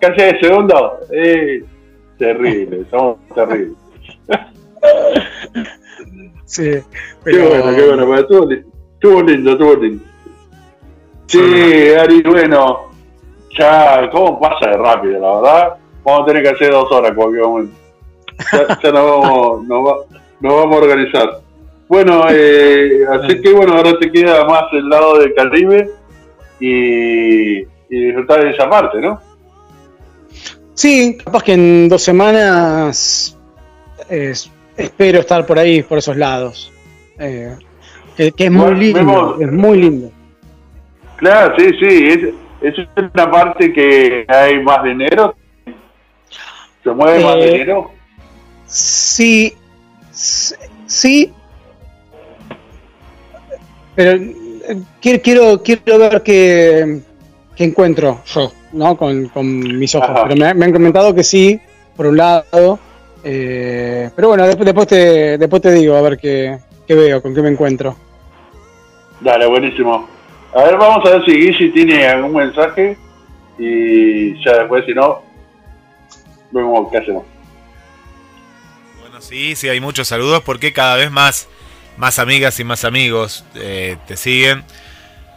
casi 0.01 0.23
de 0.23 0.39
segundo. 0.41 0.99
Eh, 1.13 1.65
terrible, 2.19 2.85
somos 2.91 3.19
terribles. 3.35 3.77
Sí, 6.45 6.71
Qué 6.71 6.83
pero 7.25 7.49
bueno, 7.49 7.75
qué 7.75 7.87
bueno, 7.87 8.07
pero 8.07 8.21
estuvo, 8.21 8.51
estuvo 8.53 9.23
lindo, 9.23 9.53
estuvo 9.53 9.75
lindo. 9.77 10.05
Sí, 11.27 11.95
Ari, 11.99 12.23
bueno, 12.23 12.91
ya, 13.59 14.09
¿cómo 14.13 14.39
pasa 14.39 14.71
de 14.71 14.77
rápido, 14.77 15.21
la 15.21 15.35
verdad? 15.41 15.75
Vamos 16.05 16.23
a 16.23 16.27
tener 16.27 16.43
que 16.43 16.49
hacer 16.51 16.71
dos 16.71 16.93
horas, 16.93 17.13
porque 17.17 17.41
vamos, 17.41 17.67
ya, 18.53 18.79
ya 18.83 18.93
nos, 18.93 19.21
vamos, 19.21 19.67
nos, 19.67 19.87
va- 19.87 19.97
nos 20.41 20.55
vamos 20.55 20.77
a 20.77 20.81
organizar. 20.85 21.31
Bueno, 21.89 22.25
eh, 22.31 23.05
así 23.11 23.41
que 23.41 23.53
bueno, 23.53 23.75
ahora 23.75 23.99
te 23.99 24.11
queda 24.13 24.45
más 24.45 24.65
el 24.73 24.89
lado 24.89 25.19
del 25.19 25.35
Caribe 25.35 25.91
y, 26.61 27.59
y 27.61 27.67
disfrutar 27.91 28.43
de 28.45 28.51
esa 28.51 28.69
parte, 28.69 29.01
¿no? 29.01 29.21
Sí, 30.75 31.17
capaz 31.25 31.43
que 31.43 31.53
en 31.55 31.89
dos 31.89 32.03
semanas 32.03 33.37
es- 34.09 34.51
espero 34.77 35.21
estar 35.21 35.47
por 35.47 35.59
ahí, 35.59 35.83
por 35.83 35.99
esos 35.99 36.17
lados. 36.17 36.73
Eh, 37.19 37.57
que, 38.17 38.33
que 38.33 38.45
es 38.47 38.51
muy 38.51 38.65
Bueno, 38.65 38.79
lindo, 38.81 38.99
vemos- 39.01 39.41
es 39.41 39.53
muy 39.53 39.79
lindo. 39.83 40.11
Claro, 41.17 41.55
sí, 41.57 41.71
sí, 41.81 42.09
es, 42.09 42.75
es 42.79 42.89
una 42.97 43.31
parte 43.31 43.73
que 43.73 44.25
hay 44.29 44.61
más 44.63 44.83
dinero, 44.83 45.37
se 46.83 46.91
mueve 46.91 47.25
más 47.25 47.37
Eh, 47.37 47.51
dinero. 47.53 47.91
Sí, 48.67 49.55
s- 50.11 50.57
sí, 50.87 51.33
pero 53.95 54.13
eh, 54.13 54.35
quiero, 55.01 55.23
quiero, 55.23 55.63
quiero 55.63 55.99
ver 55.99 56.23
qué, 56.23 57.01
qué 57.57 57.65
encuentro 57.65 58.23
yo, 58.27 58.53
¿no? 58.73 58.97
Con, 58.97 59.29
con 59.29 59.79
mis 59.79 59.95
ojos. 59.95 60.11
Ajá. 60.11 60.25
Pero 60.29 60.37
me, 60.37 60.55
me 60.55 60.65
han 60.67 60.73
comentado 60.73 61.15
que 61.15 61.25
sí, 61.25 61.61
por 61.97 62.07
un 62.07 62.17
lado. 62.17 62.79
eh, 63.23 64.11
pero 64.15 64.29
bueno, 64.29 64.47
después, 64.47 64.67
después, 64.67 64.87
te, 64.87 65.39
después 65.39 65.63
te 65.63 65.73
digo 65.73 65.97
a 65.97 66.03
ver 66.03 66.19
qué, 66.19 66.59
qué 66.87 66.95
veo, 66.95 67.23
con 67.23 67.35
qué 67.35 67.43
me 67.43 67.51
encuentro. 67.51 67.97
Dale, 69.21 69.47
buenísimo. 69.47 70.09
A 70.55 70.63
ver, 70.65 70.77
vamos 70.77 71.05
a 71.07 71.11
ver 71.17 71.25
si 71.25 71.33
Guille 71.33 71.71
tiene 71.73 72.07
algún 72.07 72.35
mensaje 72.35 72.97
y 73.59 74.35
ya 74.45 74.59
después, 74.59 74.85
si 74.85 74.93
no, 74.93 75.23
vemos 76.51 76.91
qué 76.91 76.99
hacemos. 76.99 77.25
Bueno, 79.01 79.21
sí, 79.21 79.57
sí, 79.57 79.69
hay 79.69 79.81
muchos 79.81 80.07
saludos 80.09 80.43
porque 80.45 80.73
cada 80.73 80.97
vez 80.97 81.11
más, 81.11 81.49
más 81.97 82.19
amigas 82.19 82.59
y 82.61 82.65
más 82.65 82.85
amigos 82.85 83.45
eh, 83.55 83.97
te 84.07 84.17
siguen. 84.17 84.65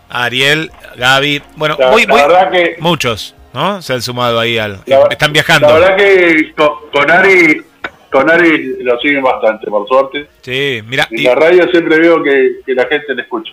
Ariel, 0.10 0.72
Gaby, 0.96 1.42
bueno, 1.56 1.76
La, 1.80 1.90
verdad 1.96 2.52
que, 2.52 2.76
muchos, 2.80 3.36
¿no? 3.54 3.82
Se 3.82 3.94
han 3.94 4.02
sumado 4.02 4.40
ahí 4.40 4.58
al. 4.58 4.80
La- 4.86 5.08
están 5.10 5.34
viajando. 5.34 5.68
la 5.68 5.74
verdad 5.74 5.98
que 5.98 6.54
con, 6.56 6.70
con 6.94 7.12
Ari, 7.12 7.62
con 8.12 8.30
Ari 8.32 8.84
lo 8.84 8.98
siguen 9.00 9.22
bastante, 9.22 9.68
por 9.68 9.86
suerte. 9.88 10.28
Sí, 10.42 10.82
mira, 10.88 11.08
En 11.12 11.20
y, 11.20 11.24
la 11.24 11.36
radio 11.36 11.70
siempre 11.72 12.00
veo 12.00 12.24
que, 12.24 12.52
que 12.66 12.74
la 12.74 12.86
gente 12.88 13.14
le 13.16 13.24
escucha. 13.24 13.52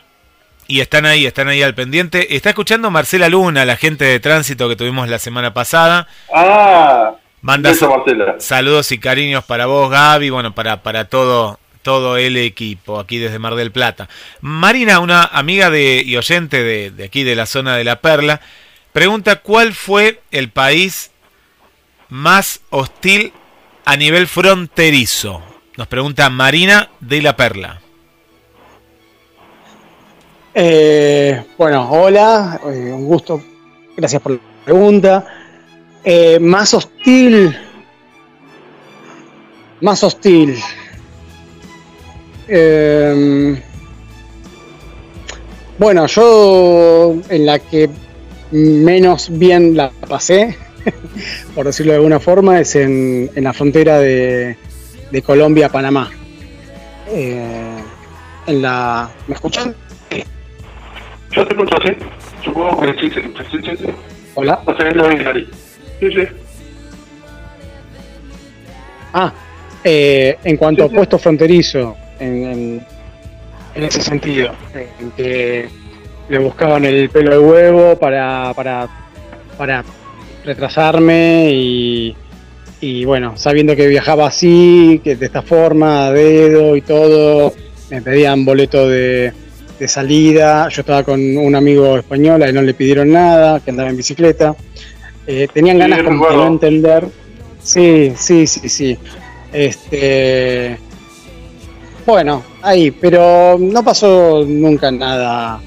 y 0.68 0.80
están 0.80 1.07
ahí, 1.07 1.26
están 1.26 1.48
ahí 1.48 1.61
al 1.61 1.74
pendiente. 1.74 2.36
Está 2.36 2.50
escuchando 2.50 2.88
Marcela 2.90 3.28
Luna, 3.28 3.64
la 3.64 3.76
gente 3.76 4.05
de 4.05 4.20
tránsito 4.20 4.68
que 4.68 4.76
tuvimos 4.76 5.09
la 5.09 5.18
semana 5.18 5.52
pasada. 5.52 6.07
Ah, 6.32 7.14
Manda 7.42 7.72
Marcela. 7.80 8.36
saludos 8.38 8.92
y 8.92 8.98
cariños 8.98 9.42
para 9.44 9.66
vos, 9.66 9.90
Gaby, 9.90 10.30
bueno, 10.30 10.55
para, 10.55 10.82
para 10.84 11.07
todo, 11.07 11.59
todo 11.85 12.16
el 12.16 12.37
equipo 12.37 12.99
aquí 12.99 13.18
desde 13.18 13.39
Mar 13.39 13.55
del 13.55 13.70
Plata. 13.70 14.09
Marina, 14.41 14.99
una 14.99 15.22
amiga 15.22 15.70
de, 15.70 16.03
y 16.05 16.16
oyente 16.16 16.64
de, 16.64 17.05
aquí 17.05 17.22
de 17.22 17.37
la 17.37 17.47
zona 17.47 17.76
de 17.76 17.85
La 17.85 18.01
Perla, 18.01 18.41
pregunta 18.93 19.37
cuál 19.37 19.74
fue 19.74 20.20
el 20.32 20.49
país 20.49 21.12
más 22.09 22.62
hostil 22.70 23.32
a 23.85 23.97
nivel 23.97 24.26
fronterizo. 24.26 25.43
Nos 25.76 25.87
pregunta 25.87 26.30
Marina 26.30 26.89
de 27.01 27.22
La 27.22 27.37
Perla. 27.37 27.80
Eh, 30.55 31.45
bueno, 31.59 31.91
hola, 31.91 32.61
eh, 32.64 32.93
un 32.93 33.07
gusto, 33.07 33.43
gracias 33.97 34.22
por 34.22 34.32
la 34.32 34.39
pregunta. 34.64 35.26
Eh, 36.03 36.39
más 36.41 36.72
hostil, 36.72 37.55
más 39.82 40.03
hostil. 40.03 40.57
Eh, 42.49 43.62
bueno, 45.78 46.07
yo 46.07 47.16
en 47.28 47.47
la 47.47 47.59
que 47.59 47.88
menos 48.51 49.28
bien 49.30 49.76
la 49.76 49.90
pasé, 50.09 50.57
por 51.55 51.66
decirlo 51.66 51.92
de 51.92 51.97
alguna 51.99 52.20
forma, 52.20 52.61
es 52.61 52.76
en, 52.76 53.30
en 53.34 53.45
la 53.45 53.53
frontera 53.53 53.99
de, 53.99 54.57
de 55.11 55.22
Colombia-Panamá. 55.22 56.11
Eh, 57.09 57.76
en 58.47 58.62
la. 58.62 59.11
¿Me 59.26 59.34
escuchan? 59.34 59.74
Yo 61.30 61.47
te 61.47 61.55
escucho, 61.55 61.76
sí. 61.84 61.92
Supongo 62.45 62.80
que 62.80 63.01
sí, 63.01 63.11
sí, 63.11 63.76
sí. 63.76 63.86
Hola. 64.34 64.61
Sí, 66.01 66.11
sí. 66.11 66.22
Ah, 69.12 69.32
eh, 69.82 70.38
en 70.45 70.57
cuanto 70.57 70.84
a 70.84 70.88
puesto 70.88 71.18
fronterizo, 71.18 71.97
en, 72.21 72.45
en- 72.45 72.87
en 73.75 73.83
ese 73.83 74.01
sentido, 74.03 74.53
en 75.01 75.11
que 75.12 75.69
le 76.29 76.39
buscaban 76.39 76.85
el 76.85 77.11
pelo 77.11 77.33
de 77.33 77.39
huevo 77.39 77.97
para, 77.99 78.53
para, 78.55 78.89
para 79.59 79.85
retrasarme 80.45 81.51
y, 81.53 82.17
y 82.81 83.05
bueno, 83.05 83.37
sabiendo 83.37 83.75
que 83.75 83.89
viajaba 83.89 84.29
así, 84.29 85.01
que 85.03 85.17
de 85.17 85.27
esta 85.27 85.43
forma, 85.43 86.07
a 86.07 86.12
dedo 86.12 86.77
y 86.77 86.83
todo, 86.83 87.53
me 87.91 88.01
pedían 88.01 88.45
boleto 88.45 88.89
de, 88.89 89.33
de 89.79 89.89
salida, 89.89 90.69
yo 90.69 90.83
estaba 90.83 91.03
con 91.03 91.21
un 91.37 91.55
amigo 91.57 91.97
español, 91.99 92.43
a 92.43 92.47
él 92.47 92.55
no 92.55 92.62
le 92.62 92.75
pidieron 92.75 93.11
nada, 93.11 93.59
que 93.61 93.71
andaba 93.71 93.91
en 93.91 93.97
bicicleta, 93.97 94.55
Eh, 95.27 95.49
tenían 95.53 95.77
Sí, 95.77 95.81
ganas 95.81 96.03
como 96.05 96.29
de 96.29 96.37
no 96.37 96.47
entender, 96.47 97.07
sí, 97.62 98.12
sí, 98.17 98.47
sí, 98.47 98.69
sí, 98.69 98.99
este... 99.53 100.79
Bueno, 102.07 102.42
ahí, 102.62 102.90
pero 102.90 103.57
no 103.59 103.82
pasó 103.82 104.44
nunca 104.46 104.90
nada 104.90 105.61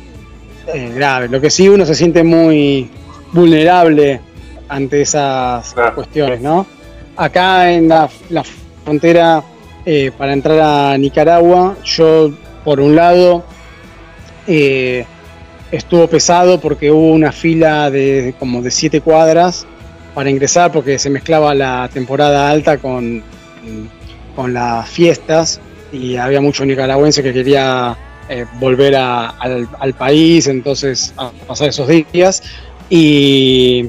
eh, 0.71 0.91
grave. 0.93 1.27
Lo 1.29 1.41
que 1.41 1.49
sí 1.49 1.67
uno 1.67 1.85
se 1.85 1.95
siente 1.95 2.23
muy 2.23 2.89
vulnerable 3.31 4.21
ante 4.69 5.01
esas 5.01 5.73
Claro. 5.73 5.95
cuestiones, 5.95 6.41
¿no? 6.41 6.65
Acá 7.15 7.71
en 7.71 7.87
la, 7.87 8.07
la 8.29 8.43
frontera 8.83 9.43
eh, 9.85 10.11
para 10.15 10.33
entrar 10.33 10.59
a 10.59 10.97
Nicaragua, 10.97 11.75
yo 11.83 12.31
por 12.63 12.79
un 12.79 12.95
lado 12.95 13.43
eh, 14.45 15.05
estuvo 15.71 16.07
pesado 16.07 16.59
porque 16.59 16.91
hubo 16.91 17.11
una 17.13 17.31
fila 17.31 17.89
de 17.89 18.35
como 18.37 18.61
de 18.61 18.69
siete 18.69 19.01
cuadras 19.01 19.65
para 20.13 20.29
ingresar 20.29 20.71
porque 20.71 20.99
se 20.99 21.09
mezclaba 21.09 21.55
la 21.55 21.89
temporada 21.91 22.49
alta 22.49 22.77
con, 22.77 23.23
con 24.35 24.53
las 24.53 24.87
fiestas 24.89 25.59
y 25.91 26.15
había 26.17 26.41
mucho 26.41 26.65
nicaragüense 26.65 27.23
que 27.23 27.33
quería 27.33 27.97
eh, 28.29 28.45
volver 28.59 28.95
a- 28.95 29.29
al, 29.29 29.93
país, 29.93 30.47
entonces 30.47 31.13
a 31.17 31.31
pasar 31.47 31.69
esos 31.69 31.87
días 31.87 32.43
y 32.89 33.85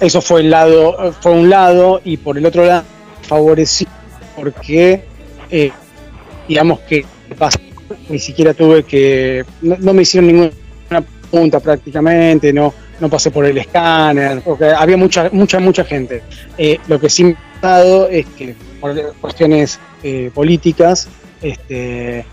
eso 0.00 0.20
fue 0.20 0.40
el 0.42 0.50
lado, 0.50 1.12
fue 1.20 1.32
un 1.32 1.48
lado 1.48 2.00
y 2.04 2.16
por 2.18 2.36
el 2.36 2.44
otro 2.44 2.64
lado 2.64 2.84
favoreció 3.22 3.88
porque 4.36 5.04
eh, 5.50 5.70
digamos 6.48 6.80
que 6.80 7.04
ni 8.08 8.18
siquiera 8.18 8.54
tuve 8.54 8.84
que, 8.84 9.44
no, 9.62 9.92
me 9.92 10.02
hicieron 10.02 10.26
ninguna 10.28 10.50
pregunta 11.30 11.60
prácticamente, 11.60 12.52
no, 12.52 12.72
no 13.00 13.08
pasé 13.08 13.30
por 13.30 13.44
el 13.46 13.56
escáner, 13.58 14.42
porque 14.42 14.66
había 14.66 14.96
mucha, 14.96 15.28
mucha, 15.32 15.58
mucha 15.60 15.84
gente. 15.84 16.22
Eh, 16.58 16.78
lo 16.88 17.00
que 17.00 17.08
sí 17.08 17.24
me 17.24 17.36
ha 17.62 17.68
dado 17.68 18.08
es 18.08 18.26
que 18.36 18.54
por 18.80 18.94
cuestiones 19.20 19.78
eh, 20.02 20.30
políticas, 20.34 21.08
este, 21.42 22.24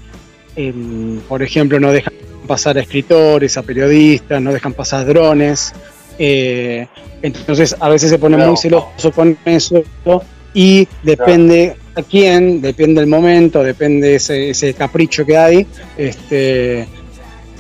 em, 0.56 1.20
por 1.28 1.42
ejemplo, 1.44 1.80
no 1.80 1.92
dejan 1.92 2.14
pasar 2.48 2.78
a 2.78 2.82
escritores, 2.82 3.58
a 3.58 3.64
periodistas, 3.64 4.42
no 4.42 4.52
dejan 4.54 4.74
pasar 4.74 5.06
drones. 5.06 5.74
eh, 6.22 6.86
entonces 7.22 7.76
a 7.80 7.88
veces 7.90 8.10
se 8.10 8.18
pone 8.20 8.36
Claro. 8.36 8.52
muy 8.52 8.58
celoso 8.62 9.12
con 9.16 9.38
eso 9.46 9.84
y 10.54 10.86
depende 11.04 11.76
a 11.96 12.02
quién, 12.02 12.62
depende 12.62 13.00
el 13.02 13.08
momento, 13.08 13.64
depende 13.64 14.16
ese, 14.16 14.50
ese 14.50 14.74
capricho 14.74 15.26
que 15.26 15.38
hay. 15.38 15.68
Este, 15.98 16.88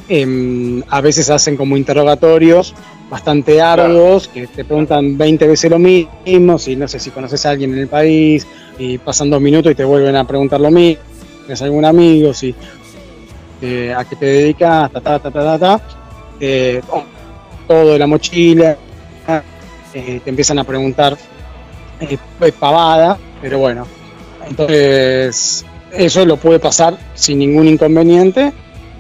em, 0.08 0.82
a 0.89 1.02
veces 1.02 1.30
hacen 1.30 1.56
como 1.56 1.78
interrogatorios 1.78 2.74
bastante 3.10 3.62
arduos, 3.62 4.28
que 4.28 4.47
te 4.47 4.64
preguntan 4.66 5.18
20 5.18 5.47
veces 5.47 5.72
lo 5.72 5.80
mismo, 5.80 6.60
si 6.60 6.76
no 6.76 6.88
sé 6.88 7.00
si 7.00 7.10
conoces 7.12 7.45
a 7.45 7.52
alguien 7.52 7.74
en 7.74 7.80
el 7.80 7.88
país, 7.88 8.45
y 8.78 8.97
pasan 9.00 9.30
dos 9.30 9.41
minutos 9.41 9.72
y 9.72 9.76
te 9.76 9.84
vuelven 9.84 10.16
a 10.16 10.28
preguntar 10.28 10.60
lo 10.62 10.70
mismo, 10.70 11.02
¿tienes 11.50 11.64
algún 11.64 11.84
amigo? 11.84 12.32
Si, 12.32 12.54
eh, 13.64 13.91
¿A 13.97 14.06
qué 14.06 14.16
te 14.16 14.26
dedicas? 14.28 14.91
Ta, 14.91 15.02
ta, 15.02 15.18
ta, 15.18 15.32
ta, 15.32 15.43
ta, 15.43 15.60
ta. 15.60 15.82
Eh, 16.39 16.80
todo 17.68 17.93
de 17.93 17.97
la 17.97 18.06
mochila, 18.06 18.78
eh, 19.95 20.22
te 20.24 20.30
empiezan 20.30 20.60
a 20.60 20.64
preguntar 20.64 21.18
eh, 22.00 22.52
pavada, 22.52 23.18
pero 23.41 23.58
bueno, 23.58 23.88
entonces 24.47 25.66
eso 25.91 26.24
lo 26.24 26.38
puede 26.38 26.60
pasar 26.60 26.95
sin 27.16 27.39
ningún 27.39 27.68
inconveniente, 27.68 28.54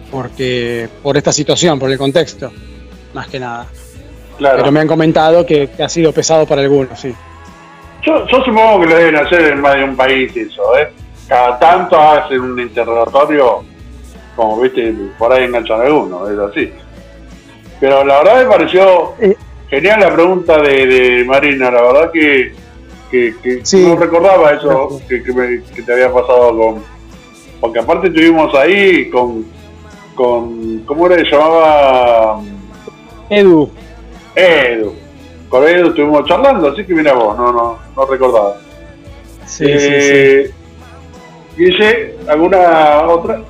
porque 0.09 0.89
por 1.03 1.17
esta 1.17 1.31
situación, 1.31 1.77
por 1.77 1.91
el 1.91 1.99
contexto, 1.99 2.51
más 3.13 3.27
que 3.27 3.39
nada. 3.39 3.67
Claro. 4.39 4.57
Pero 4.57 4.71
me 4.71 4.79
han 4.79 4.87
comentado 4.87 5.45
que, 5.45 5.69
que 5.69 5.83
ha 5.83 5.89
sido 5.89 6.11
pesado 6.11 6.47
para 6.47 6.61
algunos, 6.61 6.99
sí. 6.99 7.13
Yo, 8.03 8.25
yo 8.27 8.43
supongo 8.43 8.81
que 8.81 8.87
lo 8.87 8.95
deben 8.95 9.17
hacer 9.17 9.53
en 9.53 9.61
más 9.61 9.75
de 9.75 9.83
un 9.83 9.95
país 9.95 10.35
eso, 10.35 10.75
¿eh? 10.79 10.89
Cada 11.29 11.57
tanto 11.59 11.97
hacen 11.97 12.41
un 12.41 12.59
interrogatorio, 12.59 13.63
como 14.35 14.59
viste, 14.59 14.93
por 15.17 15.31
ahí 15.31 15.45
enganchan 15.45 15.79
alguno, 15.81 16.27
es 16.27 16.39
así. 16.39 16.73
Pero 17.79 18.03
la 18.03 18.17
verdad 18.23 18.43
me 18.43 18.49
pareció 18.49 19.13
Eh. 19.21 19.37
genial 19.69 19.99
la 19.99 20.13
pregunta 20.13 20.57
de, 20.61 20.87
de 20.87 21.23
Marina, 21.25 21.69
la 21.69 21.81
verdad 21.83 22.11
que, 22.11 22.53
que, 23.11 23.35
que 23.43 23.59
Sí. 23.63 23.85
no 23.87 23.95
recordaba 23.95 24.51
eso 24.53 24.99
que, 25.07 25.21
que 25.23 25.31
me- 25.31 25.61
que 25.63 25.83
te 25.83 25.93
había 25.93 26.11
pasado 26.11 26.57
con... 26.57 26.83
Porque 27.61 27.79
aparte 27.79 28.07
estuvimos 28.07 28.53
ahí 28.55 29.09
con... 29.11 29.45
con 30.15 30.79
¿Cómo 30.87 31.05
era 31.05 31.17
que 31.17 31.29
llamaba? 31.29 32.41
Edu, 33.29 33.69
Edu. 34.35 34.93
Con 35.47 35.67
Edu 35.67 35.89
estuvimos 35.89 36.25
charlando, 36.27 36.69
así 36.69 36.83
que 36.85 36.93
mira 36.95 37.13
vos, 37.13 37.37
no, 37.37 37.51
no, 37.51 37.79
no 37.95 38.05
recordaba. 38.05 38.55
sí, 39.45 39.65
sí, 39.79 40.01
sí. 40.01 40.51
Eh, 41.59 41.65
Guille, 41.65 42.15
¿alguna 42.27 43.01
otra? 43.01 43.41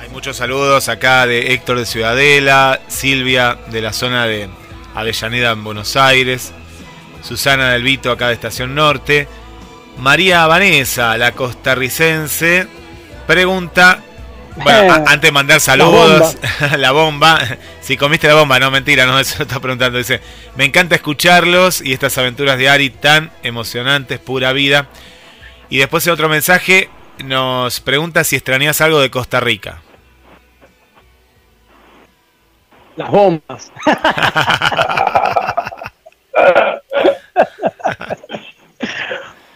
Hay 0.00 0.08
muchos 0.10 0.36
saludos 0.36 0.88
acá 0.88 1.26
de 1.26 1.52
Héctor 1.52 1.78
de 1.78 1.86
Ciudadela, 1.86 2.80
Silvia 2.88 3.58
de 3.70 3.80
la 3.82 3.92
zona 3.92 4.26
de 4.26 4.48
Avellaneda 4.94 5.50
en 5.52 5.62
Buenos 5.64 5.96
Aires, 5.96 6.52
Susana 7.22 7.70
del 7.72 7.82
Vito 7.82 8.10
acá 8.10 8.28
de 8.28 8.34
Estación 8.34 8.74
Norte, 8.74 9.28
María 9.98 10.46
Vanessa, 10.46 11.16
la 11.18 11.32
costarricense, 11.32 12.66
pregunta, 13.26 14.00
bueno, 14.56 14.92
a- 14.92 14.96
antes 15.12 15.20
de 15.22 15.32
mandar 15.32 15.60
saludos, 15.60 16.36
la 16.78 16.92
bomba. 16.92 17.38
si 17.82 17.96
comiste 17.98 18.26
la 18.26 18.34
bomba, 18.34 18.58
no 18.58 18.70
mentira, 18.70 19.04
no, 19.06 19.18
eso 19.20 19.42
está 19.42 19.60
preguntando, 19.60 19.98
dice, 19.98 20.20
me 20.56 20.64
encanta 20.64 20.94
escucharlos 20.94 21.82
y 21.82 21.92
estas 21.92 22.16
aventuras 22.16 22.56
de 22.56 22.68
Ari 22.70 22.88
tan 22.90 23.30
emocionantes, 23.42 24.18
pura 24.18 24.52
vida. 24.54 24.88
Y 25.70 25.78
después 25.78 26.06
en 26.06 26.12
otro 26.12 26.28
mensaje 26.28 26.90
nos 27.24 27.80
pregunta 27.80 28.24
si 28.24 28.36
extrañas 28.36 28.80
algo 28.80 29.00
de 29.00 29.10
Costa 29.10 29.40
Rica. 29.40 29.80
Las 32.96 33.10
bombas. 33.10 33.72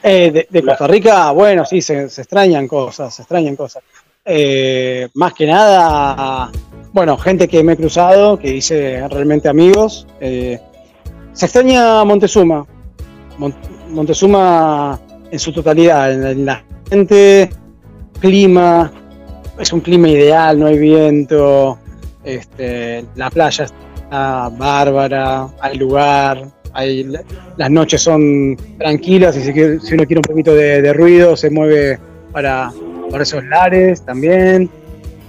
Eh, 0.06 0.30
de, 0.30 0.46
de 0.50 0.62
Costa 0.62 0.86
Rica, 0.86 1.30
bueno, 1.30 1.64
sí, 1.64 1.80
se, 1.80 2.10
se 2.10 2.20
extrañan 2.20 2.68
cosas, 2.68 3.14
se 3.14 3.22
extrañan 3.22 3.56
cosas. 3.56 3.82
Eh, 4.22 5.08
más 5.14 5.32
que 5.32 5.46
nada, 5.46 6.50
bueno, 6.92 7.16
gente 7.16 7.48
que 7.48 7.62
me 7.62 7.72
he 7.72 7.76
cruzado, 7.76 8.38
que 8.38 8.48
hice 8.54 9.06
realmente 9.08 9.48
amigos. 9.48 10.06
Eh, 10.20 10.60
se 11.32 11.46
extraña 11.46 12.04
Montezuma, 12.04 12.66
Montezuma 13.88 15.00
en 15.34 15.40
su 15.40 15.52
totalidad, 15.52 16.12
en, 16.12 16.46
la 16.46 16.62
gente, 16.88 17.50
clima, 18.20 18.92
es 19.58 19.72
un 19.72 19.80
clima 19.80 20.08
ideal, 20.08 20.60
no 20.60 20.66
hay 20.66 20.78
viento, 20.78 21.76
este, 22.22 23.04
la 23.16 23.30
playa 23.30 23.64
está 23.64 24.48
bárbara, 24.56 25.48
hay 25.60 25.76
lugar, 25.76 26.44
hay, 26.72 27.12
las 27.56 27.68
noches 27.68 28.00
son 28.00 28.56
tranquilas 28.78 29.36
y 29.36 29.40
si, 29.40 29.52
si 29.52 29.94
uno 29.94 30.04
quiere 30.06 30.18
un 30.18 30.22
poquito 30.22 30.54
de, 30.54 30.92
ruido 30.92 31.36
se 31.36 31.50
mueve 31.50 31.98
para, 32.30 32.72
esos 33.20 33.44
lares 33.44 34.04
también. 34.04 34.70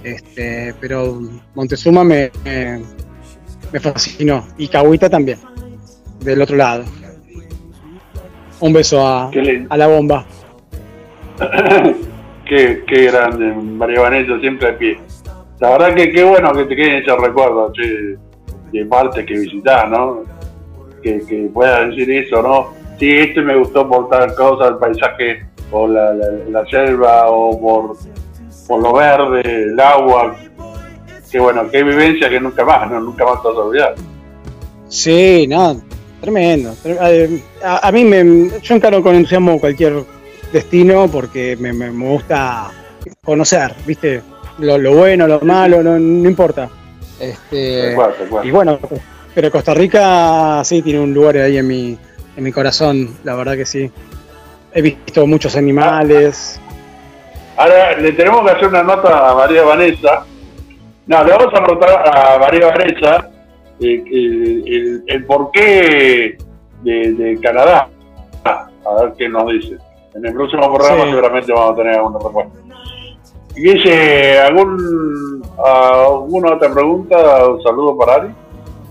Este, 0.04 0.72
pero 0.80 1.20
Montezuma 1.56 2.04
me, 2.04 2.30
me, 2.44 3.80
fascinó 3.80 4.46
y 4.56 4.68
Cahuita 4.68 5.10
también, 5.10 5.40
del 6.20 6.42
otro 6.42 6.54
lado. 6.54 6.84
Un 8.60 8.72
beso 8.72 9.06
a, 9.06 9.30
a 9.68 9.76
la 9.76 9.86
bomba. 9.86 10.24
qué, 12.48 12.84
qué 12.86 13.04
grande, 13.04 13.52
María 13.52 14.00
Vanessa, 14.00 14.38
siempre 14.40 14.68
de 14.68 14.72
pie. 14.74 14.98
La 15.60 15.70
verdad 15.70 15.94
que 15.94 16.10
qué 16.12 16.22
bueno 16.24 16.52
que 16.52 16.64
te 16.64 16.76
queden 16.76 17.02
esos 17.02 17.18
recuerdos 17.20 17.72
de 18.72 18.86
parte 18.86 19.24
que 19.24 19.38
visitar, 19.38 19.88
¿no? 19.88 20.22
Que, 21.02 21.20
que 21.26 21.50
puedas 21.52 21.88
decir 21.88 22.10
eso, 22.10 22.42
¿no? 22.42 22.74
Sí, 22.98 23.10
este 23.10 23.42
me 23.42 23.56
gustó 23.56 23.88
por 23.88 24.08
tal 24.08 24.34
cosa, 24.34 24.68
el 24.68 24.76
paisaje, 24.76 25.46
o 25.70 25.86
la, 25.86 26.12
la, 26.14 26.66
selva, 26.66 27.28
o 27.28 27.58
por, 27.60 27.96
por 28.66 28.82
lo 28.82 28.92
verde, 28.94 29.40
el 29.44 29.78
agua. 29.78 30.36
Qué 31.30 31.38
bueno, 31.40 31.68
qué 31.70 31.82
vivencia 31.82 32.30
que 32.30 32.40
nunca 32.40 32.64
más, 32.64 32.90
¿no? 32.90 33.00
Nunca 33.00 33.24
más 33.24 33.42
te 33.42 33.48
vas 33.48 33.56
a 33.56 33.60
olvidar. 33.60 33.94
Sí, 34.88 35.46
no, 35.48 35.80
tremendo. 36.26 36.74
A, 37.62 37.92
mí 37.92 38.04
me, 38.04 38.50
yo 38.60 38.74
encaro 38.74 39.00
con 39.00 39.14
entusiasmo 39.14 39.60
cualquier 39.60 40.02
destino 40.52 41.08
porque 41.08 41.56
me, 41.56 41.72
me, 41.72 41.90
gusta 41.90 42.70
conocer, 43.24 43.72
¿viste? 43.86 44.22
Lo, 44.58 44.76
lo, 44.76 44.96
bueno, 44.96 45.28
lo 45.28 45.40
malo, 45.42 45.84
no, 45.84 45.98
no 45.98 46.28
importa. 46.28 46.68
Este, 47.20 47.96
Y 48.42 48.50
bueno, 48.50 48.80
pero 49.34 49.52
Costa 49.52 49.72
Rica 49.72 50.62
sí 50.64 50.82
tiene 50.82 50.98
un 50.98 51.14
lugar 51.14 51.36
ahí 51.36 51.58
en 51.58 51.66
mi, 51.66 51.98
en 52.36 52.42
mi 52.42 52.50
corazón, 52.50 53.16
la 53.22 53.36
verdad 53.36 53.56
que 53.56 53.64
sí. 53.64 53.90
He 54.74 54.82
visto 54.82 55.26
muchos 55.28 55.54
animales. 55.56 56.60
Ahora 57.56 57.96
le 57.98 58.12
tenemos 58.12 58.42
que 58.44 58.50
hacer 58.50 58.66
una 58.66 58.82
nota 58.82 59.30
a 59.30 59.34
María 59.34 59.62
Vanessa. 59.62 60.24
No, 61.06 61.22
le 61.22 61.30
vamos 61.30 61.54
a 61.54 61.64
preguntar 61.64 62.14
a 62.14 62.38
María 62.38 62.66
Vanessa 62.66 63.30
eh, 63.80 64.04
el, 64.10 65.04
el, 65.06 65.24
porqué 65.24 66.38
de, 66.82 67.38
Canadá. 67.42 67.88
A 68.44 69.02
ver 69.02 69.14
qué 69.18 69.28
nos 69.28 69.50
dice. 69.52 69.76
En 70.14 70.24
el 70.24 70.32
próximo 70.32 70.72
programa 70.72 71.04
seguramente 71.04 71.52
vamos 71.52 71.72
a 71.72 71.76
tener 71.76 71.94
alguna 71.94 72.18
respuesta. 72.18 72.66
Guille, 73.54 74.38
¿algún, 74.38 75.42
¿alguna 75.58 76.54
otra 76.54 76.72
pregunta? 76.72 77.48
Un 77.48 77.62
saludo 77.62 77.96
para 77.96 78.14
Ari. 78.16 78.28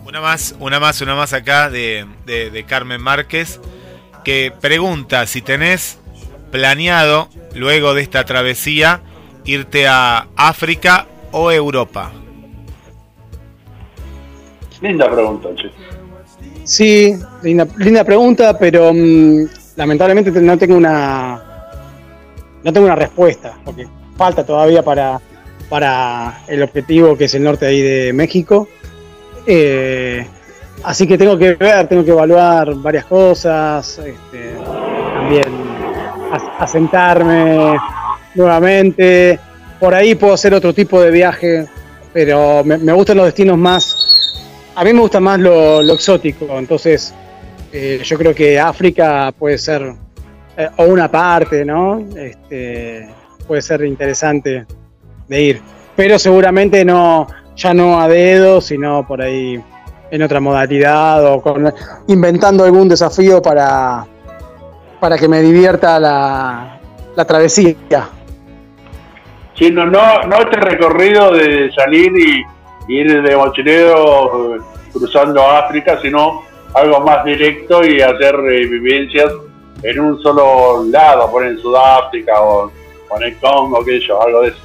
Una 0.07 0.21
más, 0.21 0.55
una 0.59 0.79
más, 0.79 1.01
una 1.01 1.15
más 1.15 1.33
acá 1.33 1.69
de, 1.69 2.05
de, 2.25 2.63
Carmen 2.65 3.01
Márquez, 3.01 3.59
que 4.23 4.51
pregunta 4.59 5.25
si 5.27 5.41
tenés 5.41 5.99
planeado, 6.51 7.27
luego 7.53 7.93
de 7.93 8.01
esta 8.01 8.23
travesía, 8.23 9.01
irte 9.45 9.88
a 9.88 10.27
África 10.36 11.05
o 11.31 11.51
Europa. 11.51 12.11
Linda 14.86 15.09
pregunta. 15.09 15.49
Sí, 16.63 17.15
linda, 17.41 17.67
linda 17.77 18.03
pregunta, 18.03 18.57
pero 18.57 18.93
mm, 18.93 19.45
lamentablemente 19.75 20.31
no 20.31 20.57
tengo 20.57 20.77
una 20.77 21.43
no 22.63 22.73
tengo 22.73 22.86
una 22.86 22.95
respuesta, 22.95 23.57
porque 23.63 23.88
falta 24.15 24.43
todavía 24.45 24.83
para, 24.83 25.19
para 25.69 26.41
el 26.47 26.63
objetivo 26.63 27.17
que 27.17 27.25
es 27.25 27.33
el 27.36 27.43
norte 27.43 27.65
ahí 27.65 27.81
de 27.81 28.13
México. 28.13 28.67
Eh, 29.47 30.25
así 30.83 31.07
que 31.07 31.17
tengo 31.17 31.38
que 31.38 31.53
ver, 31.53 31.88
tengo 31.88 32.03
que 32.03 32.11
evaluar 32.11 32.75
varias 32.75 33.05
cosas, 33.05 33.99
este, 33.99 34.55
también 35.15 35.45
asentarme 36.59 37.77
nuevamente. 38.36 39.39
Por 39.79 39.93
ahí 39.93 40.15
puedo 40.15 40.33
hacer 40.33 40.53
otro 40.53 40.73
tipo 40.73 41.01
de 41.01 41.11
viaje, 41.11 41.67
pero 42.13 42.63
me, 42.63 42.93
gustan 42.93 43.17
los 43.17 43.25
destinos 43.27 43.57
más. 43.57 44.04
A 44.76 44.84
mí 44.84 44.91
me 44.91 44.99
gusta 44.99 45.21
más 45.21 45.39
lo, 45.39 45.82
exótico, 45.93 46.59
entonces 46.59 47.13
eh, 47.71 48.01
yo 48.03 48.17
creo 48.17 48.36
que 48.36 48.59
África 48.59 49.34
puede 49.38 49.57
ser 49.57 49.93
eh, 50.57 50.69
o 50.78 50.84
una 50.84 51.09
parte, 51.09 51.63
¿no? 51.63 51.99
Este, 52.15 53.07
puede 53.47 53.61
ser 53.61 53.86
interesante 53.86 54.65
de 55.30 55.41
ir. 55.41 55.61
Pero 55.95 56.19
seguramente 56.19 56.84
no, 56.84 57.26
ya 57.55 57.73
no 57.73 58.01
a 58.01 58.09
dedo, 58.09 58.59
sino 58.59 59.07
por 59.07 59.21
ahí 59.21 59.61
en 60.11 60.21
otra 60.21 60.41
modalidad 60.41 61.26
o 61.26 61.41
con, 61.41 61.73
inventando 62.07 62.65
algún 62.65 62.89
desafío 62.89 63.41
para, 63.41 64.05
para 64.99 65.17
que 65.17 65.30
me 65.30 65.41
divierta 65.41 65.99
la, 66.01 66.80
la 67.15 67.26
travesía. 67.26 67.76
Sí, 69.57 69.71
no, 69.71 69.86
no, 69.86 70.23
no 70.23 70.36
este 70.38 70.57
recorrido 70.57 71.32
de 71.32 71.71
salir 71.71 72.11
y, 72.17 72.54
ir 72.88 73.21
de 73.21 73.36
mochilero 73.36 74.57
cruzando 74.91 75.41
África, 75.45 75.99
sino 76.01 76.43
algo 76.73 76.99
más 77.01 77.23
directo 77.23 77.86
y 77.86 78.01
hacer 78.01 78.36
eh, 78.36 78.67
vivencias 78.67 79.31
en 79.83 79.99
un 79.99 80.21
solo 80.21 80.86
lado, 80.86 81.29
por 81.31 81.45
en 81.45 81.59
Sudáfrica 81.59 82.41
o 82.41 82.71
con 83.07 83.23
el 83.23 83.38
Congo, 83.38 83.83
que 83.83 83.99
yo, 83.99 84.21
algo 84.21 84.41
de 84.41 84.49
eso. 84.49 84.57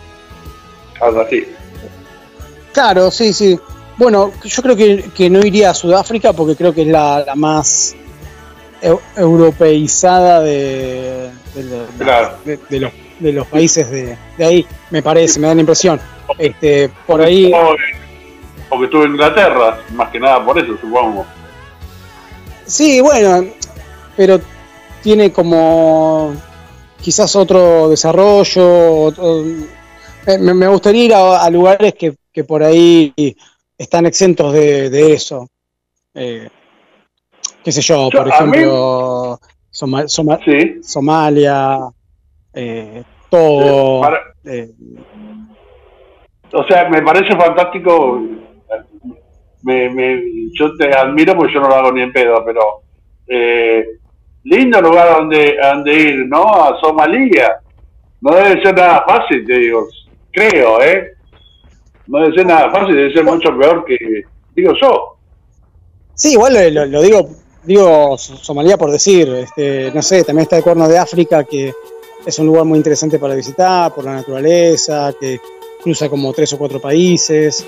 Algo 1.00 1.20
así. 1.20 1.46
Claro, 2.72 3.10
sí, 3.10 3.32
sí. 3.32 3.58
Bueno, 3.96 4.32
yo 4.44 4.62
creo 4.62 4.76
que, 4.76 5.30
no 5.30 5.40
iría 5.40 5.70
a 5.70 5.74
Sudáfrica 5.74 6.32
porque 6.32 6.56
creo 6.56 6.72
que 6.72 6.82
es 6.82 6.88
la, 6.88 7.24
más 7.36 7.94
europeizada 9.16 10.40
de, 10.40 11.30
de, 11.54 12.80
los, 12.80 12.92
de 13.18 13.32
los 13.32 13.46
países 13.46 13.90
de, 13.90 14.16
ahí, 14.38 14.66
me 14.90 15.02
parece, 15.02 15.38
me 15.38 15.48
da 15.48 15.54
la 15.54 15.60
impresión. 15.60 16.00
Este, 16.38 16.90
por 17.06 17.20
ahí. 17.20 17.52
Porque 18.70 18.84
estuve 18.86 19.04
en 19.04 19.10
Inglaterra, 19.10 19.80
más 19.92 20.08
que 20.10 20.18
nada 20.20 20.42
por 20.42 20.58
eso, 20.58 20.78
supongo. 20.80 21.26
Sí, 22.64 23.00
bueno, 23.00 23.44
pero 24.16 24.40
tiene 25.02 25.32
como 25.32 26.32
quizás 27.00 27.34
otro 27.34 27.88
desarrollo. 27.88 29.12
me, 30.38 30.68
gustaría 30.68 31.04
ir 31.04 31.14
a, 31.14 31.50
lugares 31.50 31.94
que, 31.94 32.44
por 32.44 32.62
ahí 32.62 33.12
están 33.76 34.06
exentos 34.06 34.52
de, 34.52 35.12
eso. 35.12 35.48
Eh, 36.14 36.48
qué 37.64 37.72
sé 37.72 37.82
yo, 37.82 38.08
por 38.10 38.28
ejemplo, 38.28 39.40
Somalia, 40.82 41.78
eh, 42.54 43.02
todo. 43.28 44.02
Eh, 44.44 44.70
o 46.52 46.64
sea, 46.64 46.88
me 46.88 47.02
parece 47.02 47.36
fantástico. 47.36 48.20
Me, 49.62 50.22
yo 50.52 50.74
te 50.76 50.94
admiro 50.94 51.36
porque 51.36 51.54
yo 51.54 51.60
no 51.60 51.68
lo 51.68 51.74
hago 51.74 51.92
ni 51.92 52.02
en 52.02 52.12
pedo, 52.12 52.42
pero 52.44 52.82
lindo 54.44 54.80
lugar 54.80 55.18
donde, 55.18 55.56
donde 55.62 55.94
ir, 55.94 56.26
¿no? 56.26 56.44
A 56.44 56.80
Somalia. 56.80 57.60
No 58.20 58.34
debe 58.34 58.62
ser 58.62 58.74
nada 58.74 59.04
fácil, 59.06 59.46
te 59.46 59.58
digo. 59.58 59.88
Creo, 60.30 60.82
¿eh? 60.82 61.14
No 62.06 62.20
debe 62.20 62.34
ser 62.34 62.46
nada 62.46 62.70
fácil, 62.70 62.96
debe 62.96 63.12
ser 63.12 63.24
mucho 63.24 63.56
peor 63.56 63.84
que, 63.84 63.96
digo 64.54 64.72
yo. 64.80 65.16
Sí, 66.14 66.32
igual 66.32 66.74
lo, 66.74 67.00
digo, 67.00 67.30
digo 67.62 68.18
Somalia 68.18 68.76
por 68.76 68.90
decir, 68.90 69.28
este, 69.28 69.90
no 69.94 70.02
sé, 70.02 70.22
también 70.24 70.42
está 70.42 70.58
el 70.58 70.62
Cuerno 70.62 70.86
de 70.86 70.98
África, 70.98 71.44
que 71.44 71.72
es 72.26 72.38
un 72.38 72.46
lugar 72.46 72.64
muy 72.64 72.76
interesante 72.76 73.18
para 73.18 73.34
visitar, 73.34 73.94
por 73.94 74.04
la 74.04 74.14
naturaleza, 74.14 75.14
que 75.18 75.40
cruza 75.82 76.10
como 76.10 76.32
tres 76.32 76.52
o 76.52 76.58
cuatro 76.58 76.80
países. 76.80 77.64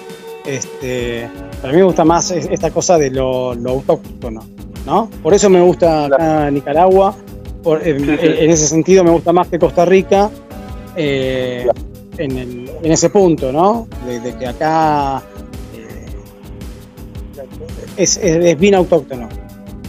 Este, 0.46 1.28
para 1.60 1.72
mí 1.72 1.78
me 1.78 1.84
gusta 1.84 2.04
más 2.04 2.30
esta 2.30 2.70
cosa 2.70 2.98
de 2.98 3.10
lo, 3.10 3.54
lo 3.54 3.70
autóctono. 3.70 4.42
¿no? 4.86 5.08
Por 5.22 5.34
eso 5.34 5.48
me 5.48 5.60
gusta 5.60 6.50
Nicaragua, 6.50 7.14
en, 7.64 8.10
ese 8.50 8.66
sentido 8.66 9.04
me 9.04 9.10
gusta 9.10 9.32
más 9.32 9.48
que 9.48 9.58
Costa 9.58 9.84
Rica, 9.84 10.30
eh, 10.96 11.66
en, 12.18 12.68
ese 12.82 13.10
punto, 13.10 13.52
¿no? 13.52 13.86
De, 14.06 14.36
que 14.36 14.46
acá 14.46 15.22
eh, 15.74 16.06
es, 17.96 18.58
bien 18.58 18.74
autóctono, 18.74 19.28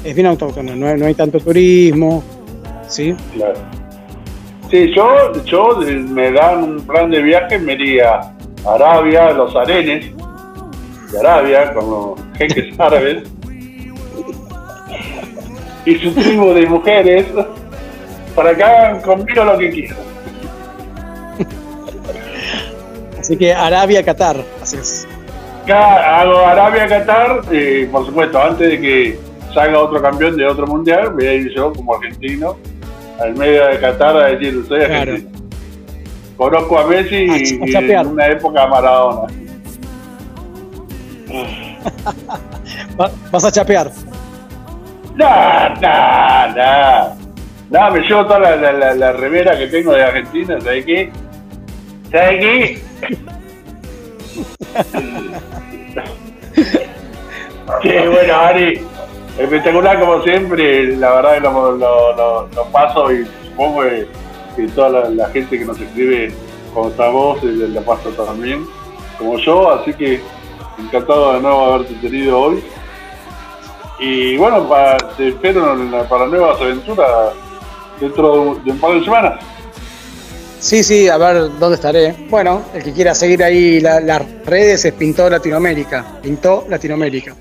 es 0.03 0.15
bien 0.15 0.27
autóctono, 0.27 0.75
no, 0.75 1.05
hay 1.05 1.13
tanto 1.15 1.39
turismo, 1.39 2.23
¿sí? 2.87 3.15
Claro. 3.33 3.59
Sí, 4.69 4.91
yo, 4.95 5.33
yo 5.43 5.77
me 6.09 6.31
dan 6.31 6.63
un 6.63 6.81
plan 6.81 7.09
de 7.09 7.21
viaje, 7.21 7.59
me 7.59 7.73
iría 7.73 8.21
a 8.65 8.73
Arabia, 8.73 9.27
a 9.27 9.33
los 9.33 9.55
arenes 9.55 10.11
de 11.13 11.19
Arabia, 11.19 11.73
con 11.73 11.89
los 11.89 12.37
jeques 12.37 12.73
árabes, 12.79 13.23
y 15.85 15.95
su 15.99 16.11
tribu 16.13 16.53
de 16.53 16.65
mujeres 16.65 17.25
para 18.35 18.55
que 18.55 18.63
hagan 18.63 19.01
conmigo 19.01 19.43
lo 19.43 19.57
que 19.57 19.69
quieran. 19.69 19.97
Así 23.19 23.37
que 23.37 23.53
Arabia, 23.53 24.03
Qatar, 24.03 24.37
así 24.61 24.77
es. 24.77 25.07
Acá 25.63 26.19
hago 26.21 26.39
Arabia, 26.39 26.87
Qatar, 26.87 27.41
eh, 27.51 27.87
por 27.91 28.05
supuesto, 28.05 28.41
antes 28.41 28.67
de 28.69 28.81
que 28.81 29.19
salga 29.53 29.79
otro 29.79 30.01
campeón 30.01 30.35
de 30.35 30.45
otro 30.45 30.67
mundial, 30.67 31.11
voy 31.13 31.27
a 31.27 31.33
ir 31.35 31.53
yo 31.55 31.71
como 31.71 31.95
argentino 31.95 32.57
al 33.21 33.35
medio 33.35 33.65
de 33.67 33.79
Qatar 33.79 34.17
a 34.17 34.25
decir, 34.27 34.65
soy 34.67 34.79
Claro. 34.79 35.11
argentino. 35.13 35.39
Conozco 36.35 36.79
a 36.79 36.87
Messi 36.87 37.29
A 37.29 37.37
y, 37.37 37.91
en 37.91 38.07
una 38.07 38.27
época 38.27 38.63
a 38.63 38.67
Maradona. 38.67 39.33
Va- 42.99 43.11
vas 43.31 43.45
a 43.45 43.51
chapear. 43.51 43.91
No, 45.15 45.69
no, 45.81 46.47
no. 46.55 47.15
No, 47.69 47.91
me 47.91 47.99
llevo 48.01 48.23
toda 48.25 48.39
la, 48.39 48.55
la, 48.55 48.71
la, 48.73 48.93
la 48.93 49.11
remera 49.13 49.57
que 49.57 49.67
tengo 49.67 49.93
de 49.93 50.03
Argentina, 50.03 50.59
¿sabes 50.61 50.85
qué? 50.85 51.11
¿Sabes 52.11 52.39
qué? 52.39 52.81
Qué 57.81 58.07
bueno, 58.09 58.33
Ari. 58.35 58.81
Espectacular 59.37 59.99
como 59.99 60.21
siempre. 60.23 60.95
La 60.97 61.15
verdad 61.15 61.33
que 61.35 61.39
lo, 61.41 61.71
lo, 61.77 62.15
lo- 62.15 62.47
lo 62.47 62.65
paso 62.71 63.11
y 63.11 63.25
supongo 63.49 63.81
que, 63.83 64.07
que 64.55 64.67
toda 64.69 64.89
la, 64.89 65.09
la 65.09 65.29
gente 65.29 65.57
que 65.57 65.65
nos 65.65 65.79
escribe 65.79 66.33
con 66.73 66.89
esta 66.91 67.09
voz 67.09 67.43
eh, 67.43 67.67
la 67.69 67.81
paso 67.81 68.09
también, 68.09 68.65
como 69.17 69.37
yo. 69.39 69.71
Así 69.71 69.93
que 69.93 70.21
encantado 70.79 71.33
de 71.33 71.41
nuevo 71.41 71.65
haberte 71.65 71.93
tenido 71.95 72.39
hoy. 72.39 72.63
Y 73.99 74.37
bueno, 74.37 74.67
pa- 74.67 74.97
te 75.17 75.29
espero 75.29 75.75
para 76.09 76.25
nuevas 76.27 76.59
aventuras 76.59 77.33
dentro 77.99 78.55
de 78.63 78.71
un, 78.71 78.79
par 78.79 78.93
de 78.95 79.03
semanas. 79.03 79.39
Sí, 80.59 80.83
sí, 80.83 81.07
a 81.09 81.17
ver 81.17 81.49
dónde 81.59 81.75
estaré. 81.75 82.15
Bueno, 82.29 82.61
el 82.73 82.83
que 82.83 82.93
quiera 82.93 83.13
seguir 83.13 83.43
ahí 83.43 83.79
la- 83.79 83.99
las 83.99 84.21
redes 84.45 84.83
es 84.85 84.93
Pintó 84.93 85.29
Latinoamérica. 85.29 86.05
Pintó 86.21 86.65
Latinoamérica. 86.69 87.35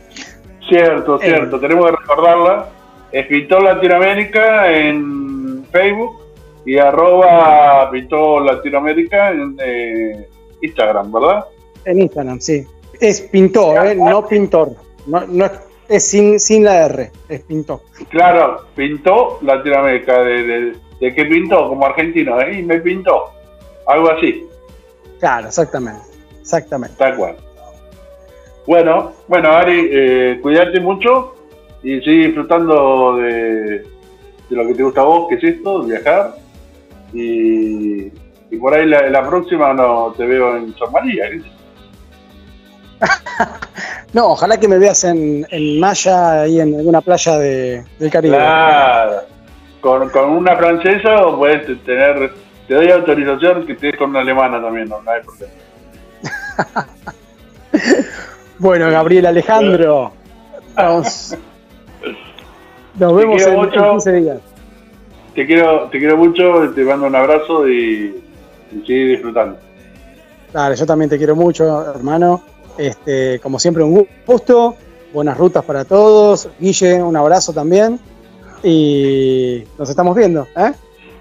Cierto, 0.68 1.16
Eh. 1.20 1.26
cierto, 1.26 1.58
tenemos 1.60 1.86
que 1.86 1.96
recordarla. 1.96 2.68
Es 3.10 3.26
Pintor 3.26 3.62
Latinoamérica 3.62 4.72
en 4.72 5.66
Facebook 5.70 6.16
y 6.64 6.78
arroba 6.78 7.90
Pintor 7.90 8.42
Latinoamérica 8.42 9.30
en 9.32 9.56
eh, 9.62 10.28
Instagram, 10.62 11.12
¿verdad? 11.12 11.44
En 11.84 12.00
Instagram, 12.00 12.40
sí. 12.40 12.64
Es 13.02 13.20
Pintó, 13.22 13.82
¿eh? 13.82 13.96
no 13.96 14.26
Pintor. 14.26 14.76
No, 15.06 15.26
no 15.26 15.44
es, 15.44 15.52
es 15.88 16.06
sin, 16.08 16.38
sin 16.38 16.64
la 16.64 16.86
R, 16.86 17.10
es 17.28 17.40
Pintó. 17.40 17.82
Claro, 18.10 18.66
pintó 18.76 19.38
Latinoamérica, 19.42 20.22
de, 20.22 20.42
de, 20.44 20.76
de 21.00 21.14
que 21.14 21.24
pintó 21.24 21.68
como 21.68 21.84
argentino, 21.84 22.40
¿eh? 22.40 22.60
Y 22.60 22.62
me 22.62 22.78
pintó, 22.78 23.32
algo 23.86 24.10
así, 24.12 24.46
Claro, 25.18 25.48
exactamente. 25.48 26.02
Exactamente. 26.40 26.96
tal 26.96 27.16
cual. 27.16 27.36
Bueno, 28.66 29.12
bueno, 29.26 29.50
Ari, 29.50 29.88
eh, 29.90 30.38
cuídate 30.40 30.80
mucho 30.80 31.34
y 31.82 32.00
sigue 32.00 32.26
disfrutando 32.26 33.16
de, 33.16 33.78
de 33.78 33.86
lo 34.50 34.66
que 34.66 34.74
te 34.74 34.82
gusta 34.84 35.00
a 35.00 35.04
vos, 35.04 35.28
que 35.28 35.34
es 35.36 35.56
esto, 35.56 35.82
viajar. 35.82 36.36
Y, 37.12 38.04
y 38.50 38.56
por 38.60 38.74
ahí 38.74 38.86
la, 38.86 39.10
la 39.10 39.28
próxima 39.28 39.74
no 39.74 40.12
te 40.16 40.24
veo 40.24 40.56
en 40.56 40.72
San 40.76 40.92
María. 40.92 41.26
¿eh? 41.26 41.42
No, 44.12 44.32
ojalá 44.32 44.60
que 44.60 44.68
me 44.68 44.78
veas 44.78 45.04
en, 45.04 45.46
en 45.50 45.80
Maya, 45.80 46.42
ahí 46.42 46.60
en 46.60 46.74
alguna 46.74 47.00
playa 47.00 47.38
de, 47.38 47.82
del 47.98 48.10
Caribe. 48.10 48.36
Claro. 48.36 49.22
Con, 49.80 50.10
con 50.10 50.30
una 50.30 50.54
francesa 50.54 51.26
o 51.26 51.38
puedes 51.38 51.82
tener, 51.84 52.30
te 52.68 52.74
doy 52.74 52.90
autorización 52.90 53.64
que 53.64 53.72
estés 53.72 53.96
con 53.96 54.10
una 54.10 54.20
alemana 54.20 54.60
también, 54.60 54.88
no, 54.88 55.00
no 55.00 55.10
hay 55.10 55.22
problema. 55.22 55.52
Bueno, 58.58 58.90
Gabriel 58.90 59.26
Alejandro. 59.26 60.12
Nos, 60.76 61.36
nos 62.96 63.16
vemos 63.16 63.42
en, 63.42 63.54
mucho. 63.56 63.84
en 63.84 63.90
15 63.92 64.12
días. 64.12 64.38
Te 65.34 65.46
quiero, 65.46 65.88
te 65.90 65.98
quiero 65.98 66.16
mucho, 66.16 66.70
te 66.72 66.84
mando 66.84 67.06
un 67.06 67.16
abrazo 67.16 67.66
y, 67.66 68.22
y 68.70 68.86
sigue 68.86 69.06
disfrutando. 69.06 69.58
Dale, 70.52 70.76
yo 70.76 70.86
también 70.86 71.08
te 71.10 71.18
quiero 71.18 71.34
mucho, 71.34 71.90
hermano. 71.92 72.51
Este, 72.78 73.38
como 73.40 73.58
siempre, 73.58 73.82
un 73.82 74.06
gusto. 74.26 74.76
Buenas 75.12 75.36
rutas 75.36 75.64
para 75.64 75.84
todos. 75.84 76.48
Guille, 76.58 77.02
un 77.02 77.16
abrazo 77.16 77.52
también. 77.52 77.98
Y 78.62 79.64
nos 79.78 79.90
estamos 79.90 80.16
viendo. 80.16 80.46
¿eh? 80.56 80.72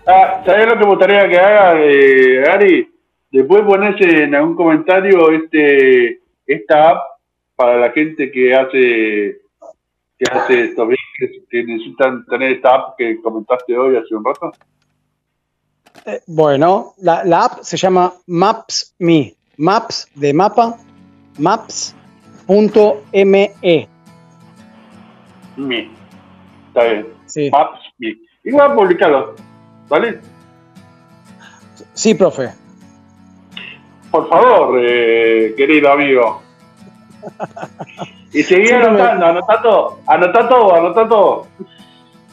Ah, 0.07 0.41
¿sabes 0.45 0.67
lo 0.67 0.73
que 0.73 0.79
me 0.79 0.85
gustaría 0.91 1.27
que 1.27 1.39
haga, 1.39 1.73
eh, 1.79 2.43
Ari? 2.49 2.91
Después 3.31 3.63
ponerse 3.63 4.23
en 4.23 4.35
algún 4.35 4.55
comentario 4.55 5.31
este 5.31 6.19
esta 6.45 6.89
app 6.89 6.97
para 7.55 7.77
la 7.77 7.91
gente 7.91 8.31
que 8.31 8.53
hace 8.53 9.41
que 10.17 10.31
hace 10.31 10.65
estos 10.65 10.87
viajes 10.87 11.43
que 11.49 11.63
necesitan 11.63 12.25
tener 12.25 12.53
esta 12.53 12.75
app 12.75 12.97
que 12.97 13.21
comentaste 13.21 13.77
hoy 13.77 13.95
hace 13.95 14.13
un 14.15 14.25
rato. 14.25 14.51
Eh, 16.05 16.19
Bueno, 16.27 16.93
la, 17.01 17.23
la 17.23 17.45
app 17.45 17.61
se 17.61 17.77
llama 17.77 18.13
Maps.me. 18.27 19.35
Maps 19.57 20.09
de 20.15 20.33
mapa. 20.33 20.77
Maps.me. 21.37 23.51
Mi. 25.57 25.91
Está 26.67 26.83
bien. 26.85 27.07
Sí. 27.25 27.49
Maps, 27.51 27.79
mi. 27.99 28.13
Igual 28.43 28.75
publicarlo. 28.75 29.35
¿Vale? 29.89 30.19
sí, 31.93 32.13
profe. 32.15 32.51
Por 34.11 34.29
favor, 34.29 34.79
eh, 34.81 35.53
querido 35.57 35.91
amigo. 35.91 36.41
Y 38.33 38.43
seguí 38.43 38.69
me- 38.69 38.75
anotando, 38.75 39.25
anotá 39.25 39.61
todo, 39.61 39.99
anotá 40.07 40.49
todo, 40.49 40.75
anotá 40.75 41.07
todo. 41.07 41.47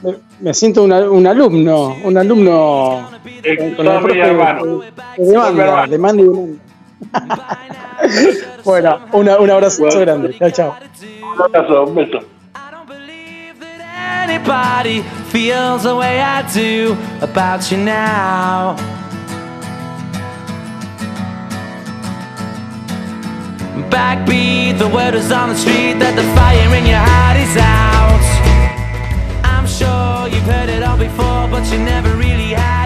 Me, 0.02 0.14
me 0.40 0.54
siento 0.54 0.84
una- 0.84 1.10
un 1.10 1.26
alumno, 1.26 1.96
un 2.04 2.16
alumno 2.16 3.08
con, 3.58 3.74
con 3.74 3.86
el 3.86 4.00
profe 4.00 4.18
hermano. 4.20 4.80
que 5.16 5.22
demanda, 5.22 5.86
demanda 5.88 6.22
y 6.22 6.26
demanda. 6.26 6.58
bueno, 8.64 8.98
una- 9.12 9.38
un 9.38 9.50
abrazo 9.50 9.82
Bueno. 9.82 10.00
grande. 10.00 10.34
Chao, 10.38 10.50
chao. 10.50 10.76
Un 11.34 11.42
abrazo, 11.42 11.84
un 11.84 11.94
beso. 11.94 12.20
Anybody 14.24 15.02
feels 15.30 15.82
the 15.84 15.94
way 15.94 16.20
I 16.20 16.42
do 16.52 16.96
about 17.22 17.70
you 17.70 17.78
now. 17.78 18.76
Backbeat, 23.90 24.78
the 24.78 24.88
word 24.88 25.14
is 25.14 25.30
on 25.32 25.48
the 25.50 25.54
street 25.56 25.94
that 26.02 26.14
the 26.16 26.26
fire 26.36 26.70
in 26.76 26.84
your 26.84 26.98
heart 27.00 27.38
is 27.38 27.56
out. 27.56 28.24
I'm 29.44 29.66
sure 29.66 30.28
you've 30.28 30.44
heard 30.44 30.68
it 30.68 30.82
all 30.82 30.98
before, 30.98 31.48
but 31.48 31.64
you 31.72 31.78
never 31.78 32.10
really 32.16 32.52
had 32.52 32.77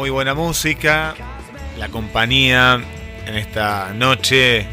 muy 0.00 0.08
buena 0.08 0.32
música, 0.32 1.14
la 1.76 1.90
compañía 1.90 2.80
en 3.26 3.36
esta 3.36 3.92
noche 3.92 4.66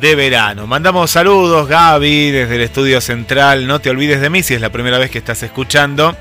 de 0.00 0.14
verano. 0.14 0.68
Mandamos 0.68 1.10
saludos, 1.10 1.66
Gaby, 1.66 2.30
desde 2.30 2.54
el 2.54 2.60
estudio 2.60 3.00
central. 3.00 3.66
No 3.66 3.80
te 3.80 3.90
olvides 3.90 4.20
de 4.20 4.30
mí 4.30 4.44
si 4.44 4.54
es 4.54 4.60
la 4.60 4.70
primera 4.70 4.98
vez 4.98 5.10
que 5.10 5.18
estás 5.18 5.42
escuchando. 5.42 6.16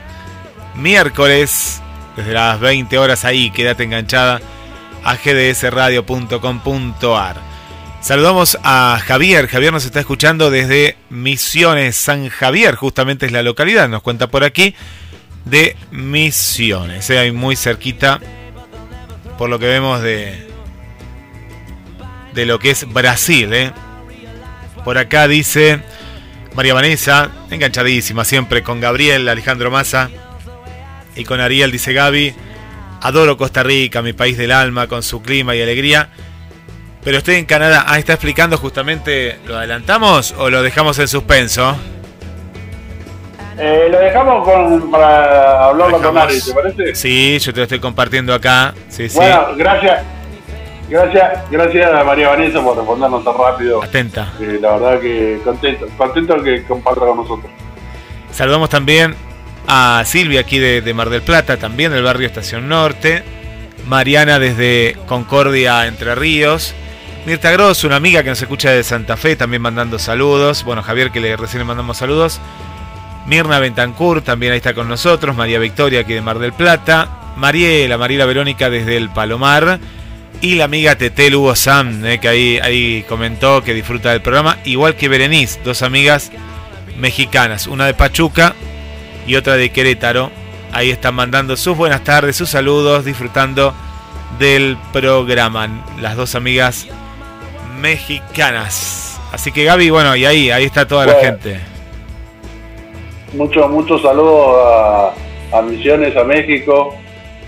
Miércoles, 0.74 1.80
desde 2.18 2.34
las 2.34 2.60
20 2.60 2.98
horas 2.98 3.24
ahí, 3.24 3.52
quédate 3.52 3.84
enganchada 3.84 4.42
a 5.04 5.16
gdsradio.com.ar. 5.16 7.36
Saludamos 8.02 8.58
a 8.64 9.00
Javier. 9.06 9.48
Javier 9.48 9.72
nos 9.72 9.86
está 9.86 10.00
escuchando 10.00 10.50
desde 10.50 10.98
Misiones 11.12 11.98
San 11.98 12.30
Javier, 12.30 12.74
justamente 12.74 13.28
es 13.28 13.32
la 13.32 13.44
localidad, 13.44 13.88
nos 13.90 14.02
cuenta 14.02 14.26
por 14.26 14.44
aquí, 14.44 14.74
de 15.46 15.76
Misiones. 15.92 17.10
eh, 17.10 17.20
ahí 17.20 17.32
muy 17.32 17.56
cerquita, 17.56 18.20
por 19.38 19.50
lo 19.50 19.60
que 19.60 19.68
vemos 19.68 20.02
de, 20.02 20.48
de 22.34 22.46
lo 22.46 22.60
que 22.60 22.72
es 22.72 22.92
Brasil. 22.92 23.54
eh. 23.54 23.72
Por 24.84 24.98
acá 24.98 25.28
dice, 25.28 25.82
María 26.56 26.74
Vanessa, 26.74 27.32
enganchadísima 27.50 28.26
siempre 28.26 28.64
con 28.64 28.82
Gabriel, 28.82 29.30
Alejandro 29.30 29.72
Massa 29.72 30.10
y 31.16 31.24
con 31.24 31.40
Ariel, 31.40 31.72
dice 31.72 31.94
Gaby. 31.94 32.34
Adoro 33.02 33.38
Costa 33.38 33.64
Rica, 33.64 34.02
mi 34.02 34.14
país 34.14 34.38
del 34.38 34.52
alma, 34.52 34.88
con 34.88 35.04
su 35.04 35.22
clima 35.22 35.56
y 35.56 35.62
alegría. 35.62 36.10
Pero 37.04 37.18
estoy 37.18 37.36
en 37.36 37.46
Canadá. 37.46 37.84
Ah, 37.86 38.00
está 38.00 38.14
explicando 38.14 38.58
justamente. 38.58 39.40
¿Lo 39.46 39.58
adelantamos 39.58 40.34
o 40.38 40.50
lo 40.50 40.64
dejamos 40.64 41.00
en 41.00 41.10
suspenso? 41.10 41.76
Eh, 43.58 43.88
lo 43.92 44.00
dejamos 44.00 44.44
con, 44.48 44.92
para 44.92 45.66
hablarlo 45.66 46.02
con 46.02 46.18
Ari, 46.18 46.42
¿te 46.42 46.54
parece? 46.54 46.96
Sí, 46.96 47.38
yo 47.40 47.54
te 47.54 47.60
lo 47.60 47.64
estoy 47.64 47.80
compartiendo 47.80 48.34
acá. 48.34 48.74
Sí, 48.90 49.10
sí. 49.10 49.16
Bueno, 49.16 49.48
gracias. 49.56 50.04
Gracias, 50.90 51.50
gracias 51.50 51.92
a 51.92 52.04
María 52.04 52.30
Vanessa 52.30 52.62
por 52.62 52.76
respondernos 52.78 53.24
tan 53.24 53.38
rápido. 53.38 53.84
Atenta. 53.84 54.34
Eh, 54.40 54.60
la 54.62 54.78
verdad 54.78 55.00
que 55.00 55.40
contento, 55.44 55.88
contento 55.98 56.44
que 56.44 56.64
comparta 56.64 57.02
con 57.02 57.18
nosotros. 57.18 57.52
Saludamos 58.32 58.70
también 58.70 59.16
a 59.68 60.04
Silvia 60.06 60.42
aquí 60.42 60.60
de, 60.60 60.82
de 60.82 60.94
Mar 60.94 61.10
del 61.10 61.22
Plata, 61.22 61.58
también 61.58 61.92
del 61.92 62.04
barrio 62.04 62.28
Estación 62.28 62.68
Norte. 62.68 63.24
Mariana 63.88 64.40
desde 64.40 64.98
Concordia, 65.08 65.88
Entre 65.88 66.16
Ríos. 66.16 66.74
Mirta 67.26 67.52
Gross, 67.52 67.86
una 67.86 67.96
amiga 67.96 68.22
que 68.22 68.30
nos 68.30 68.42
escucha 68.42 68.70
de 68.72 68.84
Santa 68.84 69.16
Fe, 69.16 69.36
también 69.36 69.62
mandando 69.62 69.98
saludos. 69.98 70.64
Bueno, 70.66 70.84
Javier, 70.84 71.12
que 71.12 71.22
le, 71.22 71.38
recién 71.38 71.60
le 71.60 71.66
mandamos 71.66 71.98
saludos. 71.98 72.42
Mirna 73.26 73.60
Bentancur 73.60 74.22
también 74.22 74.52
ahí 74.52 74.58
está 74.58 74.74
con 74.74 74.88
nosotros. 74.88 75.36
María 75.36 75.60
Victoria 75.60 76.02
aquí 76.02 76.14
de 76.14 76.22
Mar 76.22 76.40
del 76.40 76.54
Plata. 76.54 77.34
Mariela, 77.36 77.98
Mariela 77.98 78.26
Verónica 78.26 78.70
desde 78.70 78.98
el 78.98 79.10
Palomar. 79.10 79.80
Y 80.42 80.56
la 80.56 80.66
amiga 80.66 80.96
Tetel 80.96 81.36
Hugo 81.36 81.56
Sam, 81.56 82.06
eh, 82.06 82.20
que 82.20 82.28
ahí, 82.28 82.60
ahí 82.62 83.06
comentó 83.08 83.64
que 83.64 83.74
disfruta 83.74 84.12
del 84.12 84.22
programa. 84.22 84.58
Igual 84.66 84.96
que 84.96 85.08
Berenice, 85.08 85.62
dos 85.64 85.82
amigas 85.84 86.32
mexicanas. 86.98 87.68
Una 87.68 87.86
de 87.86 87.94
Pachuca 87.94 88.54
y 89.26 89.36
otra 89.36 89.56
de 89.56 89.72
Querétaro. 89.72 90.32
Ahí 90.74 90.90
están 90.90 91.16
mandando 91.16 91.56
sus 91.56 91.78
buenas 91.78 92.04
tardes, 92.04 92.36
sus 92.36 92.50
saludos, 92.50 93.06
disfrutando 93.06 93.74
del 94.38 94.78
programa. 94.92 95.70
Las 96.02 96.18
dos 96.18 96.36
amigas 96.36 96.88
mexicanas. 97.80 99.20
Así 99.32 99.52
que 99.52 99.64
Gaby, 99.64 99.92
bueno, 99.92 100.16
y 100.16 100.26
ahí, 100.26 100.52
ahí 100.52 100.66
está 100.66 100.88
toda 100.88 101.06
la 101.06 101.16
gente. 101.22 101.73
Muchos, 103.34 103.70
muchos 103.72 104.02
saludos 104.02 104.58
a, 104.64 105.14
a 105.58 105.62
Misiones, 105.64 106.16
a 106.16 106.24
México, 106.24 106.94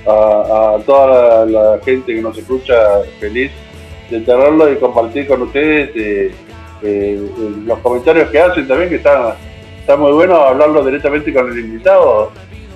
a, 0.07 0.77
toda 0.85 1.45
la, 1.45 1.79
gente 1.83 2.13
que 2.15 2.21
nos 2.21 2.37
escucha 2.37 2.73
feliz 3.19 3.51
de 4.09 4.19
tenerlo 4.21 4.71
y 4.71 4.77
compartir 4.77 5.27
con 5.27 5.43
ustedes 5.43 5.89
eh, 5.95 6.31
eh, 6.83 7.29
los 7.65 7.79
comentarios 7.79 8.29
que 8.29 8.39
hacen 8.39 8.67
también, 8.67 8.89
que 8.89 8.95
están 8.95 9.33
está 9.79 9.95
muy 9.95 10.11
bueno 10.13 10.35
hablarlo 10.37 10.83
directamente 10.83 11.31
con 11.31 11.51
el 11.51 11.59
invitado 11.59 12.31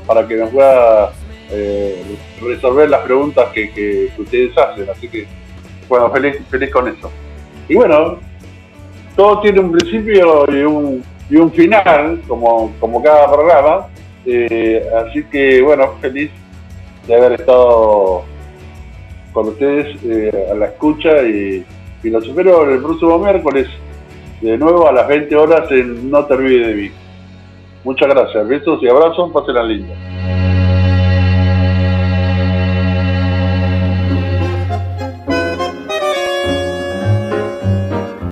para 0.06 0.28
que 0.28 0.36
nos 0.36 0.50
pueda 0.52 1.12
eh, 1.52 2.04
resolver 2.42 2.90
las 2.90 3.02
preguntas 3.02 3.48
que, 3.54 3.72
que- 3.72 4.10
que 4.16 4.22
ustedes 4.22 4.56
hacen. 4.58 4.88
Así 4.90 5.08
que, 5.08 5.26
bueno, 5.88 6.12
feliz, 6.12 6.38
feliz 6.50 6.70
con 6.72 6.88
eso. 6.88 7.10
Y 7.68 7.74
bueno, 7.76 8.20
todo 9.16 9.42
tiene 9.42 9.60
un 9.60 9.72
principio 9.72 10.46
y 10.52 10.62
un, 10.64 11.04
y 11.30 11.38
un 11.38 11.52
final, 11.52 12.22
como, 12.28 12.72
como 12.80 13.02
cada 13.02 13.32
programa. 13.32 13.88
Eh, 14.26 14.86
así 14.98 15.24
que, 15.26 15.62
bueno, 15.62 15.94
feliz 16.02 16.32
de 17.08 17.16
haber 17.16 17.40
estado 17.40 18.24
con 19.32 19.48
ustedes 19.50 19.98
eh, 20.04 20.48
a 20.52 20.56
la 20.56 20.66
escucha 20.68 21.22
y, 21.24 21.66
y 22.04 22.10
los 22.10 22.28
espero 22.28 22.70
el 22.70 22.82
próximo 22.82 23.20
miércoles 23.20 23.68
de 24.42 24.58
nuevo 24.58 24.88
a 24.88 24.92
las 24.92 25.08
20 25.08 25.36
horas 25.36 25.72
en 25.72 26.10
No 26.10 26.26
te 26.26 26.34
olvides 26.34 26.68
de 26.68 26.74
mí. 26.74 26.92
Muchas 27.84 28.10
gracias, 28.10 28.48
besos 28.48 28.82
y 28.82 28.88
abrazos, 28.88 29.32
pasen 29.32 29.68
linda. 29.68 29.96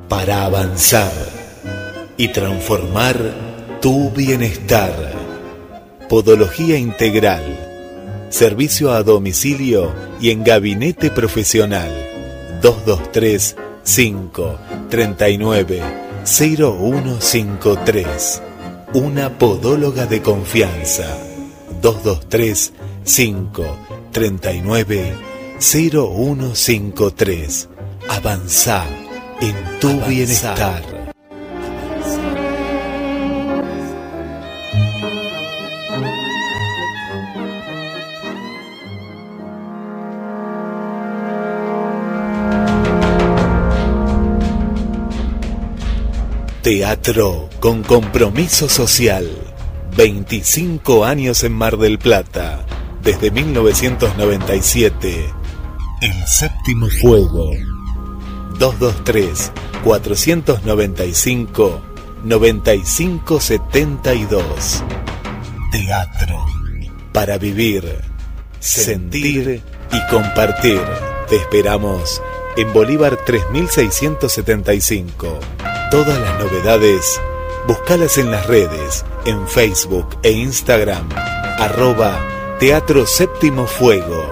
para 0.10 0.46
avanzar 0.46 1.37
y 2.18 2.30
transformar 2.30 3.18
tu 3.82 4.10
bienestar. 4.12 4.94
Podología 6.10 6.78
integral. 6.78 7.44
Servicio 8.30 8.92
a 8.92 9.04
domicilio 9.04 9.94
y 10.20 10.32
en 10.32 10.44
gabinete 10.44 11.12
profesional. 11.12 11.92
223 12.62 13.56
5 13.84 14.60
39 14.90 15.82
0153. 16.26 18.42
Una 18.94 19.38
podóloga 19.38 20.06
de 20.06 20.22
confianza. 20.22 21.18
223 21.82 22.74
5 23.04 23.78
39 24.12 25.14
0153. 25.60 27.70
Avanza 28.10 28.86
en 29.42 29.56
tu 29.80 30.00
bienestar. 30.02 30.97
Teatro 46.68 47.48
con 47.62 47.82
compromiso 47.82 48.68
social. 48.68 49.26
25 49.96 51.06
años 51.06 51.46
en 51.46 51.54
Mar 51.54 51.78
del 51.78 51.98
Plata. 51.98 52.66
Desde 53.02 53.32
1997. 53.32 55.34
El 56.02 56.28
séptimo 56.28 56.90
fuego. 56.90 57.52
223 58.60 59.54
495 59.82 61.82
9572. 62.26 64.84
Teatro. 65.72 66.46
Para 67.14 67.38
vivir, 67.38 67.86
sentir 68.60 69.62
y 69.94 70.12
compartir. 70.12 70.82
Te 71.30 71.38
esperamos 71.38 72.22
en 72.58 72.74
Bolívar 72.74 73.18
3675. 73.26 75.40
Todas 75.90 76.20
las 76.20 76.38
novedades, 76.38 77.22
búscalas 77.66 78.18
en 78.18 78.30
las 78.30 78.46
redes, 78.48 79.06
en 79.26 79.48
Facebook 79.48 80.18
e 80.22 80.32
Instagram. 80.32 81.08
Arroba 81.60 82.20
Teatro 82.60 83.06
Séptimo 83.06 83.66
Fuego. 83.66 84.30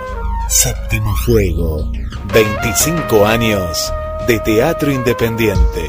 Séptimo 0.49 1.15
Fuego. 1.25 1.89
25 2.33 3.25
años 3.25 3.93
de 4.27 4.39
teatro 4.39 4.91
independiente. 4.91 5.87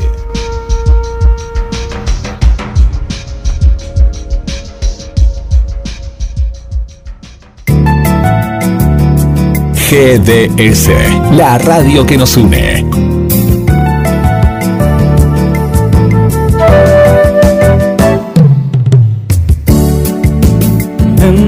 GDS, 9.91 10.91
la 11.33 11.59
radio 11.59 12.07
que 12.07 12.17
nos 12.17 12.37
une. 12.37 13.16